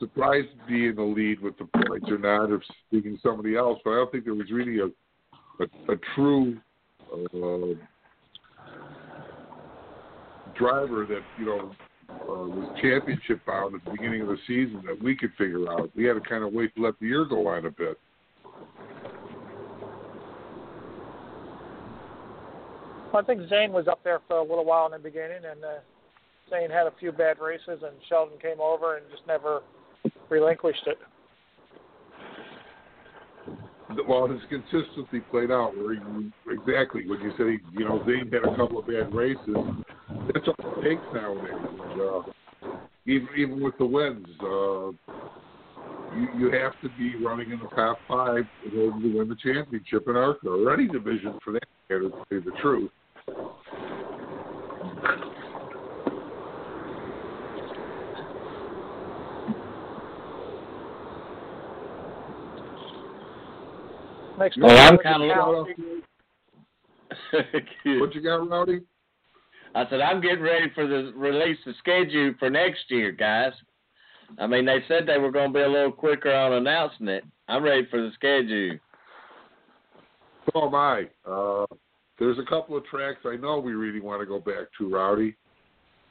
surprised 0.00 0.48
to 0.60 0.66
be 0.72 0.86
in 0.88 0.96
the 0.96 1.02
lead 1.02 1.40
with 1.40 1.56
the 1.58 1.68
points 1.86 2.08
or 2.10 2.18
not, 2.18 2.50
or 2.50 2.60
speaking 2.88 3.18
somebody 3.22 3.56
else. 3.56 3.78
But 3.84 3.90
I 3.92 3.94
don't 3.94 4.12
think 4.12 4.24
there 4.24 4.34
was 4.34 4.50
really 4.50 4.80
a 4.80 4.86
a, 5.62 5.92
a 5.92 5.96
true 6.14 6.56
uh, 7.12 7.74
driver 10.58 11.06
that 11.06 11.22
you 11.38 11.46
know 11.46 11.72
uh, 12.10 12.14
was 12.26 12.78
championship 12.80 13.44
bound 13.46 13.74
at 13.74 13.84
the 13.84 13.90
beginning 13.90 14.22
of 14.22 14.28
the 14.28 14.38
season 14.46 14.82
that 14.86 15.02
we 15.02 15.16
could 15.16 15.30
figure 15.38 15.70
out. 15.70 15.90
We 15.94 16.04
had 16.04 16.14
to 16.14 16.20
kind 16.20 16.44
of 16.44 16.52
wait 16.52 16.74
to 16.76 16.82
let 16.82 16.98
the 17.00 17.06
year 17.06 17.24
go 17.24 17.46
on 17.46 17.66
a 17.66 17.70
bit. 17.70 17.98
I 23.14 23.22
think 23.22 23.48
Zane 23.48 23.72
was 23.72 23.88
up 23.88 24.04
there 24.04 24.20
for 24.28 24.36
a 24.36 24.42
little 24.42 24.64
while 24.64 24.86
in 24.86 24.92
the 24.92 24.98
beginning, 24.98 25.44
and 25.50 25.64
uh, 25.64 25.78
Zane 26.50 26.70
had 26.70 26.86
a 26.86 26.92
few 27.00 27.10
bad 27.10 27.38
races, 27.40 27.82
and 27.82 27.92
Sheldon 28.08 28.38
came 28.40 28.60
over 28.60 28.96
and 28.96 29.06
just 29.10 29.26
never 29.26 29.62
relinquished 30.28 30.86
it. 30.86 30.98
Well, 34.06 34.28
his 34.28 34.40
consistency 34.48 35.20
played 35.30 35.50
out 35.50 35.76
where 35.76 35.94
he 35.94 36.00
exactly 36.66 37.06
what 37.08 37.20
you 37.20 37.32
said. 37.36 37.58
You 37.78 37.84
know, 37.84 38.02
Zane 38.06 38.30
had 38.32 38.44
a 38.44 38.56
couple 38.56 38.78
of 38.78 38.86
bad 38.86 39.14
races. 39.14 39.56
That's 40.32 40.48
all 40.48 40.78
it 40.78 40.82
takes 40.84 41.02
nowadays. 41.14 41.52
And, 41.54 42.00
uh, 42.00 42.22
even 43.06 43.28
even 43.36 43.60
with 43.62 43.76
the 43.78 43.86
wins, 43.86 44.26
uh, 44.42 44.90
you 46.14 46.28
you 46.38 46.50
have 46.52 46.72
to 46.82 46.88
be 46.98 47.16
running 47.24 47.50
in 47.50 47.58
the 47.58 47.68
top 47.74 47.98
five 48.08 48.44
in 48.70 48.78
order 48.78 49.00
to 49.00 49.18
win 49.18 49.28
the 49.28 49.36
championship 49.36 50.08
in 50.08 50.16
ARCA 50.16 50.48
or 50.48 50.72
any 50.72 50.86
division 50.86 51.38
for 51.44 51.52
that 51.52 51.64
matter. 51.88 52.10
To 52.10 52.16
say 52.30 52.38
the 52.38 52.52
truth. 52.60 52.90
Next 64.38 64.56
Well, 64.58 64.78
I'm 64.78 64.98
kinda 64.98 65.28
got 65.34 65.50
looking- 65.50 65.74
Cal- 65.74 65.97
What 67.32 68.14
you 68.14 68.22
got, 68.22 68.48
Rowdy? 68.48 68.80
I 69.74 69.88
said 69.90 70.00
I'm 70.00 70.20
getting 70.20 70.40
ready 70.40 70.66
for 70.74 70.86
the 70.86 71.12
release 71.14 71.58
the 71.64 71.74
schedule 71.78 72.34
for 72.38 72.50
next 72.50 72.80
year, 72.88 73.12
guys. 73.12 73.52
I 74.38 74.46
mean, 74.46 74.66
they 74.66 74.78
said 74.88 75.06
they 75.06 75.18
were 75.18 75.30
going 75.30 75.52
to 75.52 75.58
be 75.58 75.62
a 75.62 75.68
little 75.68 75.92
quicker 75.92 76.32
on 76.32 76.52
announcing 76.52 77.08
it. 77.08 77.24
I'm 77.48 77.62
ready 77.62 77.86
for 77.90 78.00
the 78.00 78.10
schedule. 78.14 78.78
So 80.52 80.66
am 80.66 80.74
I. 80.74 81.04
Uh, 81.26 81.66
there's 82.18 82.38
a 82.38 82.44
couple 82.48 82.76
of 82.76 82.84
tracks 82.86 83.20
I 83.24 83.36
know 83.36 83.58
we 83.58 83.72
really 83.72 84.00
want 84.00 84.20
to 84.20 84.26
go 84.26 84.38
back 84.38 84.68
to, 84.78 84.88
Rowdy. 84.88 85.36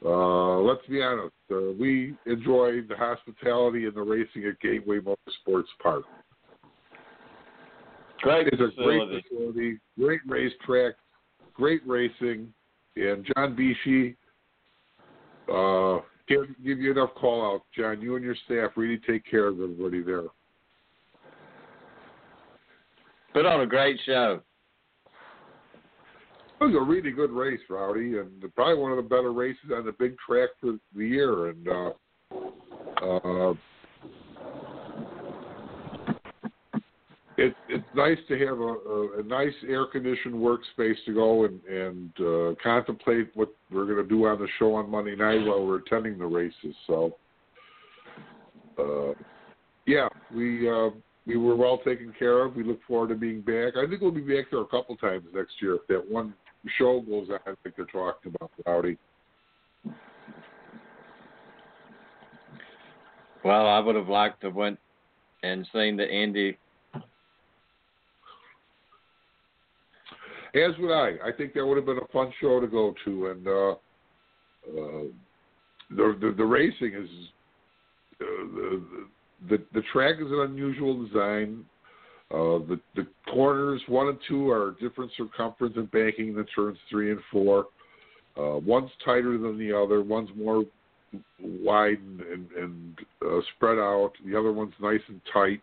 Uh, 0.04 0.58
let's 0.58 0.86
be 0.88 1.02
honest. 1.02 1.34
Uh, 1.50 1.72
we 1.78 2.14
enjoyed 2.26 2.88
the 2.88 2.96
hospitality 2.96 3.86
and 3.86 3.94
the 3.94 4.02
racing 4.02 4.44
at 4.46 4.60
Gateway 4.60 4.98
Motorsports 4.98 5.64
Park. 5.82 6.04
Great 8.20 8.48
It's 8.48 8.54
a 8.54 8.82
great 8.82 9.00
facility. 9.00 9.24
facility, 9.28 9.78
great 9.98 10.20
racetrack, 10.26 10.94
great 11.58 11.82
racing, 11.86 12.52
and 12.96 13.26
John 13.34 13.56
Bishi 13.56 14.16
uh, 15.52 16.00
can't 16.28 16.64
give 16.64 16.78
you 16.78 16.92
enough 16.92 17.10
call 17.14 17.54
out. 17.54 17.62
John, 17.76 18.00
you 18.00 18.16
and 18.16 18.24
your 18.24 18.36
staff 18.46 18.70
really 18.76 19.00
take 19.06 19.28
care 19.28 19.48
of 19.48 19.60
everybody 19.60 20.02
there. 20.02 20.24
Put 23.34 23.44
on 23.44 23.60
a 23.60 23.66
great 23.66 23.98
show. 24.06 24.40
It 26.60 26.64
was 26.64 26.74
a 26.74 26.84
really 26.84 27.12
good 27.12 27.30
race, 27.30 27.60
Rowdy, 27.68 28.18
and 28.18 28.42
probably 28.54 28.82
one 28.82 28.90
of 28.90 28.96
the 28.96 29.02
better 29.02 29.32
races 29.32 29.70
on 29.74 29.84
the 29.84 29.92
big 29.92 30.16
track 30.18 30.50
for 30.60 30.76
the 30.94 31.06
year. 31.06 31.48
And 31.48 31.68
uh, 31.68 31.90
uh, 33.04 33.54
it, 37.38 37.54
it's 37.68 37.84
nice 37.94 38.18
to 38.26 38.38
have 38.46 38.58
a, 38.58 38.62
a, 38.62 39.20
a 39.20 39.22
nice 39.22 39.54
air 39.68 39.86
conditioned 39.86 40.34
workspace 40.34 40.96
to 41.06 41.14
go 41.14 41.44
and, 41.44 41.62
and 41.64 42.10
uh, 42.20 42.54
contemplate 42.60 43.30
what 43.34 43.54
we're 43.70 43.84
going 43.84 43.96
to 43.96 44.08
do 44.08 44.26
on 44.26 44.40
the 44.40 44.48
show 44.58 44.74
on 44.74 44.90
Monday 44.90 45.14
night 45.14 45.46
while 45.46 45.64
we're 45.64 45.76
attending 45.78 46.18
the 46.18 46.26
races. 46.26 46.74
So, 46.88 47.16
uh, 48.76 49.14
yeah, 49.86 50.08
we 50.34 50.68
uh, 50.68 50.90
we 51.26 51.36
were 51.36 51.54
well 51.54 51.78
taken 51.78 52.12
care 52.18 52.44
of. 52.44 52.56
We 52.56 52.64
look 52.64 52.80
forward 52.88 53.10
to 53.10 53.14
being 53.14 53.40
back. 53.40 53.74
I 53.76 53.88
think 53.88 54.02
we'll 54.02 54.10
be 54.10 54.20
back 54.20 54.50
there 54.50 54.60
a 54.60 54.66
couple 54.66 54.96
times 54.96 55.24
next 55.32 55.52
year 55.62 55.76
if 55.76 55.86
that 55.88 56.10
one 56.10 56.34
show 56.76 57.00
goes 57.02 57.28
on. 57.30 57.38
I 57.46 57.54
think 57.62 57.76
they're 57.76 57.86
talking 57.86 58.34
about 58.34 58.50
Rowdy. 58.66 58.98
Well, 63.44 63.68
I 63.68 63.78
would 63.78 63.94
have 63.94 64.08
liked 64.08 64.40
to 64.40 64.50
went 64.50 64.80
and 65.44 65.66
seen 65.72 65.96
the 65.96 66.08
Indy. 66.08 66.58
As 70.54 70.76
would 70.78 70.92
I. 70.92 71.10
I 71.28 71.32
think 71.36 71.52
that 71.54 71.66
would 71.66 71.76
have 71.76 71.86
been 71.86 71.98
a 71.98 72.12
fun 72.12 72.32
show 72.40 72.60
to 72.60 72.66
go 72.66 72.94
to, 73.04 73.26
and 73.26 73.46
uh, 73.46 73.70
uh, 73.70 75.04
the, 75.90 76.16
the 76.20 76.34
the 76.36 76.44
racing 76.44 76.94
is 76.94 77.08
uh, 78.20 78.24
the, 78.54 78.82
the 79.50 79.58
the 79.74 79.82
track 79.92 80.16
is 80.20 80.30
an 80.30 80.40
unusual 80.40 81.04
design. 81.06 81.64
Uh, 82.30 82.60
the 82.66 82.80
the 82.96 83.06
corners 83.30 83.80
one 83.88 84.08
and 84.08 84.18
two 84.28 84.50
are 84.50 84.74
different 84.80 85.10
circumference 85.16 85.74
and 85.76 85.90
banking 85.90 86.34
than 86.34 86.46
turns 86.46 86.78
three 86.90 87.10
and 87.10 87.20
four. 87.30 87.66
Uh, 88.38 88.58
one's 88.58 88.90
tighter 89.04 89.36
than 89.38 89.58
the 89.58 89.72
other. 89.72 90.02
One's 90.02 90.30
more 90.36 90.64
wide 91.40 91.98
and, 91.98 92.50
and, 92.52 92.98
uh, 93.24 93.40
spread 93.56 93.78
out. 93.78 94.12
The 94.24 94.38
other 94.38 94.52
one's 94.52 94.74
nice 94.80 95.00
and 95.08 95.20
tight. 95.32 95.60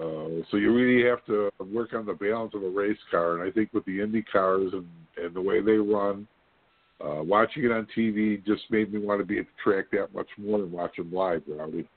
Uh, 0.00 0.44
so 0.50 0.56
you 0.56 0.72
really 0.72 1.08
have 1.08 1.24
to 1.26 1.50
work 1.72 1.92
on 1.92 2.06
the 2.06 2.14
balance 2.14 2.52
of 2.54 2.62
a 2.62 2.68
race 2.68 2.98
car, 3.10 3.34
and 3.34 3.42
I 3.42 3.52
think 3.52 3.72
with 3.72 3.84
the 3.84 4.00
Indy 4.00 4.22
cars 4.22 4.70
and, 4.72 4.86
and 5.16 5.34
the 5.34 5.40
way 5.40 5.60
they 5.60 5.72
run, 5.72 6.26
uh, 7.04 7.22
watching 7.22 7.64
it 7.64 7.72
on 7.72 7.86
TV 7.96 8.44
just 8.44 8.62
made 8.70 8.92
me 8.92 9.00
want 9.00 9.20
to 9.20 9.24
be 9.24 9.38
at 9.38 9.46
the 9.46 9.70
track 9.70 9.86
that 9.92 10.14
much 10.14 10.28
more 10.36 10.60
than 10.60 10.70
watch 10.70 10.96
them 10.96 11.12
live, 11.12 11.42
Rowdy. 11.48 11.88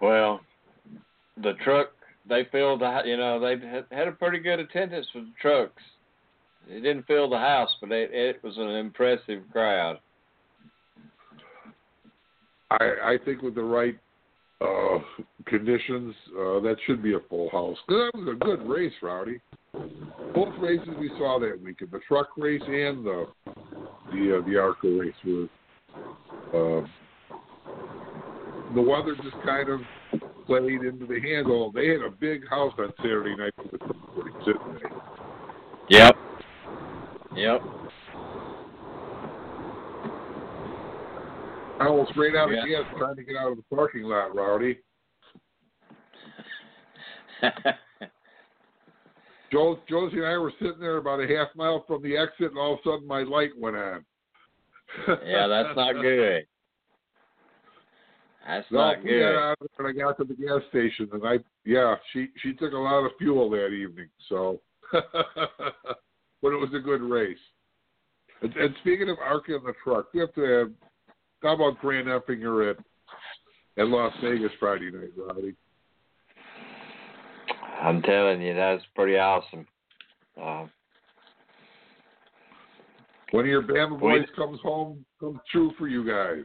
Well, 0.00 0.40
the 1.42 1.54
truck 1.64 1.88
they 2.28 2.44
filled 2.52 2.80
the 2.80 3.02
you 3.04 3.16
know 3.16 3.40
they 3.40 3.56
had 3.94 4.08
a 4.08 4.12
pretty 4.12 4.40
good 4.40 4.60
attendance 4.60 5.06
for 5.12 5.20
the 5.20 5.32
trucks. 5.40 5.82
It 6.68 6.80
didn't 6.80 7.06
fill 7.06 7.30
the 7.30 7.38
house, 7.38 7.74
but 7.80 7.92
it, 7.92 8.10
it 8.12 8.42
was 8.42 8.56
an 8.58 8.70
impressive 8.70 9.42
crowd. 9.52 10.00
I, 12.70 12.84
I 13.02 13.16
think 13.24 13.42
with 13.42 13.54
the 13.54 13.62
right 13.62 13.98
uh, 14.60 14.98
conditions, 15.46 16.14
uh, 16.32 16.60
that 16.60 16.76
should 16.86 17.02
be 17.02 17.14
a 17.14 17.20
full 17.28 17.50
house. 17.50 17.76
That 17.88 18.10
was 18.14 18.28
a 18.34 18.44
good 18.44 18.66
race, 18.68 18.92
Rowdy. 19.02 19.40
Both 20.34 20.54
races 20.58 20.88
we 20.98 21.10
saw 21.18 21.38
that 21.40 21.60
weekend, 21.62 21.90
the 21.90 22.00
truck 22.08 22.28
race 22.36 22.62
and 22.66 23.04
the 23.04 23.26
the 24.12 24.38
uh, 24.38 24.48
the 24.48 24.56
ARCA 24.56 24.88
race, 24.88 25.14
were 25.24 25.48
uh, 26.54 26.86
the 28.74 28.80
weather 28.80 29.14
just 29.16 29.36
kind 29.44 29.68
of 29.68 29.80
played 30.46 30.82
into 30.82 31.06
the 31.06 31.20
handle. 31.20 31.70
They 31.72 31.88
had 31.88 32.00
a 32.00 32.10
big 32.10 32.48
house 32.48 32.72
on 32.78 32.92
Saturday 32.98 33.36
night 33.36 33.52
for 33.56 33.76
the 33.76 34.22
race. 34.22 34.56
Yep. 35.90 36.16
Yep. 37.36 37.60
I 41.78 41.86
almost 41.88 42.16
ran 42.16 42.36
out 42.36 42.48
of 42.48 42.54
Yeah. 42.54 42.66
gas 42.82 42.84
trying 42.96 43.16
to 43.16 43.22
get 43.22 43.36
out 43.36 43.50
of 43.52 43.56
the 43.58 43.64
parking 43.74 44.04
lot, 44.04 44.34
Rowdy. 44.34 44.78
Joe, 49.52 49.78
Josie 49.88 50.16
and 50.16 50.26
I 50.26 50.36
were 50.38 50.52
sitting 50.58 50.80
there 50.80 50.96
about 50.96 51.20
a 51.20 51.26
half 51.28 51.54
mile 51.54 51.84
from 51.86 52.02
the 52.02 52.16
exit, 52.16 52.50
and 52.50 52.58
all 52.58 52.74
of 52.74 52.80
a 52.80 52.82
sudden 52.82 53.06
my 53.06 53.22
light 53.22 53.56
went 53.56 53.76
on. 53.76 54.04
yeah, 55.24 55.46
that's 55.46 55.76
not 55.76 55.92
good. 55.94 56.46
That's 58.46 58.70
No, 58.70 58.78
not 58.78 59.02
we 59.02 59.10
got 59.10 59.16
good. 59.16 59.36
out 59.36 59.56
when 59.76 59.86
I 59.88 59.92
got 59.92 60.16
to 60.18 60.24
the 60.24 60.34
gas 60.34 60.62
station, 60.70 61.08
and 61.12 61.26
I, 61.26 61.38
yeah, 61.64 61.96
she 62.12 62.28
she 62.42 62.52
took 62.54 62.72
a 62.72 62.76
lot 62.78 63.04
of 63.04 63.12
fuel 63.18 63.50
that 63.50 63.68
evening. 63.68 64.08
So, 64.28 64.60
but 64.92 65.02
it 66.52 66.60
was 66.60 66.72
a 66.74 66.78
good 66.80 67.02
race. 67.02 67.36
And, 68.42 68.54
and 68.56 68.74
speaking 68.80 69.08
of 69.10 69.18
ARCA 69.18 69.56
and 69.56 69.66
the 69.66 69.74
truck, 69.84 70.12
we 70.14 70.20
have 70.20 70.32
to 70.34 70.42
have. 70.42 70.70
How 71.42 71.54
about 71.54 71.78
Grant 71.80 72.08
Enfinger 72.08 72.70
at 72.70 72.76
at 73.78 73.88
Las 73.88 74.12
Vegas 74.22 74.50
Friday 74.58 74.90
night, 74.90 75.10
Roddy? 75.16 75.54
I'm 77.82 78.00
telling 78.02 78.40
you, 78.40 78.54
that's 78.54 78.82
pretty 78.94 79.16
awesome. 79.18 79.66
Uh, 80.40 80.64
One 83.32 83.44
of 83.44 83.46
your 83.46 83.62
Bama 83.62 84.00
Boy. 84.00 84.18
boys 84.20 84.28
comes 84.34 84.60
home, 84.62 85.04
comes 85.20 85.38
true 85.52 85.72
for 85.78 85.88
you 85.88 86.06
guys. 86.06 86.44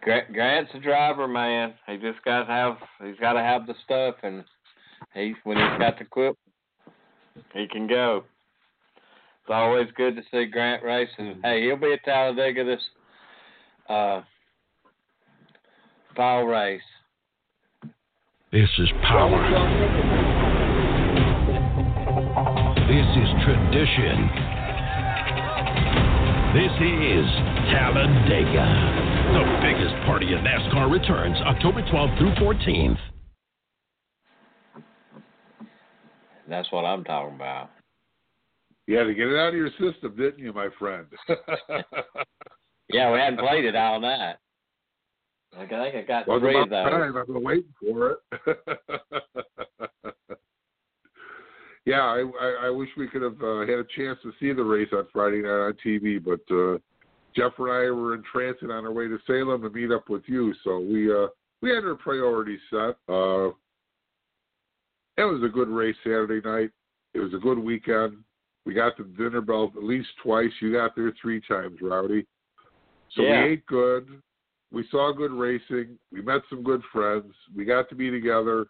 Grant, 0.00 0.32
Grant's 0.32 0.70
a 0.74 0.80
driver, 0.80 1.28
man. 1.28 1.74
He 1.86 1.98
just 1.98 2.24
got 2.24 2.44
to 2.44 2.46
have 2.46 2.76
he's 3.04 3.18
got 3.20 3.34
to 3.34 3.40
have 3.40 3.66
the 3.66 3.74
stuff, 3.84 4.14
and 4.22 4.42
he 5.12 5.34
when 5.44 5.58
he's 5.58 5.78
got 5.78 5.98
the 5.98 6.04
equipment, 6.04 6.38
he 7.52 7.68
can 7.68 7.86
go. 7.86 8.24
It's 9.42 9.50
always 9.50 9.88
good 9.96 10.16
to 10.16 10.22
see 10.30 10.46
Grant 10.46 10.82
racing. 10.82 11.40
Hey, 11.44 11.64
he'll 11.64 11.76
be 11.76 11.92
at 11.92 12.04
Talladega 12.04 12.64
this 12.64 12.80
uh, 13.90 14.22
fall 16.14 16.44
race. 16.44 16.80
This 18.52 18.68
is 18.78 18.88
power. 19.02 19.42
This 22.86 23.06
is 23.16 23.28
tradition. 23.44 24.30
This 26.54 26.74
is 26.82 27.26
Talladega. 27.70 28.66
The 29.30 29.44
biggest 29.62 29.94
party 30.06 30.26
in 30.32 30.38
NASCAR 30.38 30.90
returns 30.90 31.36
October 31.46 31.82
12th 31.82 32.18
through 32.18 32.34
14th. 32.34 32.98
That's 36.48 36.70
what 36.72 36.84
I'm 36.84 37.04
talking 37.04 37.36
about. 37.36 37.70
You 38.88 38.96
had 38.96 39.04
to 39.04 39.14
get 39.14 39.28
it 39.28 39.38
out 39.38 39.50
of 39.50 39.54
your 39.54 39.70
system, 39.70 40.16
didn't 40.16 40.40
you, 40.40 40.52
my 40.52 40.68
friend? 40.76 41.06
yeah, 42.92 43.12
we 43.12 43.18
hadn't 43.18 43.38
played 43.38 43.64
it 43.64 43.76
all 43.76 44.00
night. 44.00 44.36
I 45.56 45.66
think 45.66 45.72
I 45.72 46.02
got 46.02 46.28
Wasn't 46.28 46.42
three 46.44 46.60
about 46.60 46.62
of 46.64 46.70
those. 46.70 46.90
time. 46.90 47.16
I've 47.16 47.26
been 47.26 47.42
waiting 47.42 47.74
for 47.80 48.10
it. 48.12 48.18
yeah, 51.86 52.02
I, 52.02 52.24
I, 52.40 52.66
I 52.66 52.70
wish 52.70 52.88
we 52.96 53.08
could 53.08 53.22
have 53.22 53.42
uh, 53.42 53.60
had 53.60 53.80
a 53.80 53.86
chance 53.96 54.18
to 54.22 54.32
see 54.38 54.52
the 54.52 54.62
race 54.62 54.88
on 54.92 55.06
Friday 55.12 55.42
night 55.42 55.48
on 55.48 55.74
TV, 55.84 56.22
but 56.22 56.40
uh, 56.54 56.78
Jeff 57.34 57.58
and 57.58 57.70
I 57.70 57.90
were 57.90 58.14
in 58.14 58.22
transit 58.30 58.70
on 58.70 58.84
our 58.84 58.92
way 58.92 59.08
to 59.08 59.18
Salem 59.26 59.62
to 59.62 59.70
meet 59.70 59.90
up 59.90 60.08
with 60.08 60.22
you, 60.26 60.54
so 60.62 60.78
we 60.78 61.12
uh, 61.12 61.26
we 61.62 61.70
had 61.70 61.84
our 61.84 61.96
priorities 61.96 62.60
set. 62.70 62.96
Uh, 63.08 63.48
it 65.16 65.24
was 65.24 65.42
a 65.44 65.48
good 65.52 65.68
race 65.68 65.96
Saturday 66.02 66.40
night. 66.46 66.70
It 67.12 67.20
was 67.20 67.34
a 67.34 67.38
good 67.38 67.58
weekend. 67.58 68.18
We 68.64 68.74
got 68.74 68.96
the 68.96 69.04
dinner 69.04 69.40
bell 69.40 69.72
at 69.76 69.82
least 69.82 70.08
twice. 70.22 70.50
You 70.60 70.72
got 70.72 70.94
there 70.94 71.12
three 71.20 71.40
times, 71.40 71.78
Rowdy. 71.82 72.26
So 73.10 73.22
Yeah. 73.22 73.44
we 73.44 73.50
ate 73.52 73.66
good. 73.66 74.22
We 74.72 74.86
saw 74.88 75.12
good 75.12 75.32
racing. 75.32 75.98
We 76.12 76.22
met 76.22 76.42
some 76.48 76.62
good 76.62 76.82
friends. 76.92 77.34
We 77.54 77.64
got 77.64 77.88
to 77.88 77.94
be 77.94 78.10
together. 78.10 78.66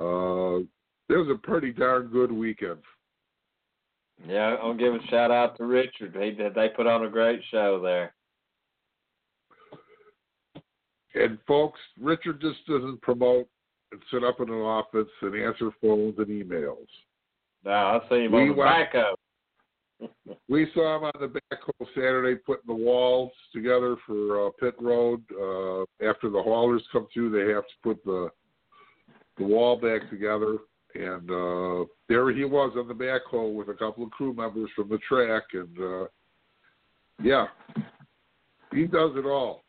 Uh, 0.00 0.60
it 1.08 1.16
was 1.16 1.28
a 1.30 1.38
pretty 1.38 1.72
darn 1.72 2.08
good 2.08 2.32
weekend. 2.32 2.82
Yeah, 4.26 4.56
I'll 4.62 4.74
give 4.74 4.94
a 4.94 5.02
shout 5.06 5.30
out 5.30 5.56
to 5.56 5.64
Richard. 5.64 6.14
He. 6.20 6.32
They 6.32 6.68
put 6.70 6.86
on 6.86 7.04
a 7.04 7.08
great 7.10 7.40
show 7.50 7.80
there. 7.80 8.14
And 11.14 11.38
folks, 11.46 11.80
Richard 11.98 12.40
just 12.40 12.64
doesn't 12.66 13.00
promote 13.02 13.48
and 13.92 14.00
sit 14.12 14.22
up 14.22 14.40
in 14.40 14.48
an 14.48 14.54
office 14.60 15.08
and 15.22 15.34
answer 15.34 15.70
phones 15.80 16.18
and 16.18 16.28
emails. 16.28 16.86
Now 17.64 17.98
I 18.00 18.08
see 18.08 18.24
him 18.24 18.32
We 18.32 18.42
on 18.42 18.48
the 18.48 18.54
wa- 18.54 18.66
backhoe. 18.66 19.14
We 20.48 20.66
saw 20.74 20.96
him 20.96 21.04
on 21.04 21.12
the 21.20 21.26
backhoe 21.26 21.86
Saturday 21.94 22.36
putting 22.36 22.66
the 22.66 22.74
walls 22.74 23.32
together 23.52 23.96
for 24.06 24.46
uh, 24.46 24.50
pit 24.58 24.74
road. 24.80 25.22
Uh, 25.30 25.82
after 26.04 26.30
the 26.30 26.42
haulers 26.42 26.82
come 26.90 27.06
through, 27.12 27.30
they 27.30 27.52
have 27.52 27.64
to 27.64 27.74
put 27.82 28.04
the 28.04 28.30
the 29.38 29.44
wall 29.44 29.76
back 29.76 30.08
together. 30.10 30.58
And 30.94 31.30
uh, 31.30 31.84
there 32.08 32.30
he 32.32 32.44
was 32.44 32.72
on 32.76 32.88
the 32.88 32.94
backhoe 32.94 33.54
with 33.54 33.68
a 33.68 33.74
couple 33.74 34.04
of 34.04 34.10
crew 34.10 34.34
members 34.34 34.70
from 34.74 34.88
the 34.88 34.98
track. 35.08 35.44
And 35.52 35.78
uh, 35.78 36.06
yeah, 37.22 37.46
he 38.72 38.86
does 38.86 39.12
it 39.14 39.24
all. 39.24 39.62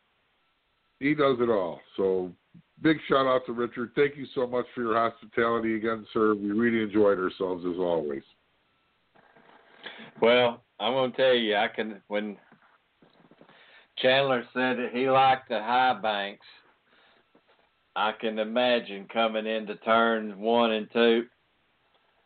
He 0.98 1.14
does 1.14 1.36
it 1.40 1.48
all. 1.48 1.80
So 1.96 2.32
big 2.80 2.96
shout 3.08 3.26
out 3.26 3.46
to 3.46 3.52
Richard. 3.52 3.92
Thank 3.94 4.16
you 4.16 4.26
so 4.34 4.46
much 4.46 4.66
for 4.74 4.82
your 4.82 4.94
hospitality 4.94 5.76
again, 5.76 6.06
sir. 6.12 6.34
We 6.34 6.50
really 6.50 6.82
enjoyed 6.82 7.18
ourselves 7.18 7.64
as 7.66 7.78
always. 7.78 8.22
Well, 10.22 10.62
I'm 10.78 10.92
gonna 10.92 11.12
tell 11.14 11.34
you, 11.34 11.56
I 11.56 11.66
can 11.66 12.00
when 12.06 12.36
Chandler 13.98 14.44
said 14.54 14.78
that 14.78 14.90
he 14.92 15.10
liked 15.10 15.48
the 15.48 15.58
high 15.58 15.98
banks, 16.00 16.46
I 17.96 18.12
can 18.12 18.38
imagine 18.38 19.08
coming 19.12 19.46
into 19.46 19.74
turn 19.78 20.38
one 20.38 20.70
and 20.70 20.88
two, 20.92 21.24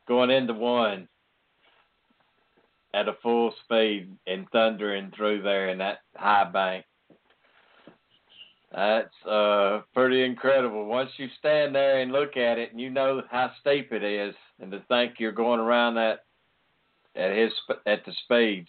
going 0.06 0.30
into 0.30 0.52
one 0.52 1.08
at 2.92 3.08
a 3.08 3.16
full 3.22 3.54
speed 3.64 4.14
and 4.26 4.46
thundering 4.50 5.10
through 5.16 5.40
there 5.40 5.70
in 5.70 5.78
that 5.78 6.00
high 6.14 6.50
bank. 6.52 6.84
That's 8.72 9.26
uh 9.26 9.80
pretty 9.94 10.22
incredible. 10.22 10.84
Once 10.84 11.12
you 11.16 11.28
stand 11.38 11.74
there 11.74 12.00
and 12.00 12.12
look 12.12 12.36
at 12.36 12.58
it 12.58 12.72
and 12.72 12.80
you 12.80 12.90
know 12.90 13.22
how 13.30 13.52
steep 13.62 13.90
it 13.90 14.04
is 14.04 14.34
and 14.60 14.70
to 14.70 14.80
think 14.80 15.14
you're 15.18 15.32
going 15.32 15.60
around 15.60 15.94
that 15.94 16.25
at 17.16 17.36
his 17.36 17.52
at 17.86 18.04
the 18.04 18.12
speeds. 18.24 18.68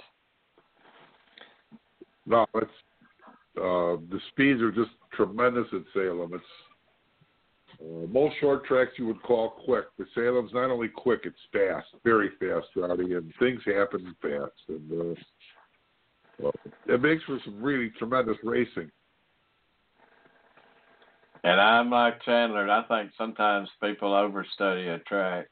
No, 2.26 2.46
it's 2.56 2.72
uh, 3.58 3.98
the 4.12 4.20
speeds 4.32 4.62
are 4.62 4.72
just 4.72 4.92
tremendous 5.14 5.68
at 5.74 5.82
Salem. 5.94 6.32
It's 6.34 6.44
uh, 7.82 8.08
most 8.08 8.36
short 8.40 8.66
tracks 8.66 8.92
you 8.98 9.08
would 9.08 9.22
call 9.24 9.52
quick, 9.66 9.86
but 9.98 10.08
Salem's 10.14 10.54
not 10.54 10.70
only 10.70 10.88
quick, 10.88 11.22
it's 11.24 11.36
fast, 11.52 11.88
very 12.04 12.30
fast, 12.40 12.68
Rowdy, 12.76 13.14
and 13.14 13.32
things 13.40 13.62
happen 13.66 14.16
fast, 14.22 14.52
and 14.68 14.92
uh, 14.92 15.22
well, 16.40 16.54
it 16.88 17.02
makes 17.02 17.24
for 17.24 17.40
some 17.44 17.62
really 17.62 17.92
tremendous 17.98 18.38
racing. 18.44 18.92
And 21.44 21.62
I'm 21.62 21.90
like 21.90 22.22
Chandler. 22.24 22.70
I 22.70 22.84
think 22.88 23.12
sometimes 23.18 23.70
people 23.82 24.12
overstudy 24.12 24.94
a 24.94 25.00
track. 25.00 25.48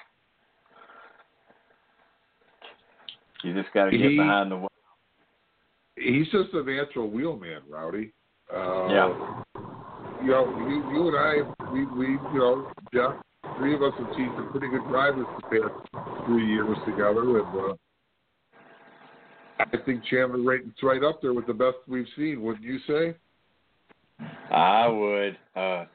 You 3.43 3.53
just 3.53 3.73
got 3.73 3.85
to 3.85 3.91
get 3.97 4.11
He- 4.11 4.17
behind 4.17 4.51
the 4.51 4.57
wheel. 4.57 4.69
He's 5.97 6.25
just 6.29 6.53
a 6.53 6.63
natural 6.63 7.09
wheelman, 7.09 7.61
Rowdy. 7.69 8.11
Uh, 8.53 8.87
Yeah. 8.87 9.43
You 10.21 10.31
know, 10.31 10.67
you, 10.67 10.75
you 10.91 11.07
and 11.07 11.17
I, 11.17 11.71
we, 11.71 11.85
we, 11.85 12.07
you 12.07 12.39
know, 12.39 12.71
Jeff, 12.93 13.13
three 13.57 13.75
of 13.75 13.81
us 13.83 13.93
have 13.99 14.07
seen 14.15 14.31
some 14.35 14.49
pretty 14.51 14.67
good 14.69 14.87
drivers 14.89 15.25
the 15.49 15.59
past 15.59 16.25
three 16.25 16.47
years 16.47 16.75
together, 16.85 17.39
and 17.39 17.71
uh, 17.71 17.73
I 19.59 19.77
think 19.85 20.03
Chandler 20.05 20.41
rates 20.41 20.67
right 20.81 21.03
up 21.03 21.21
there 21.21 21.33
with 21.33 21.45
the 21.47 21.53
best 21.53 21.77
we've 21.87 22.07
seen. 22.17 22.41
Wouldn't 22.41 22.63
you 22.63 22.79
say? 22.87 23.15
I 24.51 24.87
would. 24.87 25.37
Uh, 25.55 25.85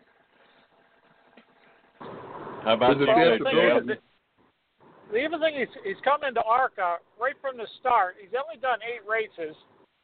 how 2.64 2.74
about 2.74 2.99
There's 2.99 3.09
you, 3.41 3.47
a 3.47 3.55
Well, 3.55 3.80
chance 3.80 4.01
the 5.12 5.18
to 5.18 5.38
thing 5.38 5.54
is, 5.58 5.68
even 5.68 5.76
thing 5.76 5.84
he's 5.84 5.96
he's 5.96 6.02
come 6.04 6.22
into 6.24 6.42
ARCA 6.42 6.98
right 7.20 7.34
from 7.40 7.56
the 7.56 7.66
start. 7.80 8.16
He's 8.20 8.34
only 8.34 8.61
done 8.61 8.78
eight 8.82 9.02
races, 9.08 9.56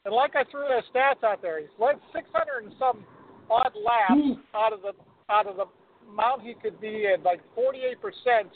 and 0.05 0.15
like 0.15 0.35
I 0.37 0.45
threw 0.51 0.67
those 0.69 0.87
stats 0.95 1.23
out 1.23 1.43
there, 1.43 1.61
he's 1.61 1.73
led 1.79 1.97
600 2.13 2.65
and 2.65 2.75
some 2.79 3.05
odd 3.51 3.73
laps 3.75 4.15
hmm. 4.15 4.43
out 4.55 4.73
of 4.73 4.83
the 4.83 4.93
out 5.31 5.47
of 5.47 5.57
the 5.57 5.67
amount 6.11 6.43
he 6.43 6.55
could 6.55 6.81
be 6.81 7.07
at, 7.13 7.23
like 7.23 7.41
48 7.55 8.01
percent 8.01 8.51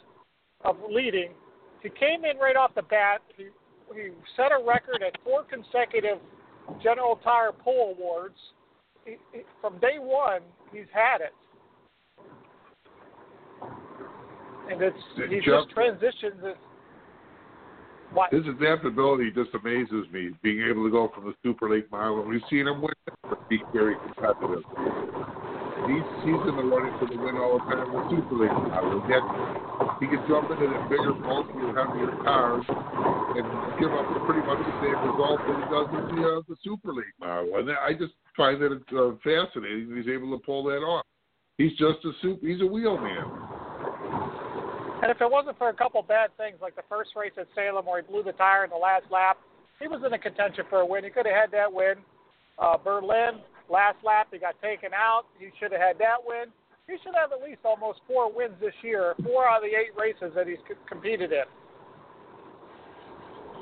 of 0.65 0.77
leading. 0.91 1.31
He 1.83 1.89
came 1.89 2.25
in 2.25 2.37
right 2.39 2.57
off 2.57 2.75
the 2.75 2.83
bat. 2.83 3.23
He 3.37 3.47
he 3.95 4.11
set 4.37 4.53
a 4.53 4.63
record 4.63 5.03
at 5.03 5.19
four 5.25 5.45
consecutive 5.45 6.19
General 6.83 7.19
Tire 7.25 7.53
Pole 7.53 7.97
Awards. 7.99 8.39
He, 9.05 9.17
he, 9.33 9.41
from 9.61 9.79
day 9.81 9.99
one, 9.99 10.43
he's 10.73 10.91
had 10.93 11.21
it. 11.21 11.33
And 14.71 14.81
it's 14.83 14.97
he 15.29 15.41
Jeff- 15.41 15.67
just 15.67 15.71
transitions 15.71 16.41
it. 16.43 16.57
What? 18.13 18.33
His 18.33 18.47
adaptability 18.47 19.31
just 19.31 19.51
amazes 19.55 20.07
me. 20.13 20.31
Being 20.43 20.67
able 20.67 20.85
to 20.85 20.91
go 20.91 21.11
from 21.15 21.27
the 21.27 21.35
Super 21.43 21.71
Late 21.71 21.91
Model, 21.91 22.21
and 22.23 22.29
we've 22.29 22.43
seen 22.51 22.67
him 22.67 22.83
win, 22.83 22.95
but 23.23 23.49
be 23.49 23.63
very 23.73 23.95
competitive. 24.03 24.67
He's 25.87 26.07
he's 26.27 26.43
in 26.47 26.55
the 26.59 26.67
running 26.67 26.95
for 26.99 27.07
the 27.07 27.19
win 27.19 27.39
all 27.39 27.59
the 27.59 27.65
time 27.71 27.87
in 27.87 27.95
the 27.95 28.05
Super 28.11 28.47
Late 28.47 28.59
Model. 28.67 28.99
Yet 29.07 29.23
he 30.03 30.07
can 30.11 30.23
jump 30.27 30.51
into 30.51 30.67
the 30.67 30.81
bigger, 30.91 31.15
bulkier, 31.15 31.71
heavier 31.71 32.11
cars 32.27 32.67
and 32.67 33.47
give 33.79 33.91
up 33.95 34.07
pretty 34.27 34.43
much 34.43 34.59
the 34.59 34.77
same 34.83 34.99
result 35.07 35.39
that 35.47 35.55
he 35.55 35.67
does 35.71 35.89
in 35.95 36.03
the 36.15 36.23
uh, 36.27 36.43
the 36.51 36.57
Super 36.63 36.93
Late 36.95 37.15
Model. 37.19 37.63
And 37.63 37.71
I 37.71 37.95
just 37.95 38.15
find 38.37 38.61
that 38.63 38.75
it's 38.75 38.91
uh, 38.91 39.15
fascinating 39.23 39.91
that 39.91 39.99
he's 40.03 40.11
able 40.11 40.35
to 40.35 40.43
pull 40.43 40.65
that 40.67 40.83
off. 40.83 41.07
He's 41.59 41.73
just 41.79 42.03
a 42.05 42.13
soup. 42.23 42.41
He's 42.43 42.61
a 42.61 42.67
wheelman. 42.67 43.50
And 45.03 45.11
if 45.11 45.21
it 45.21 45.31
wasn't 45.31 45.57
for 45.57 45.71
a 45.71 45.75
couple 45.75 46.03
bad 46.03 46.31
things, 46.37 46.57
like 46.61 46.77
the 46.77 46.85
first 46.89 47.11
race 47.17 47.33
at 47.39 47.47
Salem 47.55 47.87
where 47.87 48.03
he 48.03 48.07
blew 48.07 48.23
the 48.23 48.33
tire 48.33 48.65
in 48.65 48.71
the 48.71 48.77
last 48.77 49.05
lap, 49.11 49.39
he 49.81 49.89
was 49.89 50.03
in 50.05 50.13
a 50.13 50.19
contention 50.19 50.65
for 50.69 50.81
a 50.81 50.87
win. 50.87 51.05
He 51.05 51.11
could 51.11 51.27
have 51.27 51.35
had 51.35 51.51
that 51.53 51.73
win. 51.73 51.95
Uh, 52.59 52.77
Berlin, 52.77 53.41
last 53.71 53.97
lap, 54.05 54.29
he 54.31 54.39
got 54.39 54.61
taken 54.61 54.93
out. 54.93 55.25
He 55.39 55.49
should 55.59 55.73
have 55.73 55.81
had 55.81 55.99
that 55.99 56.21
win. 56.23 56.53
He 56.87 56.97
should 57.03 57.15
have 57.15 57.33
at 57.33 57.41
least 57.43 57.61
almost 57.65 58.01
four 58.07 58.31
wins 58.31 58.55
this 58.61 58.75
year, 58.83 59.15
four 59.25 59.49
out 59.49 59.65
of 59.65 59.71
the 59.71 59.77
eight 59.77 59.97
races 59.97 60.35
that 60.35 60.47
he's 60.47 60.59
c- 60.69 60.75
competed 60.87 61.33
in. 61.33 61.45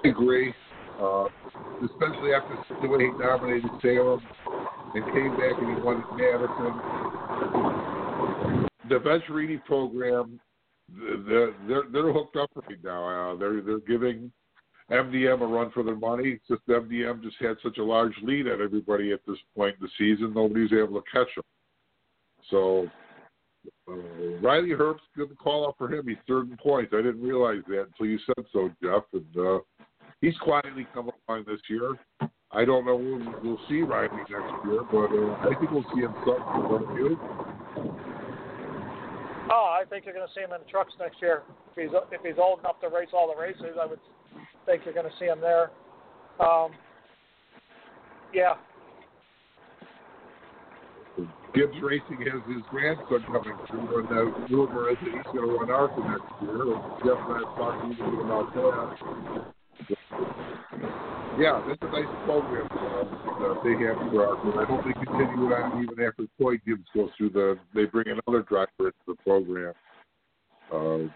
I 0.04 0.08
agree. 0.08 0.52
Uh, 1.00 1.26
especially 1.84 2.34
after 2.34 2.58
the 2.82 2.88
way 2.88 3.04
he 3.04 3.10
dominated 3.22 3.70
Salem 3.80 4.20
and 4.94 5.04
came 5.14 5.36
back 5.36 5.54
and 5.60 5.76
he 5.76 5.82
won 5.82 6.02
at 6.02 6.10
Madison. 6.16 6.74
The 8.88 8.98
Venturini 8.98 9.62
program, 9.64 10.40
they're 10.96 11.54
they're, 11.66 11.82
they're 11.92 12.12
hooked 12.12 12.36
up 12.36 12.50
right 12.56 12.82
now. 12.82 13.32
Uh, 13.32 13.36
they're 13.36 13.60
they're 13.60 13.80
giving 13.80 14.32
MDM 14.90 15.42
a 15.42 15.46
run 15.46 15.70
for 15.70 15.82
their 15.82 15.96
money. 15.96 16.40
Just 16.48 16.66
MDM 16.66 17.22
just 17.22 17.36
had 17.40 17.56
such 17.62 17.78
a 17.78 17.84
large 17.84 18.14
lead 18.22 18.46
at 18.46 18.60
everybody 18.60 19.12
at 19.12 19.20
this 19.26 19.36
point 19.56 19.76
in 19.80 19.86
the 19.86 19.90
season. 19.98 20.32
Nobody's 20.34 20.72
able 20.72 21.00
to 21.00 21.10
catch 21.12 21.28
them. 21.34 21.44
So 22.50 22.88
uh, 23.88 24.38
Riley 24.40 24.70
Herbst, 24.70 25.00
good 25.14 25.36
call 25.38 25.68
up 25.68 25.74
for 25.76 25.92
him. 25.92 26.08
He's 26.08 26.16
third 26.26 26.50
in 26.50 26.56
points. 26.56 26.92
I 26.94 27.02
didn't 27.02 27.22
realize 27.22 27.62
that 27.68 27.88
until 27.88 28.06
you 28.06 28.18
said 28.24 28.44
so, 28.52 28.70
Jeff. 28.82 29.02
And 29.12 29.46
uh, 29.46 29.58
he's 30.22 30.36
quietly 30.38 30.86
come 30.94 31.10
along 31.28 31.44
this 31.46 31.60
year. 31.68 31.94
I 32.50 32.64
don't 32.64 32.86
know 32.86 32.96
when 32.96 33.34
we'll 33.42 33.60
see 33.68 33.82
Riley 33.82 34.08
next 34.16 34.30
year, 34.30 34.82
but 34.90 35.12
uh, 35.12 35.50
I 35.50 35.54
think 35.58 35.70
we'll 35.70 35.84
see 35.94 36.00
him 36.00 36.14
something. 36.24 37.47
Oh, 39.50 39.76
I 39.80 39.84
think 39.88 40.04
you're 40.04 40.14
going 40.14 40.26
to 40.26 40.34
see 40.34 40.40
him 40.40 40.52
in 40.52 40.60
the 40.60 40.70
trucks 40.70 40.92
next 41.00 41.22
year. 41.22 41.42
If 41.72 41.82
he's 41.82 41.96
if 42.12 42.20
he's 42.22 42.38
old 42.38 42.60
enough 42.60 42.80
to 42.80 42.88
race 42.88 43.08
all 43.12 43.32
the 43.32 43.40
races, 43.40 43.76
I 43.80 43.86
would 43.86 44.00
think 44.66 44.82
you're 44.84 44.94
going 44.94 45.08
to 45.08 45.18
see 45.18 45.26
him 45.26 45.40
there. 45.40 45.70
Um, 46.40 46.72
yeah. 48.32 48.54
Gibbs 51.54 51.80
Racing 51.82 52.20
has 52.30 52.42
his 52.46 52.62
grandson 52.70 53.24
coming 53.26 53.56
through, 53.68 53.98
and 54.00 54.08
the 54.08 54.54
rumor 54.54 54.90
is 54.90 54.96
that 55.02 55.12
he's 55.12 55.24
going 55.32 55.48
to 55.48 55.54
run 55.56 55.70
ARCA 55.70 56.00
next 56.00 56.30
year. 56.42 56.76
Jeff 57.02 57.18
and 57.26 57.34
I 57.34 57.44
talked 57.56 57.84
a 57.84 57.88
little 57.88 58.10
bit 58.10 58.20
about 58.24 58.46
that. 60.94 61.07
Yeah, 61.38 61.62
that's 61.68 61.78
a 61.82 61.86
nice 61.86 62.24
program 62.24 62.66
uh, 62.72 63.04
that 63.38 63.60
they 63.62 63.70
have 63.86 64.10
for 64.10 64.26
ARCA. 64.26 64.58
I 64.58 64.64
hope 64.64 64.84
they 64.84 64.92
continue 64.92 65.54
on 65.54 65.84
even 65.84 66.04
after 66.04 66.24
Coy 66.36 66.58
Gibbs 66.66 66.88
goes 66.92 67.10
through 67.16 67.30
the. 67.30 67.56
They 67.72 67.84
bring 67.84 68.06
another 68.08 68.42
driver 68.42 68.68
into 68.80 68.92
the 69.06 69.14
program. 69.24 69.72
Uh, 70.72 71.08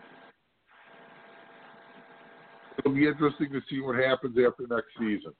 it'll 2.79 2.95
be 2.95 3.09
interesting 3.09 3.51
to 3.51 3.61
see 3.69 3.81
what 3.81 3.97
happens 3.97 4.37
after 4.39 4.65
next 4.71 4.91
season. 4.97 5.33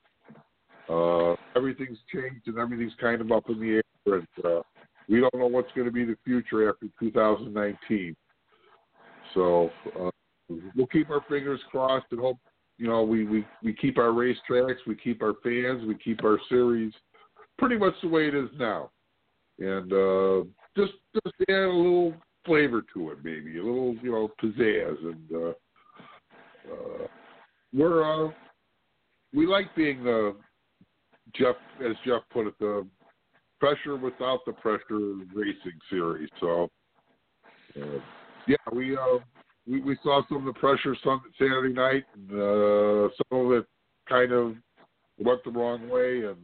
Uh, 0.89 1.37
everything's 1.55 1.99
changed 2.13 2.49
and 2.49 2.59
everything's 2.59 2.93
kind 3.01 3.21
of 3.21 3.31
up 3.31 3.49
in 3.51 3.61
the 3.61 3.81
air, 4.07 4.15
and 4.17 4.45
uh, 4.45 4.63
we 5.09 5.21
don't 5.21 5.35
know 5.35 5.47
what's 5.47 5.71
going 5.77 5.87
to 5.87 5.93
be 5.93 6.05
the 6.05 6.17
future 6.25 6.69
after 6.69 6.87
2019. 6.99 8.17
So 9.33 9.71
uh, 10.01 10.11
we'll 10.75 10.89
keep 10.89 11.09
our 11.09 11.25
fingers 11.29 11.61
crossed 11.71 12.07
and 12.11 12.19
hope 12.19 12.39
you 12.83 12.89
know 12.89 13.03
we, 13.03 13.25
we 13.25 13.47
we 13.63 13.73
keep 13.73 13.97
our 13.97 14.11
racetracks, 14.11 14.79
we 14.87 14.97
keep 14.97 15.23
our 15.23 15.35
fans, 15.43 15.87
we 15.87 15.95
keep 16.03 16.25
our 16.25 16.39
series 16.49 16.93
pretty 17.59 17.79
much 17.79 17.95
the 18.03 18.09
way 18.09 18.27
it 18.27 18.35
is 18.35 18.49
now, 18.59 18.91
and 19.59 19.93
uh, 19.93 20.43
just 20.77 20.95
just 21.15 21.37
add 21.49 21.55
a 21.55 21.69
little 21.69 22.13
flavor 22.45 22.83
to 22.93 23.11
it, 23.11 23.19
maybe 23.23 23.59
a 23.59 23.63
little 23.63 23.95
you 24.03 24.11
know 24.11 24.29
pizzazz 24.43 24.99
and. 25.05 25.33
Uh, 25.33 25.53
uh, 26.73 27.07
we're 27.75 28.05
uh, 28.05 28.31
we 29.35 29.47
like 29.47 29.75
being 29.75 30.05
the 30.05 30.37
Jeff, 31.35 31.57
as 31.85 31.97
Jeff 32.05 32.23
put 32.33 32.47
it, 32.47 32.55
the 32.61 32.87
pressure 33.61 33.97
without 33.97 34.41
the 34.47 34.53
pressure 34.53 35.15
racing 35.35 35.79
series. 35.89 36.29
So, 36.41 36.69
uh, 37.81 37.99
yeah, 38.47 38.57
we, 38.73 38.97
uh, 38.97 39.19
we 39.69 39.81
we 39.81 39.97
saw 40.03 40.23
some 40.29 40.47
of 40.47 40.55
the 40.55 40.59
pressure 40.59 40.97
Sunday, 41.03 41.29
Saturday 41.39 41.73
night, 41.73 42.05
and 42.15 42.31
uh, 42.31 43.09
some 43.31 43.47
of 43.47 43.53
it 43.53 43.67
kind 44.09 44.33
of 44.33 44.55
went 45.19 45.45
the 45.45 45.51
wrong 45.51 45.89
way, 45.89 46.25
and 46.25 46.37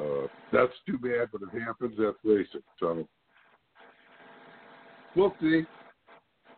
uh, 0.00 0.26
that's 0.52 0.72
too 0.86 0.98
bad, 0.98 1.28
but 1.32 1.42
it 1.42 1.62
happens. 1.62 1.94
That's 1.98 2.16
racing. 2.24 2.62
So, 2.78 3.06
we'll 5.14 5.34
see 5.40 5.64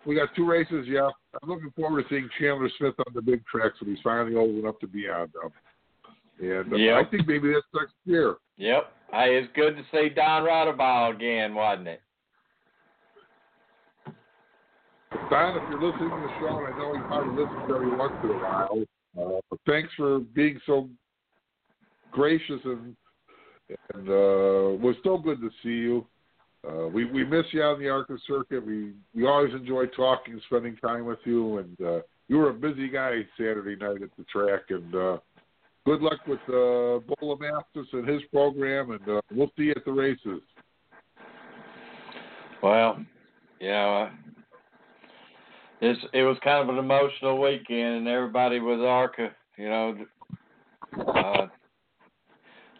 we 0.05 0.15
got 0.15 0.35
two 0.35 0.49
races. 0.49 0.87
Yeah, 0.89 1.11
I'm 1.43 1.49
looking 1.49 1.73
forward 1.77 2.03
to 2.03 2.09
seeing 2.09 2.29
Chandler 2.39 2.69
Smith 2.79 2.95
on 3.07 3.13
the 3.15 3.23
big 3.23 3.45
tracks 3.47 3.81
when 3.81 3.91
he's 3.91 4.03
finally 4.03 4.37
old 4.37 4.57
enough 4.57 4.79
to 4.81 4.87
be 4.87 5.09
on 5.09 5.29
them. 5.33 5.53
And 6.41 6.73
uh, 6.73 6.77
Yep. 6.77 7.07
I 7.07 7.11
think 7.11 7.29
maybe 7.29 7.53
that's 7.53 7.67
next 7.75 7.95
year. 8.05 8.37
Yep. 8.57 8.93
Hey, 9.13 9.37
it's 9.39 9.53
good 9.55 9.77
to 9.77 9.83
see 9.93 10.09
Don 10.09 10.43
Rodaball 10.43 11.15
again, 11.15 11.55
wasn't 11.55 11.89
it? 11.89 12.03
Don, 15.33 15.57
if 15.57 15.63
you're 15.71 15.81
listening 15.81 16.11
to 16.11 16.17
the 16.17 16.33
show, 16.41 16.59
and 16.59 16.75
I 16.75 16.79
know 16.79 16.93
you 16.93 17.03
probably 17.05 17.43
listen 17.43 17.63
every 17.75 17.97
once 17.97 18.13
in 18.23 18.29
a 18.29 18.33
while, 18.35 18.85
uh, 19.19 19.57
thanks 19.67 19.89
for 19.97 20.19
being 20.19 20.61
so 20.67 20.91
gracious 22.11 22.61
and 22.67 22.95
and 23.95 24.09
uh, 24.11 24.77
was 24.77 24.95
so 25.03 25.17
good 25.17 25.41
to 25.41 25.49
see 25.63 25.71
you. 25.71 26.07
Uh, 26.69 26.89
we 26.89 27.07
we 27.07 27.25
miss 27.25 27.47
you 27.53 27.63
on 27.63 27.81
the 27.81 27.89
ARCA 27.89 28.19
circuit. 28.27 28.67
We 28.67 28.93
we 29.15 29.27
always 29.27 29.55
enjoy 29.55 29.87
talking, 29.87 30.39
spending 30.49 30.77
time 30.77 31.07
with 31.07 31.21
you, 31.25 31.57
and 31.57 31.81
uh, 31.81 32.01
you 32.29 32.37
were 32.37 32.51
a 32.51 32.55
busy 32.55 32.91
guy 32.91 33.23
Saturday 33.39 33.77
night 33.77 34.03
at 34.03 34.11
the 34.19 34.25
track. 34.25 34.65
And 34.69 34.95
uh, 34.95 35.17
good 35.87 36.03
luck 36.03 36.21
with 36.27 36.41
uh, 36.49 37.01
Bola 37.09 37.39
Mastis 37.39 37.87
and 37.95 38.07
his 38.07 38.21
program, 38.31 38.91
and 38.91 39.09
uh, 39.09 39.23
we'll 39.35 39.51
see 39.57 39.65
you 39.65 39.75
at 39.75 39.85
the 39.87 39.93
races. 39.93 40.43
Well, 42.63 43.03
uh, 43.63 44.11
it's 45.83 46.01
it 46.15 46.23
was 46.23 46.37
kind 46.45 46.63
of 46.63 46.75
an 46.75 46.83
emotional 46.83 47.41
weekend, 47.41 47.97
and 47.97 48.09
everybody 48.09 48.61
was 48.61 48.81
ARCA, 48.81 49.31
you 49.59 49.69
know, 49.69 49.97
uh, 51.09 51.47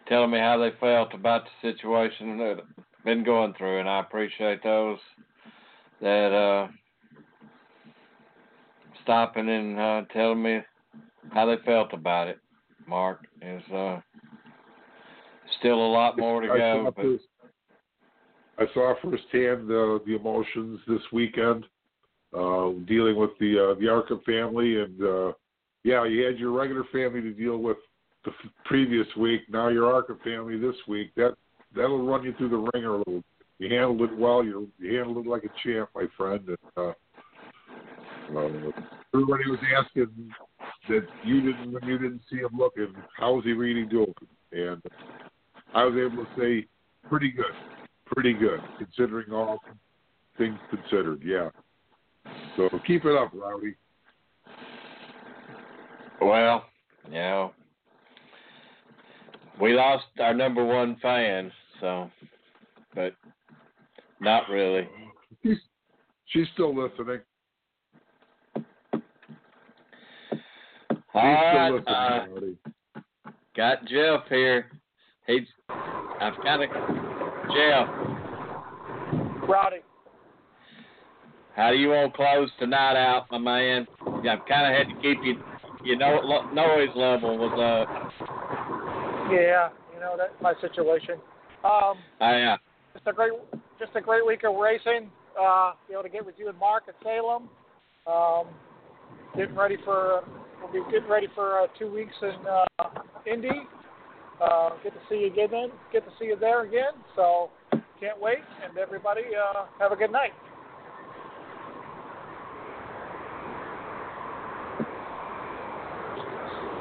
telling 0.09 0.31
me 0.31 0.39
how 0.39 0.57
they 0.57 0.71
felt 0.79 1.13
about 1.13 1.43
the 1.45 1.73
situation 1.73 2.39
that 2.39 2.59
I've 2.61 3.05
been 3.05 3.25
going 3.25 3.55
through, 3.59 3.81
and 3.81 3.89
I 3.89 3.99
appreciate 3.99 4.63
those 4.63 4.99
that 6.01 6.33
uh, 6.33 6.69
stopping 9.03 9.49
and 9.49 9.79
uh, 9.79 10.03
telling 10.13 10.41
me 10.41 10.61
how 11.33 11.47
they 11.47 11.57
felt 11.65 11.93
about 11.93 12.29
it. 12.29 12.39
Mark 12.87 13.27
is 13.41 13.63
uh, 13.73 14.01
still 15.59 15.75
a 15.85 15.91
lot 15.93 16.19
more 16.19 16.41
to 16.41 16.49
I 16.53 16.57
go, 16.57 16.83
saw 16.85 16.91
but 16.93 17.03
first- 17.03 17.25
I 18.59 18.67
saw 18.75 18.95
firsthand 19.03 19.67
the 19.67 20.01
the 20.07 20.15
emotions 20.15 20.79
this 20.87 21.01
weekend, 21.11 21.65
uh, 22.35 22.71
dealing 22.87 23.17
with 23.17 23.31
the 23.41 23.73
uh, 23.73 23.81
the 23.81 23.89
Arca 23.89 24.19
family, 24.25 24.81
and 24.81 25.03
uh, 25.03 25.33
yeah, 25.85 26.05
you 26.05 26.25
had 26.25 26.39
your 26.39 26.53
regular 26.53 26.85
family 26.93 27.21
to 27.21 27.33
deal 27.33 27.59
with 27.59 27.77
the 28.25 28.31
f- 28.31 28.51
previous 28.65 29.07
week. 29.17 29.43
Now 29.51 29.69
your 29.69 29.93
Arca 29.93 30.17
family 30.25 30.59
this 30.59 30.77
week. 30.89 31.13
That 31.17 31.35
that'll 31.75 32.07
run 32.07 32.25
you 32.25 32.35
through 32.39 32.51
the 32.51 32.71
ringer 32.73 32.95
a 32.95 32.99
little. 32.99 33.23
You 33.59 33.69
handled 33.69 34.03
it 34.03 34.17
well. 34.17 34.45
You 34.45 34.69
you 34.79 34.97
handled 34.97 35.27
it 35.27 35.29
like 35.29 35.45
a 35.45 35.51
champ, 35.63 35.91
my 35.95 36.07
friend. 36.17 36.49
And, 36.49 36.59
uh, 36.77 36.93
uh, 38.35 38.49
everybody 39.15 39.45
was 39.51 39.59
asking 39.77 40.33
that 40.89 41.07
you 41.25 41.41
didn't 41.43 41.73
when 41.73 41.85
you 41.85 41.99
didn't 41.99 42.23
see 42.31 42.39
him 42.39 42.51
looking. 42.57 42.95
How 43.17 43.35
was 43.35 43.45
he 43.45 43.53
really 43.53 43.85
doing? 43.85 44.15
And 44.53 44.83
I 45.75 45.85
was 45.85 45.95
able 45.95 46.25
to 46.25 46.31
say 46.39 46.67
pretty 47.09 47.31
good, 47.31 47.53
pretty 48.07 48.33
good 48.33 48.61
considering 48.79 49.33
all 49.33 49.61
things 50.39 50.59
considered. 50.71 51.23
Yeah. 51.25 51.51
So 52.57 52.69
keep 52.87 53.05
it 53.05 53.17
up, 53.17 53.33
Rowdy. 53.35 53.75
Well, 56.21 56.65
you 57.09 57.15
know, 57.15 57.53
we 59.61 59.75
lost 59.75 60.05
our 60.21 60.35
number 60.35 60.65
one 60.65 60.97
fan, 61.03 61.51
so, 61.81 62.11
but 62.95 63.15
not 64.21 64.49
really. 64.49 64.89
She's 65.43 65.57
she's 66.27 66.47
still 66.55 66.75
listening. 66.75 67.21
All 71.15 71.23
She's 71.23 71.39
still 71.51 71.75
listening, 71.77 71.95
uh, 71.95 72.27
Rowdy. 72.31 72.57
got 73.57 73.85
Jeff 73.87 74.29
here. 74.29 74.71
He's, 75.27 75.47
I've 75.69 76.37
got 76.43 76.61
a 76.63 76.67
Jeff. 77.55 77.89
Rowdy. 79.49 79.79
How 81.57 81.71
do 81.71 81.77
you 81.77 81.89
want 81.89 82.13
to 82.13 82.17
close 82.17 82.51
tonight 82.59 82.97
out, 82.97 83.27
my 83.31 83.39
man? 83.39 83.87
I've 84.07 84.47
kind 84.49 84.65
of 84.65 84.73
had 84.73 84.89
to 84.89 84.95
keep 85.03 85.19
you, 85.23 85.37
you 85.85 85.97
know, 85.97 86.21
noise 86.55 86.89
level 86.97 87.37
was 87.37 87.53
up. 87.53 87.89
Yeah, 89.31 89.69
you 89.93 90.01
know 90.01 90.15
that's 90.17 90.33
my 90.41 90.55
situation. 90.63 91.17
Um, 91.63 91.99
I, 92.21 92.43
uh, 92.43 92.57
just 92.95 93.07
a 93.07 93.13
great, 93.13 93.33
just 93.79 93.93
a 93.95 94.01
great 94.01 94.27
week 94.27 94.45
of 94.45 94.57
racing. 94.57 95.11
Uh, 95.39 95.73
be 95.87 95.93
able 95.93 96.03
to 96.05 96.09
get 96.09 96.25
with 96.25 96.37
you 96.39 96.49
and 96.49 96.59
Mark 96.59 96.85
at 96.89 96.95
Salem. 97.03 97.49
Um, 98.07 98.47
getting 99.37 99.55
ready 99.55 99.77
for, 99.85 100.25
we'll 100.63 100.73
be 100.73 100.91
getting 100.91 101.09
ready 101.09 101.29
for 101.35 101.61
uh, 101.61 101.67
two 101.79 101.93
weeks 101.93 102.15
in 102.23 102.35
uh, 102.47 102.89
Indy. 103.31 103.49
Uh, 104.43 104.71
get 104.83 104.93
to 104.95 105.01
see 105.09 105.17
you 105.17 105.27
again. 105.27 105.49
Then. 105.51 105.69
Get 105.93 106.05
to 106.05 106.11
see 106.19 106.27
you 106.27 106.37
there 106.39 106.63
again. 106.63 106.93
So 107.15 107.51
can't 108.01 108.21
wait. 108.21 108.39
And 108.67 108.77
everybody, 108.79 109.23
uh, 109.37 109.67
have 109.79 109.93
a 109.93 109.97
good 109.97 110.11
night. 110.11 110.33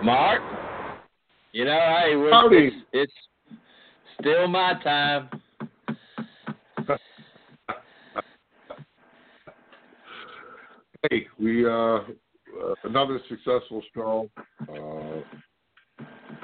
Mark, 0.04 0.42
you 1.52 1.64
know, 1.64 1.72
hey, 2.00 2.14
it's, 2.14 2.76
it's 2.92 3.14
still 4.20 4.48
my 4.48 4.74
time. 4.84 5.30
Hey, 11.10 11.28
we 11.40 11.68
uh, 11.68 11.70
uh 11.70 12.02
another 12.84 13.20
successful 13.30 13.84
show. 13.94 14.30
Uh, 14.62 15.22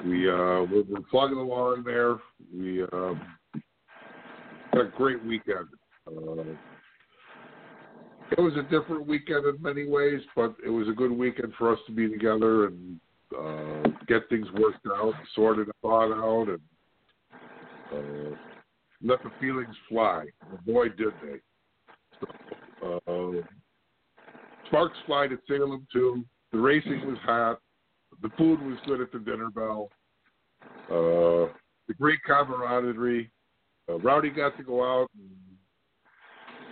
we 0.04 0.30
uh, 0.30 0.62
we're, 0.62 0.84
we're 0.88 1.00
plugging 1.10 1.38
along 1.38 1.82
there. 1.84 2.16
We 2.54 2.84
uh, 2.84 3.14
had 4.72 4.82
a 4.82 4.92
great 4.96 5.24
weekend. 5.24 5.66
Uh, 6.06 6.44
it 8.30 8.40
was 8.40 8.52
a 8.56 8.62
different 8.62 9.06
weekend 9.06 9.46
in 9.46 9.60
many 9.60 9.88
ways, 9.88 10.20
but 10.36 10.54
it 10.64 10.70
was 10.70 10.86
a 10.88 10.92
good 10.92 11.10
weekend 11.10 11.54
for 11.58 11.72
us 11.72 11.78
to 11.86 11.92
be 11.92 12.08
together 12.08 12.66
and 12.66 13.00
uh, 13.36 13.88
get 14.06 14.28
things 14.28 14.46
worked 14.58 14.86
out, 14.86 15.14
sorted 15.34 15.68
thought 15.82 16.12
out, 16.12 16.48
and 16.48 16.60
uh, 17.92 18.36
let 19.02 19.22
the 19.22 19.30
feelings 19.40 19.74
fly. 19.88 20.24
And 20.50 20.64
boy, 20.64 20.88
did 20.90 21.12
they! 21.22 21.38
So, 22.20 23.00
uh, 23.06 23.42
sparks 24.66 24.96
fly 25.06 25.26
at 25.26 25.38
Salem 25.46 25.86
too. 25.92 26.24
The 26.52 26.58
racing 26.58 27.06
was 27.06 27.18
hot. 27.22 27.58
The 28.22 28.30
food 28.38 28.60
was 28.62 28.78
good 28.86 29.00
at 29.00 29.12
the 29.12 29.18
dinner 29.18 29.50
bell. 29.50 29.90
Uh, 30.90 31.52
the 31.86 31.94
great 31.98 32.20
camaraderie. 32.26 33.30
Rowdy 34.02 34.28
got 34.28 34.56
to 34.58 34.62
go 34.62 34.84
out 34.84 35.08
and 35.18 35.30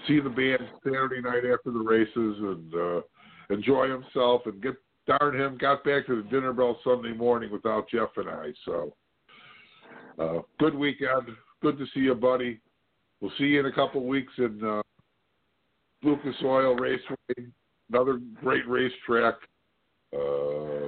see 0.07 0.21
the 0.21 0.29
band 0.29 0.69
Saturday 0.85 1.23
night 1.23 1.45
after 1.51 1.71
the 1.71 1.79
races 1.79 2.37
and 2.39 3.03
enjoy 3.51 3.89
himself 3.89 4.43
and 4.45 4.63
get 4.63 4.75
darn 5.07 5.39
him 5.39 5.57
got 5.59 5.85
back 5.85 6.07
to 6.07 6.23
the 6.23 6.29
dinner 6.29 6.53
bell 6.53 6.79
Sunday 6.85 7.13
morning 7.13 7.51
without 7.51 7.89
Jeff 7.89 8.11
and 8.17 8.29
I. 8.29 8.53
So 8.65 8.95
uh, 10.19 10.41
good 10.59 10.75
weekend. 10.75 11.29
Good 11.63 11.79
to 11.79 11.87
see 11.95 12.01
you, 12.01 12.15
buddy. 12.15 12.61
We'll 13.21 13.33
see 13.39 13.45
you 13.45 13.61
in 13.61 13.67
a 13.67 13.73
couple 13.73 14.05
weeks 14.07 14.33
in 14.39 14.63
uh, 14.63 14.83
Lucas 16.03 16.35
Oil 16.45 16.77
Raceway, 16.77 17.51
another 17.91 18.21
great 18.43 18.69
racetrack. 18.69 19.35
Uh, 20.15 20.87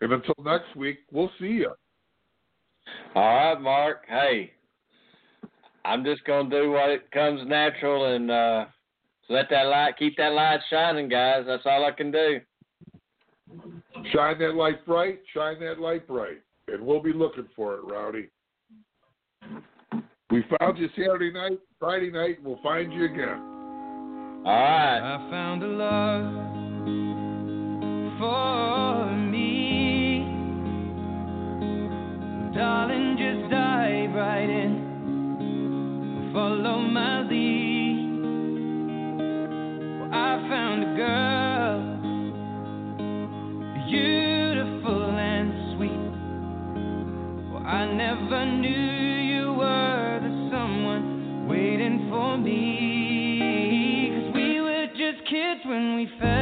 and 0.00 0.12
until 0.12 0.34
next 0.44 0.74
week, 0.76 0.98
we'll 1.10 1.30
see 1.38 1.46
you. 1.46 1.72
All 3.14 3.22
right, 3.22 3.60
Mark. 3.60 4.04
Hey, 4.08 4.52
I'm 5.84 6.04
just 6.04 6.24
gonna 6.24 6.50
do 6.50 6.72
what 6.72 6.90
it 6.90 7.10
comes 7.10 7.46
natural 7.46 8.14
and 8.14 8.30
uh, 8.30 8.64
let 9.28 9.48
that 9.50 9.66
light 9.66 9.96
keep 9.98 10.16
that 10.16 10.32
light 10.32 10.60
shining, 10.70 11.08
guys. 11.08 11.44
That's 11.46 11.62
all 11.64 11.84
I 11.84 11.92
can 11.92 12.10
do. 12.10 12.40
Shine 14.10 14.38
that 14.38 14.54
light 14.54 14.84
bright. 14.84 15.20
Shine 15.32 15.60
that 15.60 15.78
light 15.78 16.06
bright, 16.06 16.42
and 16.68 16.84
we'll 16.84 17.02
be 17.02 17.12
looking 17.12 17.48
for 17.54 17.74
it, 17.74 17.84
Rowdy. 17.84 18.28
We 20.30 20.44
found 20.58 20.78
you 20.78 20.88
Saturday 20.96 21.30
night, 21.30 21.60
Friday 21.78 22.10
night. 22.10 22.38
We'll 22.42 22.58
find 22.62 22.92
you 22.92 23.04
again. 23.04 23.40
All 24.44 24.52
right. 24.52 24.98
I 24.98 25.30
found 25.30 25.62
a 25.62 25.66
love 25.66 26.24
for 28.18 29.14
me. 29.14 30.24
Darling, 32.54 33.16
just 33.18 33.50
dive 33.50 34.14
right 34.14 34.48
in. 34.48 36.30
Follow 36.32 36.78
my 36.80 37.22
lead. 37.22 37.98
Well, 40.00 40.10
I 40.12 40.48
found 40.48 40.82
a 40.82 40.96
girl, 40.96 41.31
never 48.22 48.46
knew 48.46 48.68
you 48.68 49.52
were 49.52 50.20
the 50.22 50.50
someone 50.50 51.48
waiting 51.48 52.06
for 52.08 52.38
me. 52.38 54.10
Cause 54.12 54.34
we 54.34 54.60
were 54.60 54.86
just 54.88 55.28
kids 55.28 55.60
when 55.66 55.96
we 55.96 56.08
fell 56.20 56.41